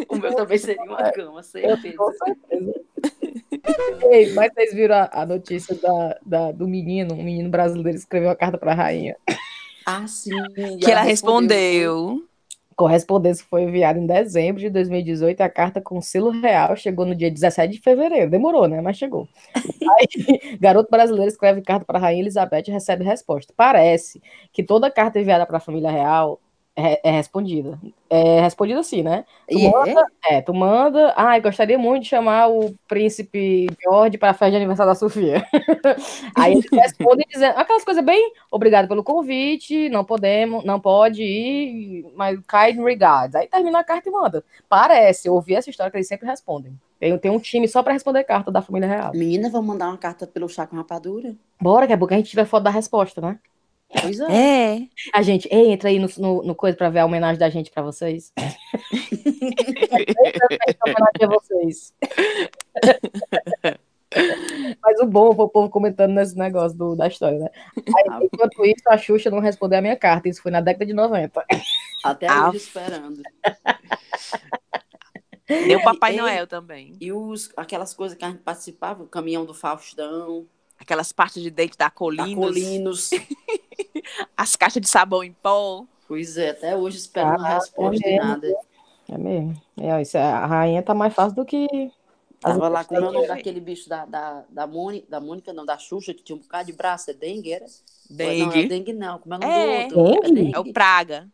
O 0.09 0.17
meu 0.17 0.35
também 0.35 0.59
seria 0.59 0.83
uma 0.83 1.11
cama, 1.13 1.43
certeza. 1.43 1.97
com 1.97 2.13
certeza. 2.13 2.75
Ei, 4.11 4.33
mas 4.33 4.53
vocês 4.53 4.75
viram 4.75 4.95
a, 4.97 5.11
a 5.13 5.27
notícia 5.27 5.75
da, 5.77 6.19
da- 6.25 6.53
do 6.53 6.67
menino, 6.67 7.15
um 7.15 7.23
menino 7.23 7.49
brasileiro 7.51 7.97
escreveu 7.99 8.29
uma 8.29 8.37
carta 8.37 8.59
para 8.59 8.73
a 8.73 8.75
rainha. 8.75 9.17
Ah, 9.87 10.07
sim. 10.07 10.31
Que 10.83 10.91
ela 10.91 11.01
foi- 11.03 11.11
respondeu. 11.11 12.28
Correspondência 12.79 13.45
foi 13.51 13.63
enviada 13.65 13.99
em 13.99 14.07
dezembro 14.07 14.61
de 14.61 14.71
2018 14.71 15.41
e 15.41 15.43
a 15.43 15.51
carta 15.51 15.81
com 15.81 16.01
selo 16.01 16.31
real 16.31 16.77
chegou 16.77 17.05
no 17.05 17.13
dia 17.13 17.29
17 17.29 17.73
de 17.73 17.81
fevereiro. 17.81 18.31
Demorou, 18.31 18.69
né? 18.69 18.81
Mas 18.81 18.97
chegou. 18.97 19.29
Aí, 19.99 20.57
garoto 20.61 20.89
brasileiro 20.89 21.29
escreve 21.29 21.61
carta 21.61 21.85
para 21.85 21.99
a 21.99 22.03
Rainha 22.03 22.23
Elizabeth 22.23 22.63
e 22.69 22.71
recebe 22.71 23.03
resposta. 23.03 23.53
Parece 23.57 24.23
que 24.53 24.63
toda 24.63 24.93
carta 24.93 25.19
enviada 25.19 25.45
para 25.45 25.57
a 25.57 25.61
família 25.61 25.91
real 25.91 26.41
é, 26.79 27.01
é 27.03 27.11
respondida. 27.11 27.77
É 28.09 28.41
respondida 28.41 28.79
assim, 28.79 29.03
né? 29.03 29.25
Tu 29.49 29.59
E 29.59 29.67
é? 29.67 29.71
manda, 29.71 30.07
é, 30.25 30.41
tu 30.41 30.55
manda. 30.55 31.13
Ai, 31.17 31.41
gostaria 31.41 31.77
muito 31.77 32.05
de 32.05 32.09
chamar 32.09 32.49
o 32.49 32.73
príncipe 32.87 33.67
George 33.83 34.17
para 34.17 34.31
a 34.31 34.35
festa 34.35 34.53
de 34.53 34.57
aniversário 34.59 34.93
da 34.93 34.95
Sofia. 34.95 35.45
Aí 36.37 36.53
ele 36.53 36.69
responde 36.73 37.25
dizendo 37.29 37.59
aquelas 37.59 37.85
coisas 37.85 38.05
bem, 38.05 38.33
obrigado 38.49 38.87
pelo 38.87 39.03
convite, 39.03 39.89
não 39.89 40.05
podemos, 40.05 40.65
não 40.65 40.79
pode 40.79 41.21
ir, 41.21 42.07
mas 42.15 42.39
kind 42.47 42.81
regards. 42.85 43.35
Aí 43.35 43.49
termina 43.49 43.81
a 43.81 43.85
carta 43.85 44.09
e 44.09 44.13
manda. 44.13 44.45
Parece, 44.69 45.27
eu 45.27 45.35
ouvi 45.35 45.57
essa 45.57 45.69
história 45.69 45.91
que 45.91 45.97
eles 45.97 46.07
sempre 46.07 46.29
respondem. 46.29 46.79
Tem, 47.01 47.17
tem 47.19 47.31
um 47.31 47.41
time 47.41 47.67
só 47.67 47.83
para 47.83 47.93
responder 47.93 48.23
carta 48.23 48.53
da 48.53 48.63
família 48.63 48.89
real. 48.89 49.13
Menina, 49.13 49.51
vamos 49.51 49.67
mandar 49.67 49.89
uma 49.89 49.99
carta 49.99 50.29
pelo 50.29 50.49
chá 50.49 50.65
com 50.65 50.77
rapadura? 50.77 51.35
Bora, 51.61 51.89
que 51.89 51.93
é 51.93 51.97
bom 51.97 52.07
que 52.07 52.15
a 52.15 52.17
gente 52.19 52.31
tiver 52.31 52.45
foto 52.45 52.63
da 52.63 52.71
resposta, 52.71 53.21
né? 53.21 53.39
Pois 53.89 54.21
é. 54.21 54.77
É. 54.77 54.89
A 55.15 55.23
gente, 55.23 55.49
ei, 55.51 55.71
entra 55.73 55.89
aí 55.89 55.99
no, 55.99 56.09
no, 56.19 56.43
no 56.43 56.55
coisa 56.55 56.77
para 56.77 56.91
ver 56.91 56.99
a 57.01 57.07
homenagem 57.07 57.39
da 57.39 57.49
gente 57.49 57.71
para 57.71 57.83
vocês. 57.83 58.33
homenagem 60.85 61.23
a 61.23 61.29
vocês. 61.29 61.95
Mas 64.83 65.01
o 65.01 65.07
bom 65.07 65.35
foi 65.35 65.45
o 65.45 65.49
povo 65.49 65.71
comentando 65.71 66.13
nesse 66.13 66.37
negócio 66.37 66.77
do, 66.77 66.95
da 66.97 67.09
história, 67.09 67.39
né? 67.39 67.49
Aí, 67.77 68.29
enquanto 68.33 68.65
isso, 68.65 68.83
a 68.89 68.97
Xuxa 68.97 69.31
não 69.31 69.41
respondeu 69.41 69.79
a 69.79 69.83
minha 69.83 69.97
carta. 69.97 70.29
Isso 70.29 70.43
foi 70.43 70.51
na 70.51 70.61
década 70.61 70.87
de 70.87 70.93
90. 70.93 71.45
Até 72.05 72.27
Ah. 72.27 72.49
hoje 72.49 72.59
esperando. 72.59 73.23
O 75.51 75.83
Papai 75.83 76.13
Ei. 76.13 76.19
Noel 76.19 76.47
também. 76.47 76.95
E 77.01 77.11
os, 77.11 77.51
aquelas 77.57 77.95
coisas 77.95 78.17
que 78.17 78.25
a 78.25 78.29
gente 78.29 78.43
participava, 78.43 79.03
o 79.03 79.07
caminhão 79.07 79.47
do 79.47 79.55
Faustão, 79.55 80.47
Aquelas 80.89 81.13
partes 81.13 81.43
de 81.43 81.51
dente 81.51 81.77
da 81.77 81.85
da 81.85 81.91
Colinos. 81.91 82.35
Colinos. 82.47 83.11
As 84.35 84.57
caixas 84.57 84.81
de 84.81 84.89
sabão 84.89 85.23
em 85.23 85.33
pó. 85.33 85.85
Pois 86.09 86.39
é, 86.39 86.49
até 86.51 86.75
hoje 86.75 86.97
esperando 86.97 87.45
Ah, 87.45 87.49
a 87.51 87.55
resposta 87.57 88.01
é 88.07 88.09
e 88.09 88.13
mesmo. 88.15 88.27
nada. 88.27 88.55
É 89.11 89.19
mesmo. 89.19 89.63
É, 89.79 90.01
isso, 90.01 90.17
é- 90.17 90.23
a 90.23 90.47
rainha 90.47 90.83
tá 90.83 90.95
mais 90.95 91.13
fácil 91.13 91.37
do 91.37 91.45
que. 91.45 91.67
as 92.43 92.55
Tava 92.55 92.69
lá 92.69 92.85
com 92.85 92.97
o 92.97 93.01
nome 93.03 93.27
daquele 93.27 93.61
bicho 93.61 93.87
da, 93.87 94.07
da, 94.07 94.45
da, 94.49 94.67
Mônica, 94.67 95.07
da 95.11 95.21
Mônica, 95.21 95.53
não, 95.53 95.67
da 95.67 95.77
Xuxa, 95.77 96.15
que 96.15 96.23
tinha 96.23 96.37
um 96.37 96.41
bocado 96.41 96.65
de 96.65 96.73
braço. 96.73 97.11
É 97.11 97.13
dengue, 97.15 97.53
era? 97.53 97.67
Não, 98.09 98.25
é 98.25 98.29
Dengue. 98.35 98.69
dengue 98.69 98.93
não. 98.95 99.19
Como 99.19 99.35
é 99.35 99.37
o 99.37 99.41
nome 99.41 99.53
É. 99.53 99.89
do 99.89 99.99
outro? 100.01 100.33
Dengue? 100.35 100.55
É 100.55 100.59
o 100.59 100.73
Praga. 100.73 101.29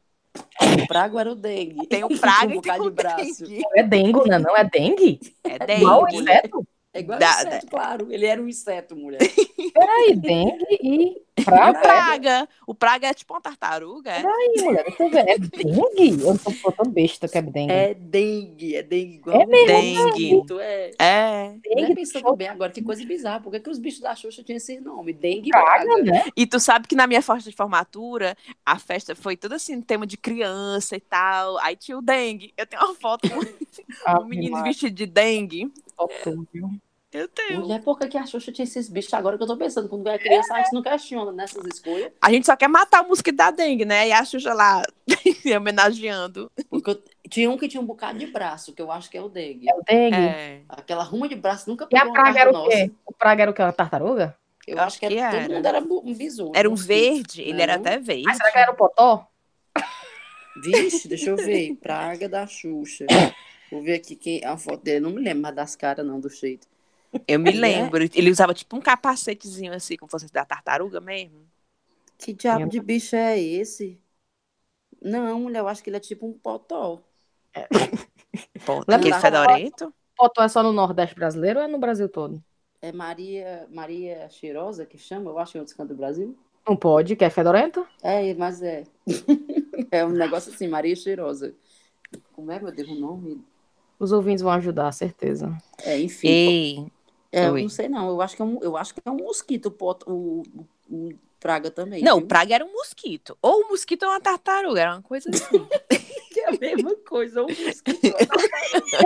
O 0.82 0.86
prago 0.88 1.16
era 1.20 1.30
o 1.30 1.36
dengue. 1.36 1.86
Tem 1.86 2.02
o 2.02 2.18
Praga 2.18 2.48
um 2.54 2.58
e 2.58 2.60
tem 2.60 2.80
o 2.80 2.90
de 2.90 2.90
braço. 2.90 3.44
dengue. 3.44 3.62
É 3.76 3.82
dengue, 3.84 4.28
não, 4.28 4.38
não 4.40 4.56
é 4.56 4.64
dengue? 4.64 5.20
É 5.44 5.78
Igual 5.78 6.02
o 6.02 6.06
dengue. 6.06 6.22
inseto? 6.22 6.66
É 6.94 7.00
igual 7.00 7.18
Da- 7.18 7.42
inseto, 7.44 7.66
claro. 7.66 8.06
Ele 8.10 8.24
era 8.24 8.40
um 8.40 8.48
inseto, 8.48 8.94
mulher. 8.96 9.18
Peraí, 9.74 10.14
dengue 10.14 10.64
e 10.80 11.16
É 11.36 11.40
o 11.40 11.44
praga. 11.44 11.80
Praga. 11.80 12.48
O 12.66 12.74
Praga 12.74 13.08
é 13.08 13.14
tipo 13.14 13.34
uma 13.34 13.40
tartaruga. 13.40 14.12
é? 14.12 14.22
Peraí, 14.22 14.54
mulher, 14.62 14.84
deixa 14.84 15.02
eu 15.02 15.10
ver. 15.10 15.28
É 15.28 15.36
dengue? 15.38 16.22
Eu 16.24 16.38
tô, 16.38 16.52
tô 16.52 16.70
tão 16.72 16.90
besta 16.90 17.26
que 17.28 17.36
é 17.36 17.42
dengue. 17.42 17.72
É 17.72 17.94
dengue, 17.94 18.76
é 18.76 18.82
dengue 18.84 19.14
igual 19.16 19.40
É 19.40 19.46
mesmo? 19.46 19.66
Dengue. 19.66 19.96
mosquito, 20.34 20.60
É. 20.60 20.90
É. 20.98 21.48
Né, 21.48 21.58
dengue 21.74 21.94
pensando 21.96 22.36
bem 22.36 22.46
agora, 22.48 22.70
que 22.70 22.80
coisa 22.80 23.04
bizarra. 23.04 23.40
Por 23.40 23.50
que, 23.50 23.58
que 23.58 23.70
os 23.70 23.78
bichos 23.80 24.00
da 24.00 24.14
Xuxa 24.14 24.44
tinham 24.44 24.56
esse 24.58 24.78
nome? 24.80 25.12
Dengue 25.12 25.48
e 25.48 25.50
praga, 25.50 25.84
praga. 25.84 26.02
né? 26.04 26.24
E 26.36 26.46
tu 26.46 26.60
sabe 26.60 26.86
que 26.86 26.94
na 26.94 27.08
minha 27.08 27.20
festa 27.20 27.50
de 27.50 27.56
formatura, 27.56 28.36
a 28.64 28.78
festa 28.78 29.16
foi 29.16 29.36
toda 29.36 29.56
assim, 29.56 29.80
tema 29.80 30.06
de 30.06 30.16
criança 30.16 30.94
e 30.96 31.00
tal. 31.00 31.58
Aí 31.58 31.74
tinha 31.74 31.98
o 31.98 32.02
dengue. 32.02 32.54
Eu 32.56 32.66
tenho 32.66 32.84
uma 32.84 32.94
foto 32.94 33.28
com 33.28 33.40
Ah, 34.06 34.20
um 34.20 34.26
menino 34.26 34.62
vestido 34.62 34.94
de 34.94 35.06
dengue. 35.06 35.72
Viu? 36.52 36.70
Eu 37.12 37.28
tenho. 37.28 37.60
Mulher, 37.60 37.80
por 37.80 37.96
que, 37.96 38.08
que 38.08 38.18
a 38.18 38.26
Xuxa 38.26 38.50
tinha 38.50 38.64
esses 38.64 38.88
bichos 38.88 39.14
agora 39.14 39.36
que 39.36 39.42
eu 39.44 39.46
tô 39.46 39.56
pensando? 39.56 39.88
Quando 39.88 40.08
é 40.08 40.18
criança, 40.18 40.52
a 40.52 40.58
gente 40.58 40.72
não 40.72 40.82
questiona 40.82 41.30
nessas 41.30 41.64
escolhas. 41.66 42.10
A 42.20 42.32
gente 42.32 42.44
só 42.44 42.56
quer 42.56 42.66
matar 42.66 43.04
o 43.04 43.08
mosquito 43.08 43.36
da 43.36 43.52
dengue, 43.52 43.84
né? 43.84 44.08
E 44.08 44.12
a 44.12 44.24
Xuxa 44.24 44.52
lá 44.52 44.82
homenageando. 45.56 46.50
Porque 46.68 46.90
eu- 46.90 47.02
tinha 47.30 47.48
um 47.50 47.56
que 47.56 47.68
tinha 47.68 47.80
um 47.80 47.86
bocado 47.86 48.18
de 48.18 48.26
braço, 48.26 48.72
que 48.74 48.82
eu 48.82 48.90
acho 48.90 49.08
que 49.08 49.16
é 49.16 49.22
o 49.22 49.28
dengue. 49.28 49.68
É 49.70 49.74
o 49.74 49.82
dengue. 49.86 50.16
É. 50.16 50.62
Aquela 50.68 51.04
ruma 51.04 51.28
de 51.28 51.36
braço 51.36 51.70
nunca 51.70 51.86
E 51.90 51.96
a 51.96 52.00
pegou 52.00 52.12
praga 52.14 52.40
era 52.40 52.50
o 52.50 52.68
quê? 52.68 52.76
nossa. 52.82 52.90
O 53.06 53.12
praga 53.12 53.42
era 53.42 53.50
o 53.50 53.54
quê? 53.54 53.62
Uma 53.62 53.72
tartaruga? 53.72 54.36
Eu 54.66 54.76
Acho 54.78 54.86
acho 54.86 55.00
que, 55.00 55.08
que 55.08 55.14
era, 55.16 55.30
todo 55.30 55.40
era. 55.44 55.54
mundo 55.54 55.66
era 55.66 55.78
um 55.80 56.14
besouro. 56.14 56.52
Era 56.56 56.68
um 56.68 56.72
mosquito. 56.72 56.88
verde, 56.88 57.42
ele 57.42 57.62
era 57.62 57.74
até 57.76 57.98
verde. 57.98 58.24
Ah, 58.28 58.34
será 58.34 58.50
que 58.50 58.58
era 58.58 58.72
o 58.72 58.76
potó? 58.76 59.28
Vixe, 60.62 61.06
deixa 61.08 61.30
eu 61.30 61.36
ver. 61.36 61.74
Praga 61.76 62.28
da 62.28 62.44
Xuxa. 62.46 63.06
Vou 63.70 63.82
ver 63.82 63.94
aqui 63.94 64.16
quem, 64.16 64.44
a 64.44 64.56
foto 64.56 64.82
dele. 64.82 65.00
Não 65.00 65.10
me 65.10 65.20
lembro 65.22 65.42
mais 65.42 65.54
das 65.54 65.76
caras, 65.76 66.06
não, 66.06 66.20
do 66.20 66.28
jeito. 66.28 66.66
Eu 67.26 67.38
me 67.38 67.50
Ele 67.50 67.58
é- 67.66 67.82
lembro. 67.82 68.02
Ele 68.02 68.30
usava 68.30 68.54
tipo 68.54 68.76
um 68.76 68.80
capacetezinho 68.80 69.72
assim, 69.72 69.96
como 69.96 70.10
fosse 70.10 70.26
da 70.32 70.44
tartaruga 70.44 71.00
mesmo. 71.00 71.46
Que 72.18 72.32
diabo 72.32 72.68
de 72.68 72.80
bicho 72.80 73.16
é 73.16 73.38
esse? 73.38 74.00
Não, 75.00 75.40
mulher, 75.40 75.58
eu 75.60 75.68
acho 75.68 75.82
que 75.82 75.90
ele 75.90 75.96
é 75.96 76.00
tipo 76.00 76.26
um 76.26 76.32
potó. 76.32 77.02
Pô, 78.64 78.78
Lembra 78.80 78.96
aquele 78.96 79.10
lá- 79.10 79.20
fedorento. 79.20 79.94
Potó 80.16 80.42
é 80.42 80.48
só 80.48 80.62
no 80.62 80.72
Nordeste 80.72 81.14
brasileiro 81.14 81.58
ou 81.58 81.64
é 81.64 81.68
no 81.68 81.78
Brasil 81.78 82.08
todo? 82.08 82.42
É 82.80 82.92
Maria, 82.92 83.66
Maria 83.70 84.28
Cheirosa 84.28 84.86
que 84.86 84.98
chama, 84.98 85.30
eu 85.30 85.38
acho, 85.38 85.56
em 85.56 85.60
outros 85.60 85.76
cantos 85.76 85.96
do 85.96 85.98
Brasil. 86.00 86.36
Não 86.66 86.76
pode, 86.76 87.16
que 87.16 87.24
é 87.24 87.30
fedorento? 87.30 87.86
É, 88.02 88.32
mas 88.34 88.62
é. 88.62 88.84
é 89.90 90.04
um 90.04 90.10
negócio 90.10 90.52
assim, 90.52 90.68
Maria 90.68 90.94
Cheirosa. 90.94 91.54
Como 92.34 92.52
é, 92.52 92.60
meu 92.60 92.72
Deus, 92.72 92.88
o 92.88 92.94
nome? 92.94 93.44
Os 93.98 94.12
ouvintes 94.12 94.42
vão 94.42 94.52
ajudar, 94.52 94.90
certeza. 94.92 95.56
É, 95.82 95.98
enfim. 96.00 96.28
Ei, 96.28 96.86
É, 97.32 97.46
eu 97.46 97.56
não 97.58 97.68
sei 97.68 97.88
não. 97.88 98.08
Eu 98.08 98.20
acho 98.22 98.36
que 98.36 98.42
é 98.42 98.44
um, 98.44 98.58
eu 98.62 98.76
acho 98.76 98.94
que 98.94 99.00
é 99.04 99.10
um 99.10 99.16
mosquito, 99.16 99.74
o, 99.78 100.12
o, 100.12 100.42
o- 100.90 101.12
praga 101.40 101.70
também. 101.70 102.02
não, 102.02 102.16
o 102.16 102.20
viu? 102.20 102.28
praga 102.28 102.54
era 102.54 102.64
um 102.64 102.72
mosquito. 102.72 103.36
Ou 103.42 103.62
o 103.62 103.68
mosquito 103.70 104.02
ou 104.04 104.10
uma 104.10 104.20
tartaruga, 104.20 104.80
era 104.80 104.92
uma 104.94 105.02
coisa 105.02 105.28
assim. 105.30 105.66
que 106.32 106.40
é 106.40 106.48
a 106.48 106.52
mesma 106.58 106.94
coisa, 107.06 107.42
um 107.42 107.46
mosquito. 107.46 108.16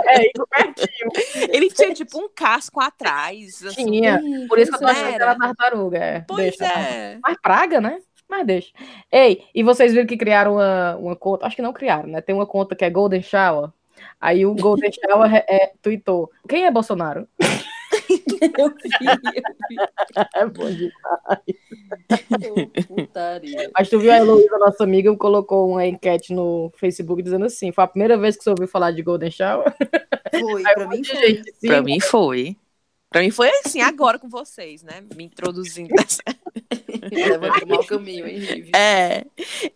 É, 0.07 0.31
pertinho. 0.63 1.49
ele 1.53 1.69
tinha 1.69 1.93
tipo 1.93 2.19
um 2.19 2.29
casco 2.29 2.79
atrás. 2.79 3.63
assim. 3.65 3.85
Tinha. 3.85 4.19
Sim, 4.19 4.47
Por 4.47 4.57
isso 4.59 4.71
que 4.71 4.75
eu 4.77 4.79
tô 4.79 4.87
achando 4.87 5.07
é. 5.07 5.09
que 5.17 5.21
era 5.21 5.35
tartaruga. 5.37 5.97
É. 5.97 6.21
Pois 6.27 6.55
Deixa. 6.57 6.65
é. 6.73 7.19
Mas 7.21 7.37
praga, 7.41 7.79
né? 7.81 8.01
Mas 8.27 8.45
deixa. 8.45 8.71
Ei, 9.11 9.43
e 9.55 9.63
vocês 9.63 9.91
viram 9.91 10.05
que 10.07 10.15
criaram 10.17 10.53
uma, 10.53 10.95
uma 10.97 11.15
conta? 11.15 11.45
Acho 11.47 11.55
que 11.55 11.61
não 11.61 11.73
criaram, 11.73 12.07
né? 12.07 12.21
Tem 12.21 12.33
uma 12.35 12.45
conta 12.45 12.75
que 12.75 12.85
é 12.85 12.89
Golden 12.89 13.21
Shower. 13.23 13.69
Aí 14.19 14.45
o 14.45 14.53
Golden 14.53 14.91
Shower 14.91 15.33
é, 15.33 15.45
é, 15.47 15.71
tweetou. 15.81 16.29
Quem 16.47 16.65
é 16.65 16.71
Bolsonaro? 16.71 17.27
Eu 18.57 18.69
vi, 18.69 18.97
eu 19.75 20.25
É 20.35 20.45
bom 20.45 20.69
de... 20.69 20.87
vi. 20.87 20.91
Ô, 22.49 22.95
Putaria. 22.95 23.71
Mas 23.73 23.89
tu 23.89 23.99
viu 23.99 24.11
a 24.11 24.17
Heloísa, 24.17 24.57
nossa 24.57 24.83
amiga, 24.83 25.15
colocou 25.15 25.69
uma 25.71 25.85
enquete 25.85 26.33
no 26.33 26.71
Facebook 26.77 27.21
dizendo 27.23 27.45
assim: 27.45 27.71
foi 27.71 27.83
a 27.83 27.87
primeira 27.87 28.17
vez 28.17 28.35
que 28.37 28.43
você 28.43 28.49
ouviu 28.49 28.67
falar 28.67 28.91
de 28.91 29.01
Golden 29.01 29.31
Shower? 29.31 29.73
Foi, 30.39 30.65
Aí 30.65 30.73
pra 30.73 30.87
mim 30.87 31.03
foi. 31.03 31.15
gente, 31.27 31.53
sim. 31.53 31.67
Pra 31.67 31.81
mim 31.81 31.99
foi. 31.99 32.55
Pra 33.09 33.21
mim 33.21 33.31
foi 33.31 33.49
assim, 33.65 33.81
agora 33.81 34.19
com 34.19 34.29
vocês, 34.29 34.83
né? 34.83 35.03
Me 35.15 35.23
introduzindo 35.23 35.89
nessa. 35.95 36.21
Leva 37.11 37.51
pro 37.51 37.67
mau 37.67 37.83
caminho, 37.83 38.27
hein? 38.27 38.69
É. 38.75 39.25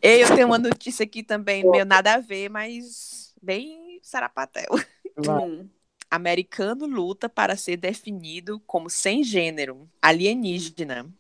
Eu 0.02 0.36
tenho 0.36 0.48
uma 0.48 0.60
notícia 0.60 1.04
aqui 1.04 1.24
também, 1.24 1.68
meio 1.68 1.86
nada 1.86 2.14
a 2.14 2.20
ver, 2.20 2.50
mas 2.50 3.34
bem 3.42 3.83
sarapatel. 4.04 4.70
Hum. 5.18 5.68
Americano 6.12 6.86
luta 6.86 7.28
para 7.28 7.56
ser 7.56 7.76
definido 7.76 8.60
como 8.68 8.88
sem 8.88 9.24
gênero, 9.24 9.90
alienígena. 10.00 11.12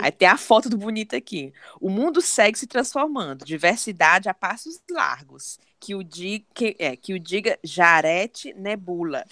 Aí 0.00 0.10
tem 0.10 0.28
a 0.28 0.36
foto 0.36 0.68
do 0.70 0.78
bonito 0.78 1.14
aqui. 1.16 1.52
O 1.80 1.90
mundo 1.90 2.22
segue 2.22 2.58
se 2.58 2.66
transformando, 2.66 3.44
diversidade 3.44 4.28
a 4.28 4.34
passos 4.34 4.80
largos. 4.90 5.58
Que 5.78 5.94
o, 5.94 6.04
di, 6.04 6.44
que, 6.54 6.76
é, 6.78 6.94
que 6.94 7.14
o 7.14 7.18
diga 7.18 7.58
Jarete 7.64 8.52
Nebula. 8.52 9.24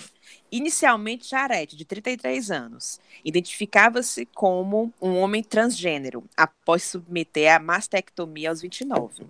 Inicialmente, 0.51 1.28
Jarete, 1.28 1.76
de 1.76 1.84
33 1.84 2.51
anos, 2.51 2.99
identificava-se 3.22 4.24
como 4.34 4.93
um 5.01 5.18
homem 5.18 5.43
transgênero 5.43 6.24
após 6.34 6.84
submeter 6.84 7.55
a 7.55 7.59
mastectomia 7.59 8.49
aos 8.49 8.62
29. 8.62 9.26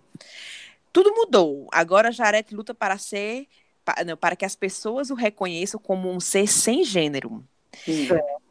Tudo 0.99 1.15
mudou. 1.15 1.69
Agora, 1.71 2.11
Jarete 2.11 2.57
luta 2.57 2.75
para 2.75 2.99
ser 2.99 3.47
pa- 3.85 4.03
não, 4.05 4.17
para 4.17 4.35
que 4.35 4.45
as 4.45 4.57
pessoas 4.57 5.11
o 5.11 5.15
reconheçam 5.15 5.79
como 5.79 6.11
um 6.11 6.19
ser 6.19 6.49
sem 6.49 6.83
gênero. 6.83 7.45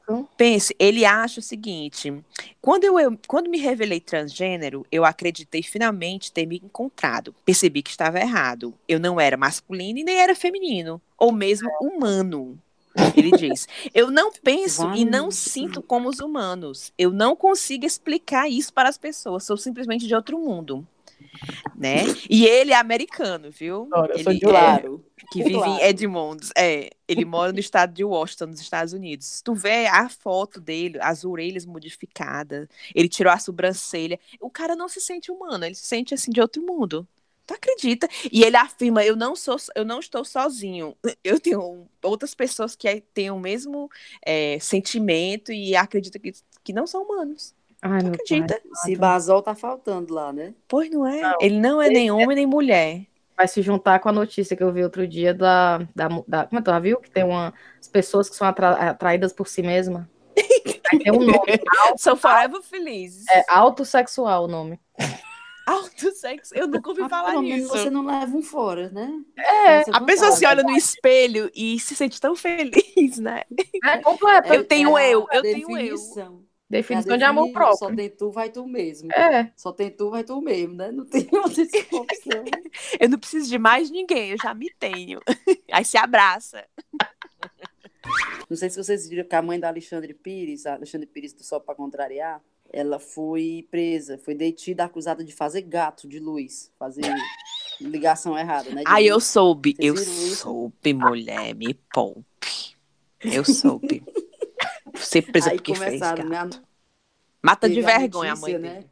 Hum. 0.09 0.25
Pense, 0.37 0.73
ele 0.79 1.03
acha 1.03 1.41
o 1.41 1.43
seguinte: 1.43 2.23
quando 2.61 2.85
eu, 2.85 2.97
eu- 2.97 3.19
quando 3.27 3.49
me 3.49 3.57
revelei 3.57 3.99
transgênero, 3.99 4.85
eu 4.89 5.03
acreditei 5.03 5.61
finalmente 5.61 6.31
ter 6.31 6.45
me 6.45 6.61
encontrado. 6.63 7.35
Percebi 7.43 7.81
que 7.83 7.89
estava 7.89 8.17
errado. 8.17 8.73
Eu 8.87 8.97
não 8.97 9.19
era 9.19 9.35
masculino 9.35 9.99
e 9.99 10.05
nem 10.05 10.17
era 10.21 10.33
feminino, 10.33 11.01
ou 11.17 11.33
mesmo 11.33 11.69
humano. 11.81 12.57
Ele 13.13 13.31
diz: 13.31 13.67
Eu 13.93 14.09
não 14.09 14.31
penso 14.31 14.83
e 14.95 15.03
não 15.03 15.29
sinto 15.31 15.81
como 15.81 16.07
os 16.07 16.19
humanos. 16.21 16.93
Eu 16.97 17.11
não 17.11 17.35
consigo 17.35 17.85
explicar 17.85 18.47
isso 18.49 18.71
para 18.71 18.87
as 18.87 18.97
pessoas. 18.97 19.43
Sou 19.43 19.57
simplesmente 19.57 20.07
de 20.07 20.15
outro 20.15 20.39
mundo. 20.39 20.87
Né? 21.75 22.03
E 22.29 22.45
ele 22.45 22.71
é 22.71 22.75
americano, 22.75 23.51
viu? 23.51 23.87
Olha, 23.93 24.13
eu 24.13 24.19
sou 24.23 24.31
Ele 24.31 24.39
de 24.39 24.45
é- 24.47 24.83
que 25.31 25.43
vive 25.43 25.55
Claro. 25.55 25.71
em 25.71 25.83
Edmonds. 25.83 26.49
É, 26.57 26.89
ele 27.07 27.25
mora 27.25 27.51
no 27.51 27.59
estado 27.59 27.93
de 27.93 28.03
Washington, 28.03 28.47
nos 28.47 28.61
Estados 28.61 28.93
Unidos. 28.93 29.27
Se 29.27 29.43
tu 29.43 29.53
vê 29.53 29.87
a 29.87 30.09
foto 30.09 30.59
dele, 30.59 30.97
as 31.01 31.23
orelhas 31.25 31.65
modificadas, 31.65 32.67
ele 32.95 33.09
tirou 33.09 33.31
a 33.31 33.39
sobrancelha. 33.39 34.19
O 34.39 34.49
cara 34.49 34.75
não 34.75 34.87
se 34.87 34.99
sente 35.01 35.31
humano, 35.31 35.65
ele 35.65 35.75
se 35.75 35.85
sente 35.85 36.13
assim 36.13 36.31
de 36.31 36.41
outro 36.41 36.61
mundo. 36.61 37.07
Tu 37.45 37.53
acredita? 37.53 38.09
E 38.31 38.43
ele 38.43 38.57
afirma: 38.57 39.03
eu 39.05 39.15
não 39.15 39.35
sou, 39.35 39.55
eu 39.75 39.85
não 39.85 39.99
estou 39.99 40.25
sozinho. 40.25 40.95
Eu 41.23 41.39
tenho 41.39 41.87
outras 42.03 42.33
pessoas 42.35 42.75
que 42.75 43.01
têm 43.13 43.31
o 43.31 43.39
mesmo 43.39 43.89
é, 44.25 44.57
sentimento 44.59 45.51
e 45.51 45.75
acreditam 45.75 46.21
que, 46.21 46.33
que 46.63 46.73
não 46.73 46.85
são 46.87 47.03
humanos. 47.03 47.53
Ai, 47.81 48.01
Tu 48.01 48.07
acredita? 48.07 48.53
pai. 48.61 48.71
Esse 48.83 48.95
basol 48.95 49.41
tá 49.41 49.53
faltando 49.55 50.13
lá, 50.13 50.33
né? 50.33 50.53
Pois 50.67 50.89
não 50.89 51.05
é? 51.05 51.21
Não. 51.21 51.35
Ele 51.39 51.59
não 51.59 51.81
é 51.81 51.89
nem 51.89 52.09
homem 52.11 52.35
nem 52.35 52.45
mulher. 52.45 53.05
Vai 53.35 53.47
se 53.47 53.61
juntar 53.61 53.99
com 53.99 54.09
a 54.09 54.11
notícia 54.11 54.57
que 54.57 54.63
eu 54.63 54.71
vi 54.73 54.83
outro 54.83 55.07
dia 55.07 55.33
da. 55.33 55.77
da, 55.95 56.07
da 56.27 56.45
como 56.47 56.57
é 56.57 56.61
que 56.61 56.63
tu 56.63 56.71
já 56.71 56.79
viu? 56.79 56.99
Que 56.99 57.11
tem 57.11 57.23
uma, 57.23 57.53
as 57.79 57.87
pessoas 57.87 58.29
que 58.29 58.35
são 58.35 58.47
atra- 58.47 58.89
atraídas 58.89 59.31
por 59.31 59.47
si 59.47 59.61
mesma. 59.61 60.09
Aí 60.91 60.99
tem 60.99 61.11
um 61.11 61.19
nome. 61.19 61.59
São 61.97 62.15
forever 62.15 62.61
felizes. 62.63 63.25
É 63.29 63.43
autossexual 63.47 64.45
o 64.45 64.47
nome. 64.47 64.79
Alto 65.67 66.11
sexo. 66.11 66.55
Eu 66.55 66.65
nunca 66.65 66.89
ouvi 66.89 67.07
falar 67.09 67.31
pelo 67.31 67.41
nisso. 67.41 67.67
você 67.67 67.89
não 67.89 68.05
leva 68.05 68.35
um 68.37 68.41
fora, 68.41 68.89
né? 68.89 69.11
É, 69.37 69.83
A 69.91 69.99
pessoa 69.99 70.31
se 70.31 70.45
olha 70.45 70.63
no 70.63 70.71
espelho 70.71 71.51
e 71.53 71.77
se 71.77 71.93
sente 71.93 72.21
tão 72.21 72.37
feliz, 72.37 73.19
né? 73.19 73.43
É 73.83 73.97
completa. 73.97 74.55
Eu 74.55 74.63
tenho 74.63 74.97
É 74.97 75.13
eu, 75.13 75.27
eu 75.29 75.41
tenho 75.41 75.77
eu. 75.77 75.95
Definição. 76.69 77.15
É 77.15 77.17
de 77.17 77.23
amor 77.23 77.47
definição. 77.47 77.71
Só 77.71 77.77
próprio. 77.77 77.97
tem 77.97 78.09
tu, 78.09 78.31
vai 78.31 78.49
tu 78.49 78.67
mesmo. 78.67 79.11
É. 79.11 79.51
Só 79.55 79.71
tem 79.71 79.89
tu, 79.89 80.09
vai 80.09 80.23
tu 80.23 80.41
mesmo, 80.41 80.75
né? 80.75 80.91
Não 80.91 81.05
tem 81.05 81.27
outra 81.31 81.63
opção. 81.91 82.43
Eu 82.99 83.09
não 83.09 83.17
preciso 83.19 83.49
de 83.49 83.57
mais 83.57 83.89
ninguém, 83.89 84.31
eu 84.31 84.37
já 84.41 84.53
me 84.53 84.69
tenho. 84.79 85.19
Aí 85.71 85.85
se 85.85 85.97
abraça. 85.97 86.65
Não 88.49 88.55
sei 88.55 88.69
se 88.69 88.81
vocês 88.81 89.07
viram 89.09 89.27
que 89.27 89.35
a 89.35 89.41
mãe 89.41 89.59
da 89.59 89.67
Alexandre 89.67 90.13
Pires, 90.13 90.65
a 90.65 90.75
Alexandre 90.75 91.07
Pires 91.07 91.33
do 91.33 91.43
Sol 91.43 91.59
para 91.59 91.75
Contrariar, 91.75 92.41
ela 92.71 92.99
foi 92.99 93.67
presa, 93.69 94.17
foi 94.17 94.35
detida, 94.35 94.83
acusada 94.85 95.23
de 95.23 95.33
fazer 95.33 95.61
gato 95.61 96.07
de 96.07 96.19
luz, 96.19 96.71
fazer 96.77 97.03
ligação 97.79 98.37
errada, 98.37 98.69
né? 98.69 98.81
de 98.81 98.83
Aí 98.87 99.07
eu 99.07 99.19
soube, 99.19 99.75
Vocês 99.77 100.29
eu 100.29 100.35
soube, 100.35 100.93
mulher, 100.93 101.55
me 101.55 101.73
poupe. 101.93 102.75
Eu 103.21 103.43
soube. 103.43 104.03
Ser 105.07 105.21
presa 105.31 105.51
Aí 105.51 105.57
porque 105.57 105.75
fez 105.75 105.99
gato. 105.99 106.23
né? 106.23 106.49
Mata 107.41 107.69
de 107.69 107.81
vergonha 107.81 108.33
a 108.33 108.35
mãe 108.35 108.53
notícia, 108.53 108.59
dele. 108.73 108.87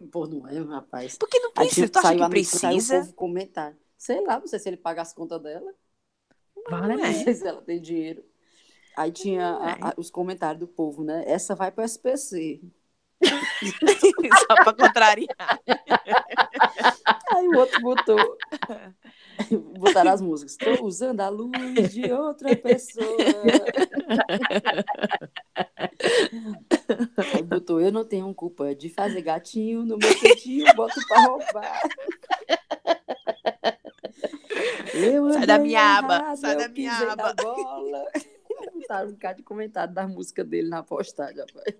né? 0.00 0.08
Pô, 0.10 0.26
não 0.26 0.48
é, 0.48 0.58
rapaz. 0.58 1.16
Por 1.16 1.28
que 1.28 1.38
não 1.40 1.52
precisa? 1.52 1.88
Tu 1.88 1.98
acha 1.98 2.12
que 2.14 2.20
notícia, 2.20 2.58
saiu 2.58 2.76
precisa? 2.76 3.10
o 3.10 3.12
comentar. 3.12 3.74
Sei 3.96 4.20
lá, 4.24 4.40
não 4.40 4.46
sei 4.46 4.58
se 4.58 4.68
ele 4.68 4.76
paga 4.76 5.02
as 5.02 5.12
contas 5.12 5.40
dela, 5.42 5.72
Vale, 6.70 6.96
Não 6.96 7.04
é. 7.04 7.08
não 7.12 7.24
sei 7.24 7.34
se 7.34 7.46
ela 7.46 7.60
tem 7.62 7.80
dinheiro. 7.80 8.24
Aí 8.96 9.10
tinha 9.10 9.46
a- 9.48 9.88
a- 9.90 9.94
os 9.96 10.10
comentários 10.10 10.60
do 10.60 10.66
povo, 10.68 11.02
né? 11.02 11.24
Essa 11.26 11.54
vai 11.56 11.70
para 11.72 11.82
o 11.82 11.84
SPC. 11.84 12.60
Só 14.48 14.54
pra 14.62 14.72
contrariar. 14.74 15.60
Aí 17.34 17.48
o 17.48 17.58
outro 17.58 17.80
botou. 17.80 18.38
Botaram 19.78 20.12
as 20.12 20.20
músicas. 20.20 20.52
Estou 20.52 20.86
usando 20.86 21.20
a 21.20 21.28
luz 21.28 21.92
de 21.92 22.12
outra 22.12 22.54
pessoa. 22.56 23.16
Aí 27.34 27.42
botou, 27.42 27.80
eu 27.80 27.92
não 27.92 28.04
tenho 28.04 28.32
culpa 28.34 28.74
de 28.74 28.88
fazer 28.88 29.22
gatinho 29.22 29.84
no 29.84 29.96
meu 29.96 30.20
cantinho, 30.20 30.66
boto 30.74 31.00
pra 31.08 31.20
roubar. 31.26 31.80
Sai 35.34 35.46
da 35.46 35.58
minha 35.58 35.98
aba, 35.98 36.36
sai 36.36 36.54
eu 36.54 36.58
da 36.58 36.68
minha 36.68 37.12
aba. 37.12 37.34
bola. 37.34 38.04
botaram 38.92 39.08
um 39.08 39.12
bocado 39.12 39.36
de 39.38 39.42
comentário 39.42 39.94
da 39.94 40.06
música 40.06 40.44
dele 40.44 40.68
na 40.68 40.82
postagem, 40.82 41.38
rapaz. 41.38 41.74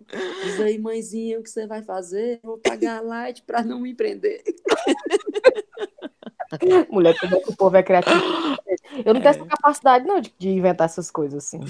Diz 0.44 0.60
aí, 0.60 0.78
mãezinha, 0.78 1.38
o 1.38 1.42
que 1.42 1.50
você 1.50 1.66
vai 1.66 1.82
fazer? 1.82 2.40
Vou 2.42 2.58
pagar 2.58 2.98
a 2.98 3.02
light 3.02 3.42
pra 3.42 3.62
não 3.62 3.80
me 3.80 3.94
prender. 3.94 4.42
Mulher, 6.90 7.18
como 7.18 7.36
é 7.36 7.40
que 7.40 7.50
o 7.50 7.57
povo 7.57 7.76
é 7.76 7.82
criativo? 7.82 8.20
Eu 9.05 9.14
não 9.14 9.20
tenho 9.22 9.30
essa 9.30 9.44
capacidade, 9.46 10.07
não, 10.07 10.20
de, 10.20 10.32
de 10.38 10.50
inventar 10.50 10.84
essas 10.84 11.11
coisas 11.11 11.44
assim. 11.44 11.61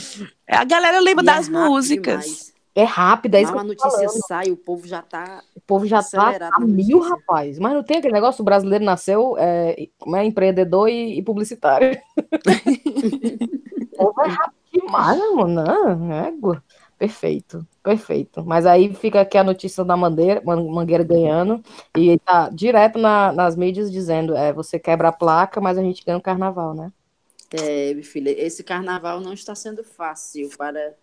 A 0.48 0.64
galera 0.64 0.98
lembra 0.98 1.22
E 1.22 1.26
das 1.26 1.48
é 1.48 1.50
músicas. 1.52 2.24
demais. 2.24 2.52
É 2.74 2.84
rápido, 2.84 3.34
é 3.34 3.42
isso 3.42 3.56
a 3.56 3.62
notícia 3.62 3.90
falando. 3.90 4.26
sai, 4.26 4.50
o 4.50 4.56
povo 4.56 4.86
já 4.86 5.02
tá. 5.02 5.42
O 5.54 5.60
povo 5.60 5.86
já 5.86 6.02
tá 6.02 6.48
a 6.52 6.60
mil, 6.60 7.00
rapaz. 7.00 7.58
Mas 7.58 7.74
não 7.74 7.82
tem 7.82 7.98
aquele 7.98 8.14
negócio, 8.14 8.40
o 8.40 8.44
brasileiro 8.44 8.82
nasceu 8.82 9.36
é, 9.38 9.88
como 9.98 10.16
é, 10.16 10.24
empreendedor 10.24 10.88
e, 10.88 11.18
e 11.18 11.22
publicitário. 11.22 12.00
o 13.92 14.06
povo 14.06 14.22
é 14.22 14.28
rápido 14.28 14.62
demais, 14.72 15.18
mano. 15.34 15.64
Não, 15.64 16.12
égua. 16.12 16.64
Perfeito, 17.02 17.66
perfeito. 17.82 18.44
Mas 18.44 18.64
aí 18.64 18.94
fica 18.94 19.22
aqui 19.22 19.36
a 19.36 19.42
notícia 19.42 19.84
da 19.84 19.96
Mangueira, 19.96 20.40
Man- 20.44 20.70
Mangueira 20.70 21.02
ganhando, 21.02 21.60
e 21.98 22.16
tá 22.20 22.48
direto 22.48 22.96
na- 22.96 23.32
nas 23.32 23.56
mídias 23.56 23.90
dizendo, 23.90 24.36
é, 24.36 24.52
você 24.52 24.78
quebra 24.78 25.08
a 25.08 25.12
placa, 25.12 25.60
mas 25.60 25.76
a 25.76 25.82
gente 25.82 26.04
ganha 26.04 26.16
o 26.16 26.22
carnaval, 26.22 26.74
né? 26.74 26.92
É, 27.52 27.92
minha 27.92 28.06
filha, 28.06 28.30
esse 28.30 28.62
carnaval 28.62 29.18
não 29.18 29.32
está 29.32 29.52
sendo 29.52 29.82
fácil 29.82 30.48
para, 30.56 30.94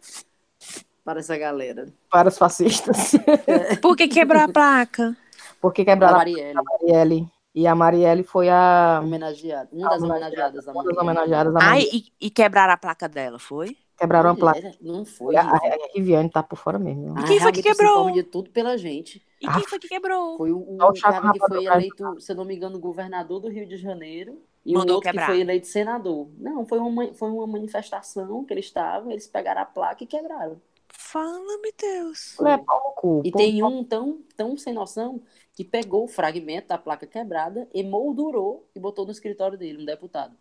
para 1.04 1.20
essa 1.20 1.38
galera. 1.38 1.92
Para 2.10 2.30
os 2.30 2.38
fascistas. 2.38 3.12
Por 3.82 3.98
que 3.98 4.08
quebrou 4.08 4.42
a 4.42 4.48
placa? 4.48 5.18
Porque 5.60 5.84
quebraram 5.84 6.16
a 6.16 6.18
Marielle, 6.20 6.64
Marielle. 6.64 7.28
E 7.54 7.68
a 7.68 7.76
Marielle 7.76 8.24
foi 8.24 8.48
a 8.48 9.02
homenageada. 9.04 9.68
Uma 9.74 9.90
das 9.90 10.02
homenageadas 10.02 10.66
da 10.66 10.72
uma 10.72 10.84
das 10.86 10.98
homenageadas 10.98 11.54
da 11.54 11.60
Ai, 11.60 11.80
Marielle. 11.82 12.06
e, 12.22 12.28
e 12.28 12.30
quebraram 12.30 12.72
a 12.74 12.78
placa 12.78 13.10
dela, 13.10 13.38
foi? 13.38 13.76
Quebraram 14.00 14.30
a 14.32 14.36
placa. 14.36 14.72
Não 14.82 15.04
foi. 15.04 15.36
A, 15.36 15.42
a, 15.42 15.56
a 15.56 15.78
Riviane 15.94 16.30
tá 16.30 16.42
por 16.42 16.56
fora 16.56 16.80
mesmo. 16.80 17.18
A 17.18 17.24
quem 17.24 17.40
foi 17.40 17.52
que 17.52 17.62
quebrou? 17.62 18.12
de 18.12 18.24
tudo 18.24 18.50
pela 18.50 18.78
gente. 18.78 19.22
E 19.42 19.48
Ah, 19.48 19.54
quem 19.56 19.68
foi 19.68 19.78
que 19.80 19.88
quebrou? 19.88 20.38
Foi 20.38 20.52
o, 20.52 20.58
o 20.58 20.94
cara 21.02 21.32
que 21.32 21.40
foi 21.40 21.66
eleito, 21.66 22.20
se 22.20 22.32
eu 22.32 22.36
não 22.36 22.46
me 22.46 22.56
engano, 22.56 22.80
governador 22.80 23.40
do 23.40 23.50
Rio 23.50 23.68
de 23.68 23.78
Janeiro. 23.78 24.42
E 24.66 24.74
Mandou 24.74 24.94
o 24.94 24.96
outro 24.96 25.10
quebrar. 25.10 25.26
que 25.28 25.32
foi 25.34 25.42
eleito 25.42 25.68
senador. 25.68 26.28
Não, 26.38 26.66
foi 26.66 26.80
uma, 26.80 27.14
foi 27.14 27.30
uma 27.30 27.48
manifestação 27.48 28.44
que 28.46 28.54
eles 28.54 28.66
estavam, 28.66 29.12
eles 29.12 29.28
pegaram 29.28 29.62
a 29.62 29.66
placa 29.66 30.04
e 30.04 30.08
quebraram. 30.08 30.62
Fala-me, 30.90 31.74
Deus. 31.78 32.38
É 32.42 32.58
cu. 32.96 33.22
E 33.26 33.32
tem 33.32 33.64
um 33.64 33.84
tão, 33.84 34.22
tão 34.36 34.58
sem 34.58 34.74
noção 34.74 35.22
que 35.54 35.64
pegou 35.64 36.04
o 36.04 36.08
fragmento 36.08 36.68
da 36.68 36.78
placa 36.78 37.08
quebrada, 37.08 37.68
emoldurou 37.74 38.68
e 38.76 38.80
botou 38.80 39.06
no 39.06 39.12
escritório 39.12 39.58
dele, 39.58 39.82
um 39.82 39.86
deputado. 39.86 40.36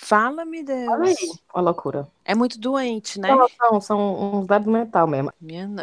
Fala-me, 0.00 0.60
Olha 0.60 1.04
aí, 1.08 1.14
Deus. 1.14 1.42
uma 1.54 1.62
loucura. 1.62 2.08
É 2.24 2.34
muito 2.34 2.58
doente, 2.58 3.20
né? 3.20 3.28
Não, 3.34 3.48
são, 3.48 3.80
são 3.80 4.34
uns 4.40 4.46
dados 4.46 4.66
mental 4.66 5.06
mesmo. 5.06 5.32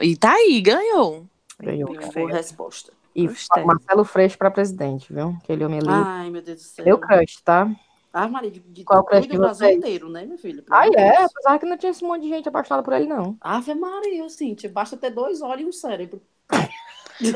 E 0.02 0.16
tá 0.16 0.32
aí, 0.34 0.62
ganhou. 0.62 1.26
Ganhou. 1.60 1.96
Boa 2.14 2.32
resposta. 2.32 2.92
E 3.14 3.28
Gostei. 3.28 3.64
Marcelo 3.64 4.04
Freixo 4.04 4.38
para 4.38 4.50
presidente, 4.52 5.12
viu? 5.14 5.36
Aquele 5.44 5.64
homem 5.66 5.80
ali. 5.80 5.90
Ai, 5.90 6.30
meu 6.30 6.42
Deus 6.42 6.62
do 6.62 6.64
céu. 6.64 6.86
Meu 6.86 6.98
crush, 6.98 7.42
tá? 7.44 7.70
Ah, 8.12 8.28
Maria, 8.28 8.50
de, 8.50 8.60
de 8.62 8.84
Qual 8.84 9.04
crush 9.04 9.28
do 9.28 9.38
Brasil 9.38 9.70
inteiro, 9.70 10.10
né, 10.10 10.26
minha 10.26 10.38
filha? 10.38 10.62
Pelo 10.62 10.76
Ah, 10.78 10.88
é? 10.88 10.90
Deus. 11.18 11.32
Apesar 11.32 11.60
que 11.60 11.66
não 11.66 11.78
tinha 11.78 11.92
esse 11.92 12.04
monte 12.04 12.24
de 12.24 12.30
gente 12.30 12.48
apaixonada 12.50 12.84
por 12.84 12.94
ele, 12.94 13.06
não. 13.08 13.38
Ave 13.42 13.76
Maria, 13.76 14.28
Cintia, 14.30 14.70
basta 14.70 14.96
ter 14.98 15.12
dois 15.12 15.42
olhos 15.42 15.62
e 15.62 15.66
um 15.66 15.72
cérebro. 15.72 16.22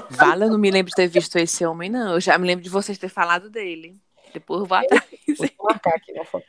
Vale, 0.09 0.45
eu 0.45 0.49
não 0.49 0.57
me 0.57 0.69
lembro 0.71 0.89
de 0.89 0.95
ter 0.95 1.07
visto 1.07 1.35
esse 1.37 1.65
homem, 1.65 1.89
não. 1.89 2.13
Eu 2.13 2.19
já 2.21 2.37
me 2.37 2.47
lembro 2.47 2.63
de 2.63 2.69
vocês 2.69 2.97
terem 2.97 3.13
falado 3.13 3.49
dele. 3.49 3.97
Depois 4.33 4.61
eu 4.61 4.65
vou 4.67 4.77
atrás. 4.77 5.03
Vou 5.37 5.67
marcar 5.67 5.95
aqui 5.95 6.11
uma 6.13 6.25
foto. 6.25 6.45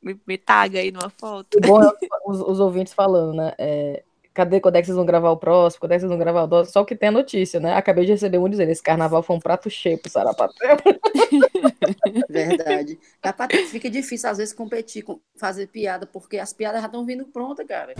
Me, 0.00 0.20
me 0.26 0.36
taga 0.36 0.80
aí 0.80 0.90
numa 0.90 1.10
foto. 1.10 1.58
O 1.58 1.60
bom 1.60 1.82
é 1.82 1.92
os, 2.26 2.40
os 2.40 2.60
ouvintes 2.60 2.92
falando, 2.92 3.34
né? 3.34 3.52
É, 3.56 4.02
cadê 4.34 4.60
quando 4.60 4.76
é 4.76 4.80
que 4.80 4.86
vocês 4.86 4.96
vão 4.96 5.06
gravar 5.06 5.30
o 5.30 5.36
próximo? 5.36 5.80
Quando 5.80 5.92
é 5.92 5.94
que 5.94 6.00
vocês 6.00 6.10
vão 6.10 6.18
gravar 6.18 6.42
o 6.42 6.48
próximo? 6.48 6.72
Só 6.72 6.84
que 6.84 6.96
tem 6.96 7.08
a 7.08 7.12
notícia, 7.12 7.60
né? 7.60 7.74
Acabei 7.74 8.04
de 8.04 8.12
receber 8.12 8.38
um 8.38 8.48
dizendo: 8.48 8.70
esse 8.70 8.82
carnaval 8.82 9.22
foi 9.22 9.36
um 9.36 9.40
prato 9.40 9.70
cheio 9.70 9.98
pro 9.98 10.10
Sarapatel. 10.10 10.76
Verdade. 12.28 12.98
Capaz, 13.20 13.70
fica 13.70 13.90
difícil 13.90 14.28
às 14.28 14.38
vezes 14.38 14.54
competir, 14.54 15.02
com, 15.02 15.20
fazer 15.36 15.68
piada, 15.68 16.06
porque 16.06 16.38
as 16.38 16.52
piadas 16.52 16.80
já 16.80 16.86
estão 16.86 17.04
vindo 17.04 17.24
prontas, 17.26 17.66
cara. 17.66 17.94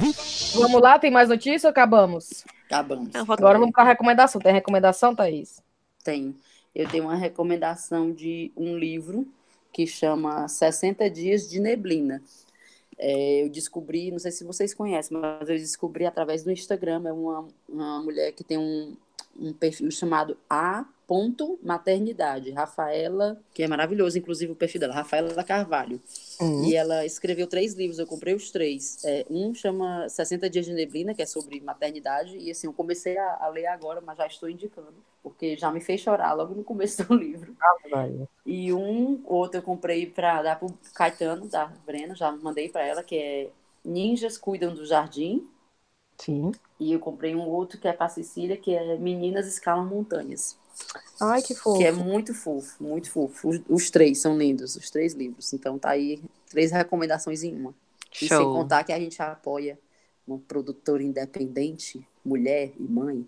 Vamos 0.55 0.81
lá, 0.81 0.99
tem 0.99 1.11
mais 1.11 1.29
notícia 1.29 1.69
ou 1.69 1.71
acabamos? 1.71 2.45
Acabamos. 2.67 3.15
Agora 3.15 3.59
vamos 3.59 3.73
pra 3.73 3.85
recomendação. 3.85 4.41
Tem 4.41 4.53
recomendação, 4.53 5.15
Thaís? 5.15 5.63
Tem. 6.03 6.35
Eu 6.75 6.89
tenho 6.89 7.05
uma 7.05 7.17
recomendação 7.17 8.13
de 8.13 8.51
um 8.57 8.77
livro 8.77 9.27
que 9.73 9.87
chama 9.87 10.49
60 10.49 11.09
Dias 11.11 11.49
de 11.49 11.61
Neblina. 11.61 12.23
É, 12.99 13.45
eu 13.45 13.49
descobri, 13.49 14.11
não 14.11 14.19
sei 14.19 14.31
se 14.31 14.45
vocês 14.45 14.73
conhecem, 14.73 15.19
mas 15.19 15.49
eu 15.49 15.57
descobri 15.57 16.07
através 16.07 16.45
do 16.45 16.51
Instagram. 16.51 17.03
É 17.07 17.13
uma, 17.13 17.49
uma 17.69 18.03
mulher 18.03 18.33
que 18.33 18.45
tem 18.45 18.59
um, 18.59 18.97
um 19.39 19.53
perfil 19.53 19.91
chamado 19.91 20.37
A. 20.49 20.85
Ponto 21.13 21.59
Maternidade. 21.63 22.53
Rafaela, 22.53 23.39
que 23.53 23.63
é 23.63 23.69
maravilhoso, 23.69 24.17
inclusive 24.17 24.53
o 24.53 24.57
perfil 24.57 24.81
dela, 24.81 24.95
Rafaela 24.95 25.45
Carvalho. 25.45 26.01
Hum. 26.41 26.65
E 26.65 26.75
ela 26.75 27.05
escreveu 27.05 27.47
três 27.47 27.75
livros, 27.75 27.99
eu 27.99 28.07
comprei 28.07 28.33
os 28.33 28.51
três. 28.51 29.05
É, 29.05 29.27
um 29.29 29.53
chama 29.53 30.09
60 30.09 30.49
Dias 30.49 30.65
de 30.65 30.73
Neblina, 30.73 31.13
que 31.13 31.21
é 31.21 31.27
sobre 31.27 31.61
maternidade, 31.61 32.39
e 32.39 32.51
assim, 32.51 32.67
eu 32.67 32.73
comecei 32.73 33.19
a, 33.19 33.45
a 33.45 33.49
ler 33.49 33.67
agora, 33.67 34.01
mas 34.01 34.17
já 34.17 34.27
estou 34.27 34.49
indicando, 34.49 34.95
porque 35.23 35.55
já 35.55 35.71
me 35.71 35.83
fez 35.83 36.01
chorar 36.01 36.33
logo 36.33 36.55
no 36.55 36.65
começo 36.65 37.05
do 37.05 37.13
livro. 37.15 37.55
Vai. 37.91 38.27
E 38.47 38.73
um 38.73 39.21
outro 39.27 39.59
eu 39.59 39.63
comprei 39.63 40.07
para 40.07 40.43
dar 40.43 40.59
pro 40.59 40.73
Caetano, 40.95 41.47
da 41.47 41.67
Brena, 41.85 42.15
já 42.15 42.33
mandei 42.33 42.71
para 42.71 42.87
ela, 42.87 43.03
que 43.03 43.19
é 43.19 43.51
Ninjas 43.85 44.39
Cuidam 44.39 44.75
do 44.75 44.87
Jardim. 44.87 45.47
Sim. 46.17 46.53
E 46.81 46.91
eu 46.91 46.99
comprei 46.99 47.35
um 47.35 47.47
outro 47.47 47.79
que 47.79 47.87
é 47.87 47.93
para 47.93 48.09
Cecília, 48.09 48.57
que 48.57 48.75
é 48.75 48.97
Meninas 48.97 49.47
Escalam 49.47 49.85
Montanhas. 49.85 50.62
Ai, 51.21 51.43
que 51.43 51.55
fofo. 51.55 51.79
Que 51.79 51.85
é 51.85 51.93
muito 51.93 52.35
fofo, 52.35 52.83
muito 52.83 53.11
fofo. 53.11 53.49
Os, 53.49 53.61
os 53.69 53.91
três 53.91 54.19
são 54.21 54.37
lindos, 54.37 54.75
os 54.77 54.91
três 54.91 55.15
livros. 55.15 55.53
Então 55.53 55.79
tá 55.79 55.91
aí 55.91 56.23
três 56.51 56.71
recomendações 56.73 57.43
em 57.43 57.55
uma. 57.55 57.75
E 58.15 58.29
sem 58.29 58.29
Show. 58.29 58.53
contar 58.55 58.85
que 58.85 58.93
a 58.93 58.99
gente 58.99 59.21
apoia 59.23 59.79
uma 60.27 60.39
produtora 60.39 61.03
independente, 61.03 62.07
mulher 62.25 62.73
e 62.79 62.83
mãe. 62.83 63.27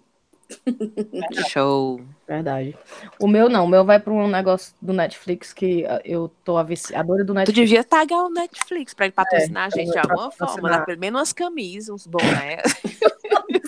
Show. 1.48 2.00
Verdade. 2.28 2.76
O 3.18 3.26
meu 3.26 3.48
não, 3.48 3.64
o 3.64 3.68
meu 3.68 3.84
vai 3.84 3.98
para 3.98 4.12
um 4.12 4.28
negócio 4.28 4.74
do 4.80 4.92
Netflix 4.92 5.52
que 5.52 5.84
ah, 5.86 6.00
eu 6.04 6.30
tô 6.44 6.56
aviciadora 6.58 7.24
do 7.24 7.32
Tu 7.32 7.34
Netflix. 7.34 7.56
devia 7.70 7.84
tagar 7.84 8.18
o 8.24 8.28
Netflix 8.30 8.92
pra 8.94 9.06
ele 9.06 9.12
patrocinar 9.12 9.66
a 9.66 9.70
gente 9.70 9.90
de 9.90 9.98
É, 9.98 10.00
alguma 10.00 10.30
forma. 10.30 10.70
Né? 10.70 10.84
Pelo 10.84 10.98
menos 11.00 11.18
umas 11.18 11.32
camisas, 11.32 11.88
uns 11.88 12.06
bonés, 12.06 12.62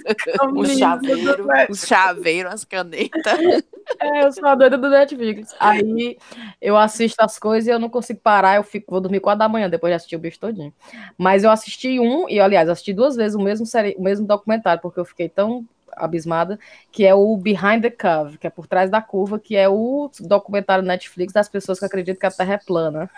O 0.54 0.64
chaveiro. 0.64 1.46
uns 1.70 1.86
chaveiros, 1.86 2.52
umas 2.52 2.64
canetas. 2.64 3.20
É, 4.00 4.24
eu 4.24 4.32
sou 4.32 4.48
a 4.48 4.56
doida 4.56 4.76
do 4.76 4.90
Netflix. 4.90 5.54
Aí 5.60 6.18
eu 6.60 6.76
assisto 6.76 7.22
as 7.22 7.38
coisas 7.38 7.68
e 7.68 7.70
eu 7.70 7.78
não 7.78 7.88
consigo 7.88 8.18
parar, 8.18 8.56
eu 8.56 8.64
fico, 8.64 8.90
vou 8.90 9.00
dormir 9.00 9.20
quatro 9.20 9.38
da 9.38 9.48
manhã 9.48 9.70
depois 9.70 9.92
de 9.92 9.94
assistir 9.94 10.16
o 10.16 10.18
bicho 10.18 10.40
todinho. 10.40 10.74
Mas 11.16 11.44
eu 11.44 11.52
assisti 11.52 12.00
um, 12.00 12.28
e 12.28 12.40
aliás, 12.40 12.68
assisti 12.68 12.92
duas 12.92 13.14
vezes 13.14 13.36
o 13.36 13.40
mesmo, 13.40 13.64
série, 13.64 13.94
o 13.96 14.02
mesmo 14.02 14.26
documentário, 14.26 14.82
porque 14.82 14.98
eu 14.98 15.04
fiquei 15.04 15.28
tão 15.28 15.64
abismada, 15.96 16.58
que 16.92 17.04
é 17.04 17.14
o 17.14 17.36
Behind 17.36 17.82
the 17.82 17.90
Curve, 17.90 18.38
que 18.38 18.46
é 18.46 18.50
por 18.50 18.66
trás 18.66 18.90
da 18.90 19.00
curva, 19.00 19.38
que 19.38 19.56
é 19.56 19.68
o 19.68 20.10
documentário 20.20 20.84
Netflix 20.84 21.32
das 21.32 21.48
pessoas 21.48 21.78
que 21.78 21.84
acreditam 21.84 22.20
que 22.20 22.26
a 22.26 22.30
Terra 22.30 22.54
é 22.54 22.58
plana. 22.58 23.10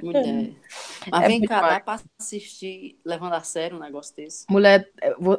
Mulher. 0.00 0.52
Mas 1.10 1.24
É 1.24 1.28
vem 1.28 1.42
cá, 1.42 1.60
dá 1.60 1.80
pra 1.80 2.00
assistir 2.18 2.98
levando 3.04 3.34
a 3.34 3.42
sério 3.42 3.76
um 3.76 3.80
negócio 3.80 4.14
desse? 4.14 4.46
Mulher, 4.48 4.88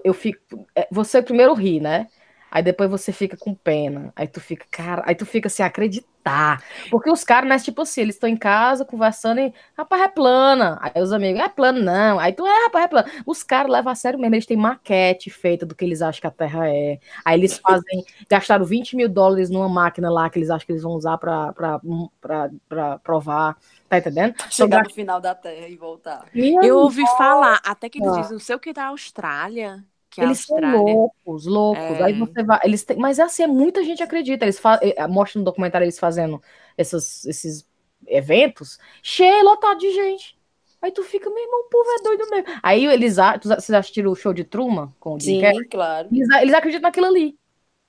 eu 0.03 0.13
fico. 0.13 0.67
é, 0.75 0.87
Você 0.91 1.21
primeiro 1.21 1.53
ri, 1.53 1.79
né? 1.79 2.07
Aí 2.55 2.63
depois 2.63 2.89
você 2.89 3.11
fica 3.11 3.35
com 3.35 3.53
pena. 3.53 4.13
Aí 4.15 4.29
tu 4.29 4.39
fica, 4.39 4.65
cara, 4.71 5.03
aí 5.05 5.13
tu 5.13 5.25
fica 5.25 5.49
sem 5.49 5.65
acreditar. 5.65 6.63
Porque 6.89 7.11
os 7.11 7.21
caras, 7.21 7.49
né, 7.49 7.59
tipo 7.59 7.81
assim, 7.81 7.99
eles 7.99 8.15
estão 8.15 8.29
em 8.29 8.37
casa 8.37 8.85
conversando 8.85 9.41
e, 9.41 9.53
rapaz, 9.77 10.03
é 10.03 10.07
plana. 10.07 10.79
Aí 10.81 11.03
os 11.03 11.11
amigos, 11.11 11.41
é 11.41 11.49
plano 11.49 11.81
não. 11.81 12.17
Aí 12.17 12.31
tu, 12.31 12.47
é, 12.47 12.63
rapaz, 12.63 12.85
é 12.85 12.87
plano. 12.87 13.09
Os 13.25 13.43
caras 13.43 13.69
levam 13.69 13.91
a 13.91 13.95
sério 13.95 14.17
mesmo, 14.17 14.35
eles 14.35 14.45
têm 14.45 14.55
maquete 14.55 15.29
feita 15.29 15.65
do 15.65 15.75
que 15.75 15.83
eles 15.83 16.01
acham 16.01 16.21
que 16.21 16.27
a 16.27 16.31
Terra 16.31 16.69
é. 16.69 16.97
Aí 17.25 17.37
eles 17.37 17.57
fazem, 17.57 18.05
gastaram 18.31 18.63
20 18.63 18.95
mil 18.95 19.09
dólares 19.09 19.49
numa 19.49 19.67
máquina 19.67 20.09
lá 20.09 20.29
que 20.29 20.39
eles 20.39 20.49
acham 20.49 20.65
que 20.65 20.71
eles 20.71 20.83
vão 20.83 20.93
usar 20.93 21.17
pra, 21.17 21.51
pra, 21.51 21.81
pra, 22.21 22.49
pra 22.69 22.99
provar. 22.99 23.57
Tá 23.89 23.97
entendendo? 23.97 24.33
Chegar 24.49 24.81
no 24.81 24.89
final 24.89 25.19
da 25.19 25.35
Terra 25.35 25.67
e 25.67 25.75
voltar. 25.75 26.25
Eu 26.33 26.77
ouvi 26.77 27.03
falar, 27.17 27.59
até 27.65 27.89
que 27.89 27.99
eles 27.99 28.11
Ah. 28.13 28.21
dizem, 28.21 28.31
não 28.31 28.39
sei 28.39 28.55
o 28.55 28.59
que 28.59 28.71
da 28.71 28.85
Austrália. 28.87 29.83
Que 30.15 30.23
Eles 30.23 30.39
são 30.39 30.55
Austrália. 30.55 30.77
loucos, 30.83 31.45
loucos. 31.45 31.99
É. 31.99 32.03
Aí 32.03 32.13
você 32.13 32.43
vai. 32.43 32.59
Eles 32.63 32.83
têm, 32.83 32.97
mas 32.97 33.19
é 33.19 33.23
assim, 33.23 33.45
muita 33.47 33.83
gente 33.83 34.01
acredita. 34.01 34.45
Eles 34.45 34.59
fa... 34.59 34.79
eh, 34.81 35.07
mostram 35.07 35.41
no 35.41 35.45
documentário 35.45 35.85
eles 35.85 35.99
fazendo 35.99 36.41
essas, 36.77 37.25
esses 37.25 37.67
eventos, 38.07 38.79
cheio, 39.03 39.43
lotado 39.43 39.79
de 39.79 39.91
gente. 39.91 40.37
Aí 40.81 40.91
tu 40.91 41.03
fica, 41.03 41.29
meu 41.29 41.43
irmão, 41.43 41.61
o 41.61 41.69
povo 41.69 41.89
é 41.91 42.03
doido 42.03 42.29
mesmo. 42.29 42.59
Aí 42.61 42.85
eles 42.85 43.15
vocês 43.41 43.71
assistiram 43.71 44.11
o 44.11 44.15
show 44.15 44.33
de 44.33 44.43
Truman 44.43 44.93
com 44.99 45.15
o 45.15 45.19
Jim 45.19 45.35
Sim, 45.35 45.41
Carrey? 45.41 45.67
claro. 45.69 46.09
Eles, 46.11 46.29
eles 46.41 46.53
acreditam 46.53 46.87
naquilo 46.87 47.07
ali. 47.07 47.37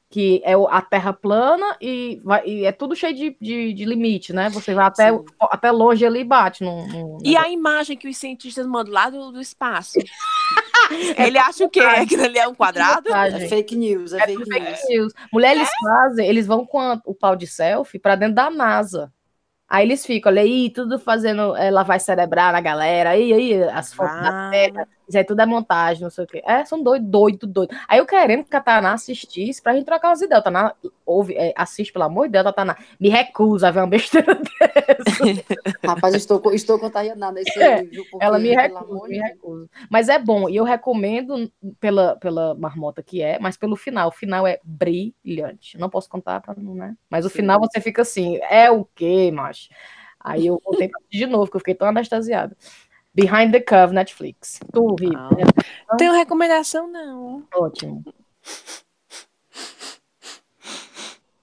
Que 0.08 0.40
é 0.44 0.54
a 0.54 0.80
terra 0.80 1.12
plana 1.12 1.76
e, 1.80 2.20
vai, 2.24 2.46
e 2.46 2.64
é 2.64 2.70
tudo 2.70 2.94
cheio 2.94 3.14
de, 3.14 3.36
de, 3.40 3.72
de, 3.72 3.84
limite, 3.84 4.32
né? 4.32 4.48
Você 4.50 4.72
vai 4.72 4.86
até, 4.86 5.10
até 5.40 5.70
longe 5.70 6.06
ali 6.06 6.20
e 6.20 6.24
bate. 6.24 6.62
No, 6.62 6.86
no, 6.86 7.18
e 7.24 7.36
a 7.36 7.48
imagem 7.50 7.96
que 7.96 8.08
os 8.08 8.16
cientistas 8.16 8.66
mandam 8.66 8.92
lá 8.92 9.10
do, 9.10 9.32
do 9.32 9.40
espaço? 9.40 9.98
Ele 11.18 11.38
acha 11.38 11.64
o 11.64 11.68
quê? 11.68 11.80
Aquilo 11.80 12.24
ali 12.24 12.38
é 12.38 12.46
um 12.46 12.54
quadrado? 12.54 13.12
É 13.12 13.48
fake 13.48 13.74
news, 13.74 14.12
é, 14.12 14.18
é 14.18 14.26
fake, 14.26 14.44
fake 14.44 14.64
news. 14.64 14.80
news. 14.88 15.12
Mulher, 15.32 15.56
eles 15.56 15.68
é? 15.68 15.88
fazem, 15.88 16.28
eles 16.28 16.46
vão 16.46 16.64
com 16.64 16.78
a, 16.78 17.00
o 17.04 17.14
pau 17.14 17.34
de 17.34 17.46
selfie 17.46 17.98
para 17.98 18.14
dentro 18.14 18.36
da 18.36 18.48
NASA. 18.48 19.12
Aí 19.68 19.84
eles 19.84 20.06
ficam, 20.06 20.30
olha 20.30 20.42
aí, 20.42 20.70
tudo 20.70 20.96
fazendo 20.98 21.56
é, 21.56 21.72
vai 21.82 21.98
cerebral 21.98 22.52
na 22.52 22.60
galera, 22.60 23.10
aí, 23.10 23.32
aí, 23.32 23.62
as 23.64 23.92
fotos 23.92 24.16
ah. 24.16 24.30
da 24.30 24.50
terra, 24.50 24.88
isso 25.08 25.16
aí 25.16 25.24
tudo 25.24 25.40
é 25.40 25.46
montagem, 25.46 26.02
não 26.02 26.10
sei 26.10 26.24
o 26.24 26.26
quê. 26.26 26.42
É, 26.44 26.64
são 26.64 26.82
doido, 26.82 27.06
doido, 27.06 27.46
doido. 27.46 27.76
Aí 27.86 27.98
eu 27.98 28.06
querendo 28.06 28.44
que 28.44 28.56
a 28.56 28.60
Tataná 28.60 28.92
assistisse 28.92 29.62
pra 29.62 29.74
gente 29.74 29.84
trocar 29.84 30.08
umas 30.08 30.20
ideias. 30.20 30.42
Tataná, 30.42 30.74
ouve, 31.04 31.34
é, 31.36 31.52
assiste, 31.56 31.92
pelo 31.92 32.04
amor 32.04 32.26
de 32.26 32.32
Deus, 32.32 32.44
Tataná, 32.44 32.76
me 32.98 33.08
recusa 33.08 33.68
a 33.68 33.70
ver 33.70 33.80
uma 33.80 33.86
besteira 33.86 34.34
dessa. 34.34 35.44
Rapaz, 35.84 36.14
estou, 36.14 36.42
estou 36.52 36.78
contagiada 36.78 37.30
nesse 37.30 37.62
é, 37.62 37.82
livro. 37.82 38.04
Ela 38.20 38.38
me 38.38 38.54
recusa, 38.54 39.08
me 39.08 39.18
recusa. 39.18 39.70
Mas 39.88 40.08
é 40.08 40.18
bom, 40.18 40.48
e 40.48 40.56
eu 40.56 40.64
recomendo 40.64 41.50
pela, 41.78 42.16
pela 42.16 42.54
marmota 42.54 43.02
que 43.02 43.22
é, 43.22 43.38
mas 43.38 43.56
pelo 43.56 43.76
final. 43.76 44.08
O 44.08 44.12
final 44.12 44.46
é 44.46 44.60
brilhante. 44.64 45.78
Não 45.78 45.88
posso 45.88 46.08
contar 46.08 46.40
pra 46.40 46.54
não, 46.56 46.74
né? 46.74 46.96
Mas 47.08 47.24
o 47.24 47.28
Sim. 47.28 47.36
final 47.36 47.60
você 47.60 47.80
fica 47.80 48.02
assim, 48.02 48.38
é 48.50 48.70
o 48.70 48.84
quê, 48.84 49.30
macho? 49.30 49.68
Aí 50.18 50.48
eu 50.48 50.60
voltei 50.64 50.90
de 51.08 51.24
novo, 51.24 51.44
porque 51.44 51.56
eu 51.56 51.60
fiquei 51.60 51.74
tão 51.76 51.86
anestesiada. 51.86 52.56
Behind 53.16 53.50
the 53.50 53.60
Curve, 53.60 53.94
Netflix. 53.94 54.60
Tu, 54.70 54.94
Rita? 55.00 55.16
Não. 55.16 55.30
Né? 55.30 55.44
Tenho 55.96 56.12
recomendação, 56.12 56.86
não. 56.86 57.44
Ótimo. 57.54 58.04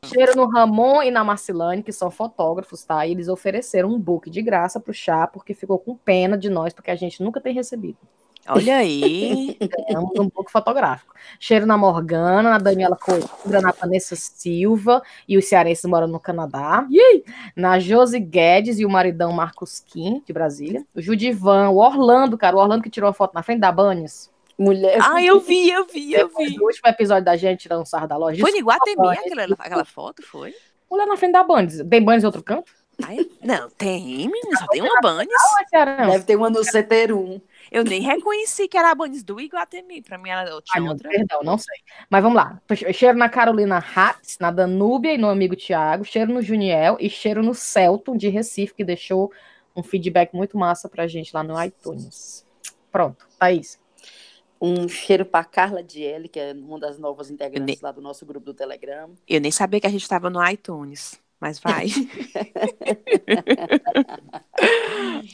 Cheiro 0.05 0.35
no 0.35 0.47
Ramon 0.47 1.01
e 1.01 1.09
na 1.09 1.23
Marcilane, 1.23 1.81
que 1.81 1.91
são 1.91 2.11
fotógrafos, 2.11 2.83
tá? 2.83 3.07
E 3.07 3.11
eles 3.11 3.27
ofereceram 3.27 3.89
um 3.89 3.99
book 3.99 4.29
de 4.29 4.43
graça 4.43 4.79
pro 4.79 4.93
chá, 4.93 5.25
porque 5.25 5.55
ficou 5.55 5.79
com 5.79 5.97
pena 5.97 6.37
de 6.37 6.47
nós, 6.47 6.73
porque 6.73 6.91
a 6.91 6.95
gente 6.95 7.23
nunca 7.23 7.41
tem 7.41 7.55
recebido. 7.55 7.97
Olha 8.47 8.77
aí. 8.77 9.57
Ganhamos 9.59 10.19
um 10.19 10.29
book 10.29 10.51
fotográfico. 10.51 11.13
Cheiro 11.39 11.65
na 11.65 11.77
Morgana, 11.77 12.49
na 12.49 12.57
Daniela 12.57 12.97
Coimbra, 12.97 13.61
na 13.61 13.71
Vanessa 13.71 14.15
Silva, 14.15 15.01
e 15.27 15.37
os 15.37 15.45
cearenses 15.45 15.85
moram 15.85 16.07
no 16.07 16.19
Canadá. 16.19 16.85
Yay! 16.91 17.23
Na 17.55 17.79
Josi 17.79 18.19
Guedes 18.19 18.79
e 18.79 18.85
o 18.85 18.89
maridão 18.89 19.31
Marcos 19.31 19.79
Kim, 19.79 20.21
de 20.25 20.33
Brasília. 20.33 20.85
O 20.93 21.01
Judivan, 21.01 21.69
o 21.69 21.77
Orlando, 21.77 22.37
cara, 22.37 22.55
o 22.55 22.59
Orlando 22.59 22.83
que 22.83 22.89
tirou 22.89 23.09
a 23.09 23.13
foto 23.13 23.33
na 23.33 23.43
frente 23.43 23.59
da 23.59 23.71
Banhas. 23.71 24.29
Mulher. 24.57 24.99
Ah, 25.01 25.21
eu 25.21 25.39
vi, 25.39 25.69
eu 25.69 25.85
vi, 25.85 26.13
eu 26.13 26.27
vi. 26.27 26.59
O 26.59 26.65
último 26.65 26.87
episódio 26.87 27.25
da 27.25 27.35
gente 27.35 27.61
tirando 27.61 27.85
sarro 27.85 28.07
da 28.07 28.17
loja. 28.17 28.39
Foi 28.39 28.51
em 28.51 28.61
Guatemi 28.61 29.07
aquela, 29.07 29.55
aquela 29.57 29.85
foto, 29.85 30.21
foi? 30.21 30.53
Mulher 30.89 31.07
na 31.07 31.17
frente 31.17 31.31
da 31.31 31.43
Bandes. 31.43 31.83
Tem 31.89 32.03
Bandes 32.03 32.23
em 32.23 32.27
outro 32.27 32.43
canto? 32.43 32.71
Ai, 33.01 33.27
não, 33.41 33.69
tem, 33.71 34.29
menina, 34.29 34.59
só 34.59 34.67
tem 34.67 34.81
uma 34.81 35.01
Bandes. 35.01 35.33
Deve 36.07 36.23
ter 36.25 36.35
uma 36.35 36.49
no 36.49 36.59
CT1. 36.59 37.41
Eu 37.71 37.83
nem 37.83 38.01
reconheci 38.01 38.67
que 38.67 38.77
era 38.77 38.91
a 38.91 38.95
Bandes 38.95 39.23
do 39.23 39.39
Iguatemi. 39.39 40.01
Pra 40.01 40.17
mim, 40.17 40.29
ela 40.29 40.45
tinha 40.61 40.83
Ai, 40.83 40.89
outra. 40.89 41.09
Perdão, 41.09 41.41
não 41.43 41.57
sei. 41.57 41.77
Mas 42.09 42.21
vamos 42.21 42.35
lá. 42.35 42.61
Cheiro 42.93 43.17
na 43.17 43.29
Carolina 43.29 43.77
Hatz, 43.77 44.37
na 44.39 44.51
Danúbia 44.51 45.13
e 45.13 45.17
no 45.17 45.29
amigo 45.29 45.55
Tiago. 45.55 46.03
Cheiro 46.03 46.33
no 46.33 46.41
Juniel 46.41 46.97
e 46.99 47.09
cheiro 47.09 47.41
no 47.41 47.53
Celton 47.53 48.17
de 48.17 48.29
Recife, 48.29 48.73
que 48.73 48.83
deixou 48.83 49.31
um 49.75 49.83
feedback 49.83 50.33
muito 50.33 50.57
massa 50.57 50.87
pra 50.87 51.07
gente 51.07 51.33
lá 51.33 51.43
no 51.43 51.61
iTunes. 51.63 52.45
Pronto, 52.91 53.27
Thaís. 53.39 53.81
Um 54.61 54.87
cheiro 54.87 55.25
para 55.25 55.43
Carla 55.43 55.83
Dielli, 55.83 56.29
que 56.29 56.39
é 56.39 56.53
uma 56.53 56.79
das 56.79 56.97
novas 56.97 57.29
integrantes 57.29 57.75
nem... 57.75 57.77
lá 57.81 57.91
do 57.91 58.01
nosso 58.01 58.25
grupo 58.25 58.45
do 58.45 58.53
Telegram. 58.53 59.13
Eu 59.27 59.41
nem 59.41 59.51
sabia 59.51 59.81
que 59.81 59.87
a 59.87 59.89
gente 59.89 60.03
estava 60.03 60.29
no 60.29 60.47
iTunes, 60.47 61.19
mas 61.39 61.59
vai. 61.59 61.87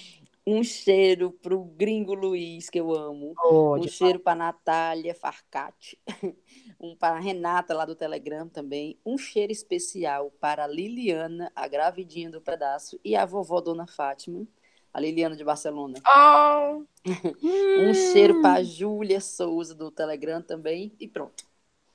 um 0.50 0.64
cheiro 0.64 1.32
para 1.32 1.56
o 1.56 1.64
gringo 1.64 2.14
Luiz, 2.14 2.70
que 2.70 2.80
eu 2.80 2.94
amo. 2.94 3.34
Oh, 3.46 3.78
um 3.78 3.88
cheiro 3.88 4.20
para 4.20 4.36
Natália 4.36 5.14
Farcati. 5.14 6.00
Um 6.82 6.96
para 6.96 7.20
Renata, 7.20 7.74
lá 7.74 7.84
do 7.84 7.94
Telegram 7.94 8.48
também. 8.48 8.98
Um 9.06 9.18
cheiro 9.18 9.52
especial 9.52 10.32
para 10.40 10.66
Liliana, 10.66 11.52
a 11.54 11.68
gravidinha 11.68 12.32
do 12.32 12.40
pedaço, 12.40 12.98
e 13.04 13.18
a 13.18 13.26
vovó 13.26 13.60
Dona 13.60 13.86
Fátima 13.86 14.48
a 14.94 15.00
Liliana 15.00 15.36
de 15.36 15.44
Barcelona. 15.44 16.00
Oh. 16.08 16.84
um 17.44 17.94
cheiro 17.94 18.42
para 18.42 18.64
Júlia 18.64 19.20
Souza 19.20 19.76
do 19.76 19.92
Telegram 19.92 20.42
também 20.42 20.92
e 21.00 21.08
pronto. 21.08 21.46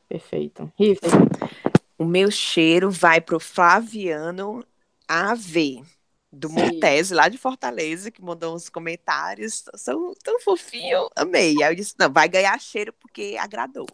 Perfeito. 0.09 0.73
O 1.99 2.05
meu 2.05 2.31
cheiro 2.31 2.91
vai 2.91 3.21
pro 3.21 3.41
Flaviano 3.41 4.65
AV 5.09 5.83
do. 6.35 6.51
Montese, 6.51 7.15
lá 7.15 7.29
de 7.29 7.39
Fortaleza, 7.39 8.11
que 8.11 8.23
mandou 8.23 8.55
uns 8.55 8.69
comentários. 8.69 9.65
São 9.75 10.13
tão 10.23 10.41
fofinho, 10.41 11.09
amei. 11.17 11.63
Aí 11.63 11.73
eu 11.73 11.75
disse: 11.75 11.95
não, 11.99 12.13
vai 12.13 12.29
ganhar 12.29 12.59
cheiro 12.61 12.93
porque 12.93 13.37
agradou. 13.39 13.87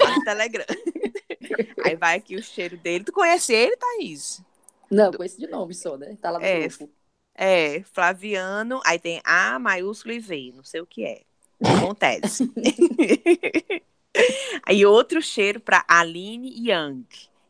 Lá 0.00 0.16
no 0.16 0.24
Telegram. 0.24 0.64
Aí 1.84 1.96
vai 1.96 2.16
aqui 2.16 2.36
o 2.36 2.42
cheiro 2.42 2.76
dele. 2.76 3.04
Tu 3.04 3.12
conhece 3.12 3.52
ele, 3.52 3.76
Thaís? 3.76 4.42
Não, 4.90 5.12
conheço 5.12 5.38
de 5.38 5.46
nome 5.46 5.74
só, 5.74 5.96
né? 5.96 6.16
Tá 6.20 6.30
lá 6.30 6.38
no 6.38 6.44
é, 6.44 6.68
grupo. 6.68 6.90
É, 7.34 7.82
Flaviano, 7.82 8.80
aí 8.84 8.98
tem 8.98 9.20
A 9.24 9.58
maiúsculo 9.58 10.14
e 10.14 10.20
V, 10.20 10.52
não 10.54 10.64
sei 10.64 10.80
o 10.80 10.86
que 10.86 11.04
é. 11.04 11.22
Acontece. 11.62 12.50
aí 14.64 14.86
outro 14.86 15.20
cheiro 15.20 15.60
para 15.60 15.84
Aline 15.88 16.54
Young, 16.56 17.04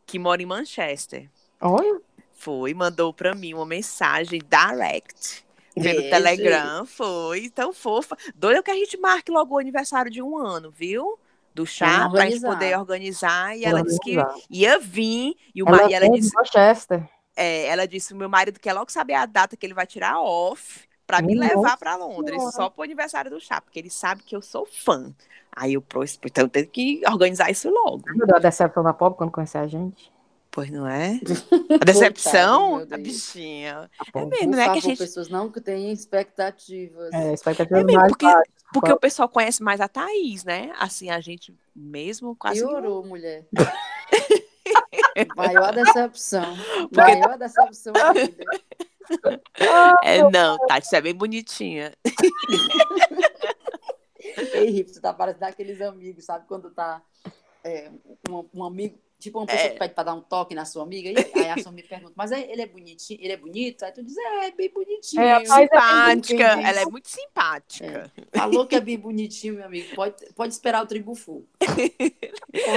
que 0.07 0.19
mora 0.19 0.43
em 0.43 0.47
Manchester. 0.47 1.29
Olha. 1.61 2.01
Foi, 2.45 2.75
mandou 2.75 3.11
para 3.11 3.35
mim 3.35 3.55
uma 3.55 3.65
mensagem 3.65 4.39
direct 4.39 5.43
pelo 5.75 6.03
Beijo. 6.03 6.11
Telegram, 6.11 6.85
foi, 6.85 7.49
tão 7.49 7.73
fofa. 7.73 8.19
Doido 8.35 8.63
que 8.63 8.71
a 8.71 8.75
gente 8.75 8.99
marque 8.99 9.33
logo 9.33 9.55
o 9.55 9.59
aniversário 9.59 10.11
de 10.11 10.21
um 10.21 10.37
ano, 10.37 10.71
viu? 10.71 11.19
Do 11.55 11.65
chá, 11.65 12.07
pra 12.11 12.29
gente 12.29 12.43
poder 12.43 12.79
organizar. 12.79 13.57
E 13.57 13.65
ela 13.65 13.83
disse 13.83 13.99
que 14.01 14.17
ia 14.51 14.79
vir, 14.79 15.35
e, 15.55 15.63
o 15.63 15.69
ela, 15.69 15.91
e 15.91 15.95
ela 15.95 16.11
disse. 16.11 16.35
Manchester. 16.35 17.09
É, 17.35 17.65
ela 17.65 17.89
disse: 17.89 18.13
o 18.13 18.17
meu 18.17 18.29
marido 18.29 18.61
quer 18.61 18.75
logo 18.75 18.93
saber 18.93 19.15
a 19.15 19.25
data 19.25 19.57
que 19.57 19.65
ele 19.65 19.73
vai 19.73 19.87
tirar 19.87 20.21
off 20.21 20.87
para 21.07 21.23
me 21.23 21.35
levar 21.35 21.79
para 21.79 21.97
Londres, 21.97 22.37
senhora. 22.37 22.53
só 22.55 22.69
pro 22.69 22.83
aniversário 22.83 23.31
do 23.31 23.41
chá, 23.41 23.59
porque 23.59 23.79
ele 23.79 23.91
sabe 23.91 24.23
que 24.23 24.37
eu 24.37 24.43
sou 24.43 24.67
fã. 24.67 25.15
Aí 25.57 25.73
eu, 25.73 25.85
então 26.23 26.45
eu 26.45 26.49
tenho 26.51 26.67
que 26.67 27.01
organizar 27.09 27.51
isso 27.51 27.71
logo. 27.71 28.03
Deu 28.03 28.37
a 28.37 28.39
decepção 28.39 28.83
da 28.83 28.93
pobre 28.93 29.17
quando 29.17 29.31
conhecer 29.31 29.59
a 29.59 29.67
gente? 29.67 30.13
Pois 30.55 30.71
não 30.71 30.87
é? 30.87 31.19
A 31.83 31.85
decepção, 31.85 32.87
a 32.89 32.97
bichinha. 32.97 33.91
Tá 34.13 34.21
é 34.21 34.25
mesmo, 34.25 34.53
né? 34.53 34.71
que 34.71 34.79
a 34.79 34.81
gente... 34.81 34.99
pessoas 34.99 35.29
não 35.29 35.51
que 35.51 35.61
têm 35.61 35.91
expectativas. 35.91 37.13
É, 37.13 37.33
expectativas 37.33 37.83
é 37.83 37.85
mesmo, 37.85 38.07
porque, 38.07 38.25
baixas, 38.25 38.55
porque 38.73 38.93
o 38.93 38.97
pessoal 38.97 39.29
conhece 39.29 39.65
mais 39.65 39.81
a 39.81 39.89
Thaís, 39.89 40.45
né? 40.45 40.73
Assim, 40.79 41.11
a 41.11 41.21
gente 41.21 41.53
mesmo 41.75 42.37
quase... 42.37 42.61
Piorou, 42.61 43.03
não... 43.03 43.09
mulher. 43.09 43.45
Maior 45.37 45.75
decepção. 45.75 46.57
Porque... 46.83 47.01
Maior 47.01 47.37
decepção 47.37 47.93
da 47.93 48.13
vida. 48.13 48.45
É, 50.05 50.23
não, 50.31 50.57
Tati, 50.69 50.87
você 50.87 50.97
é 50.97 51.01
bem 51.01 51.15
bonitinha. 51.15 51.93
Ei, 54.55 54.71
Rip, 54.71 54.93
tu 54.93 55.01
tá 55.01 55.13
parecendo 55.13 55.47
aqueles 55.47 55.81
amigos, 55.81 56.25
sabe? 56.25 56.47
Quando 56.47 56.71
tá 56.71 57.03
é, 57.65 57.91
um, 58.29 58.45
um 58.55 58.65
amigo 58.65 58.99
Tipo, 59.25 59.39
uma 59.39 59.47
pessoa 59.47 59.69
é... 59.69 59.71
que 59.71 59.79
pede 59.79 59.95
pra 59.95 60.05
dar 60.05 60.13
um 60.13 60.21
toque 60.21 60.55
na 60.55 60.67
sua 60.67 60.83
amiga, 60.83 61.09
e 61.09 61.17
aí 61.17 61.49
a 61.49 61.57
sua 61.57 61.73
amiga 61.73 61.89
pergunta, 61.89 62.13
mas 62.15 62.31
ele 62.31 62.61
é 62.61 62.67
bonitinho, 62.67 63.19
ele 63.23 63.33
é 63.33 63.37
bonito? 63.39 63.83
Aí 63.83 63.91
tu 63.91 64.03
diz, 64.03 64.15
é, 64.19 64.49
é 64.49 64.51
bem 64.51 64.71
bonitinho. 64.71 65.23
É, 65.23 65.43
é 65.43 65.45
simpática, 65.47 66.43
é 66.43 66.63
ela 66.63 66.81
é 66.83 66.85
muito 66.85 67.09
simpática. 67.09 68.11
É. 68.17 68.39
Falou 68.39 68.67
que 68.67 68.77
é 68.77 68.81
bem 68.81 68.99
bonitinho, 68.99 69.55
meu 69.55 69.65
amigo. 69.65 69.95
Pode, 69.95 70.17
pode 70.35 70.53
esperar 70.53 70.83
o 70.83 70.87
tribufu. 70.87 71.43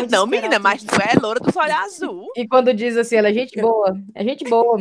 Não, 0.10 0.26
menina, 0.26 0.58
mas 0.58 0.86
tu 0.86 0.96
é 0.96 1.20
loura 1.20 1.42
do 1.42 1.52
olhos 1.60 1.76
azul. 1.76 2.32
E 2.34 2.48
quando 2.48 2.74
diz 2.74 2.96
assim, 2.96 3.18
ela 3.18 3.28
é 3.28 3.34
gente 3.34 3.60
boa, 3.60 4.00
é 4.16 4.24
gente 4.24 4.46
boa. 4.46 4.78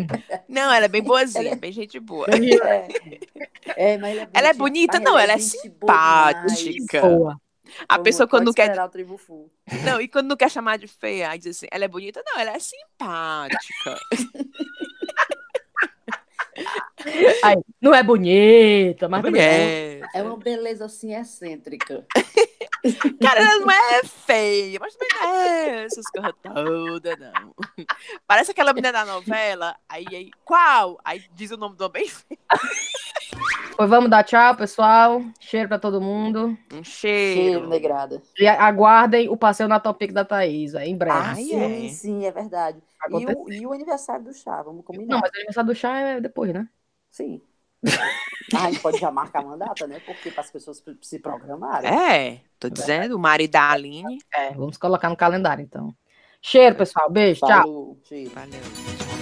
Não, 0.48 0.72
ela 0.72 0.84
é 0.84 0.88
bem 0.88 1.02
boazinha, 1.02 1.50
é... 1.50 1.56
bem 1.56 1.72
gente 1.72 1.98
boa. 1.98 2.28
É, 2.28 3.94
é 3.94 3.98
mas 3.98 4.16
ela 4.16 4.22
é, 4.22 4.28
ela 4.32 4.48
é 4.50 4.54
bonita, 4.54 5.00
não, 5.00 5.18
ela 5.18 5.32
é 5.32 5.38
simpática. 5.38 7.00
Boa. 7.00 7.40
A 7.88 7.98
pessoa 7.98 8.28
quando 8.28 8.46
não 8.46 8.52
quer. 8.52 8.76
O 8.78 9.50
não, 9.84 10.00
e 10.00 10.08
quando 10.08 10.28
não 10.28 10.36
quer 10.36 10.50
chamar 10.50 10.78
de 10.78 10.86
feia, 10.86 11.30
aí 11.30 11.38
diz 11.38 11.56
assim, 11.56 11.66
ela 11.70 11.84
é 11.84 11.88
bonita? 11.88 12.22
Não, 12.24 12.38
ela 12.38 12.52
é 12.52 12.58
simpática. 12.58 14.00
Ai, 17.42 17.56
não 17.80 17.94
é 17.94 18.02
bonita, 18.02 19.08
mas 19.08 19.24
é. 19.34 20.00
É 20.14 20.22
uma 20.22 20.36
beleza 20.36 20.86
assim 20.86 21.14
excêntrica. 21.14 22.06
Cara, 23.20 23.40
ela 23.40 23.60
não 23.60 23.70
é 23.70 24.04
feia, 24.04 24.78
mas 24.80 24.94
também 24.94 25.20
não 25.20 25.34
é 25.34 25.84
essas 25.86 26.06
coisas 26.06 26.32
todas, 26.42 27.18
não. 27.18 27.54
Parece 28.26 28.50
aquela 28.50 28.72
menina 28.72 28.92
da 28.92 29.04
novela, 29.04 29.76
aí, 29.88 30.06
aí, 30.10 30.30
qual? 30.44 30.98
Aí 31.04 31.24
diz 31.34 31.50
o 31.50 31.56
nome 31.56 31.76
do 31.76 31.88
bem 31.88 32.08
feio. 32.08 32.38
Pois 33.76 33.90
vamos 33.90 34.08
dar 34.08 34.24
tchau, 34.24 34.56
pessoal. 34.56 35.22
Cheiro 35.38 35.68
pra 35.68 35.78
todo 35.78 36.00
mundo. 36.00 36.56
Um 36.72 36.82
Cheiro, 36.82 37.40
cheiro. 37.40 37.68
negrada. 37.68 38.22
E 38.38 38.46
aguardem 38.46 39.28
o 39.28 39.36
passeio 39.36 39.68
na 39.68 39.78
Topic 39.78 40.12
da 40.12 40.24
Thaís, 40.24 40.74
é, 40.74 40.86
em 40.86 40.96
breve. 40.96 41.18
Ai, 41.18 41.44
sim, 41.44 41.86
é. 41.86 41.88
sim, 41.88 42.24
é 42.24 42.32
verdade. 42.32 42.82
E 43.10 43.26
o, 43.26 43.52
e 43.52 43.66
o 43.66 43.72
aniversário 43.72 44.24
do 44.24 44.32
chá, 44.32 44.62
vamos 44.62 44.84
combinar. 44.84 45.14
Não, 45.14 45.20
mas 45.20 45.30
o 45.30 45.36
aniversário 45.36 45.68
do 45.68 45.74
chá 45.74 45.98
é 45.98 46.20
depois, 46.20 46.52
né? 46.52 46.66
Sim. 47.10 47.40
Ah, 48.54 48.66
a 48.66 48.70
gente 48.70 48.80
pode 48.80 48.98
já 48.98 49.10
marcar 49.10 49.44
uma 49.44 49.56
data, 49.56 49.86
né? 49.86 50.00
Porque 50.06 50.30
para 50.30 50.42
as 50.42 50.50
pessoas 50.50 50.82
se 51.02 51.18
programarem. 51.18 51.90
É, 51.90 52.40
tô 52.60 52.68
dizendo, 52.68 53.16
o 53.16 53.18
marido 53.18 53.50
da 53.52 53.70
Aline. 53.70 54.18
É, 54.32 54.52
vamos 54.52 54.76
colocar 54.76 55.08
no 55.08 55.16
calendário, 55.16 55.62
então. 55.62 55.94
Cheiro, 56.40 56.76
pessoal. 56.76 57.10
Beijo, 57.10 57.40
tchau. 57.40 57.48
Falou, 57.48 58.00
cheiro. 58.04 58.30
Valeu. 58.30 59.15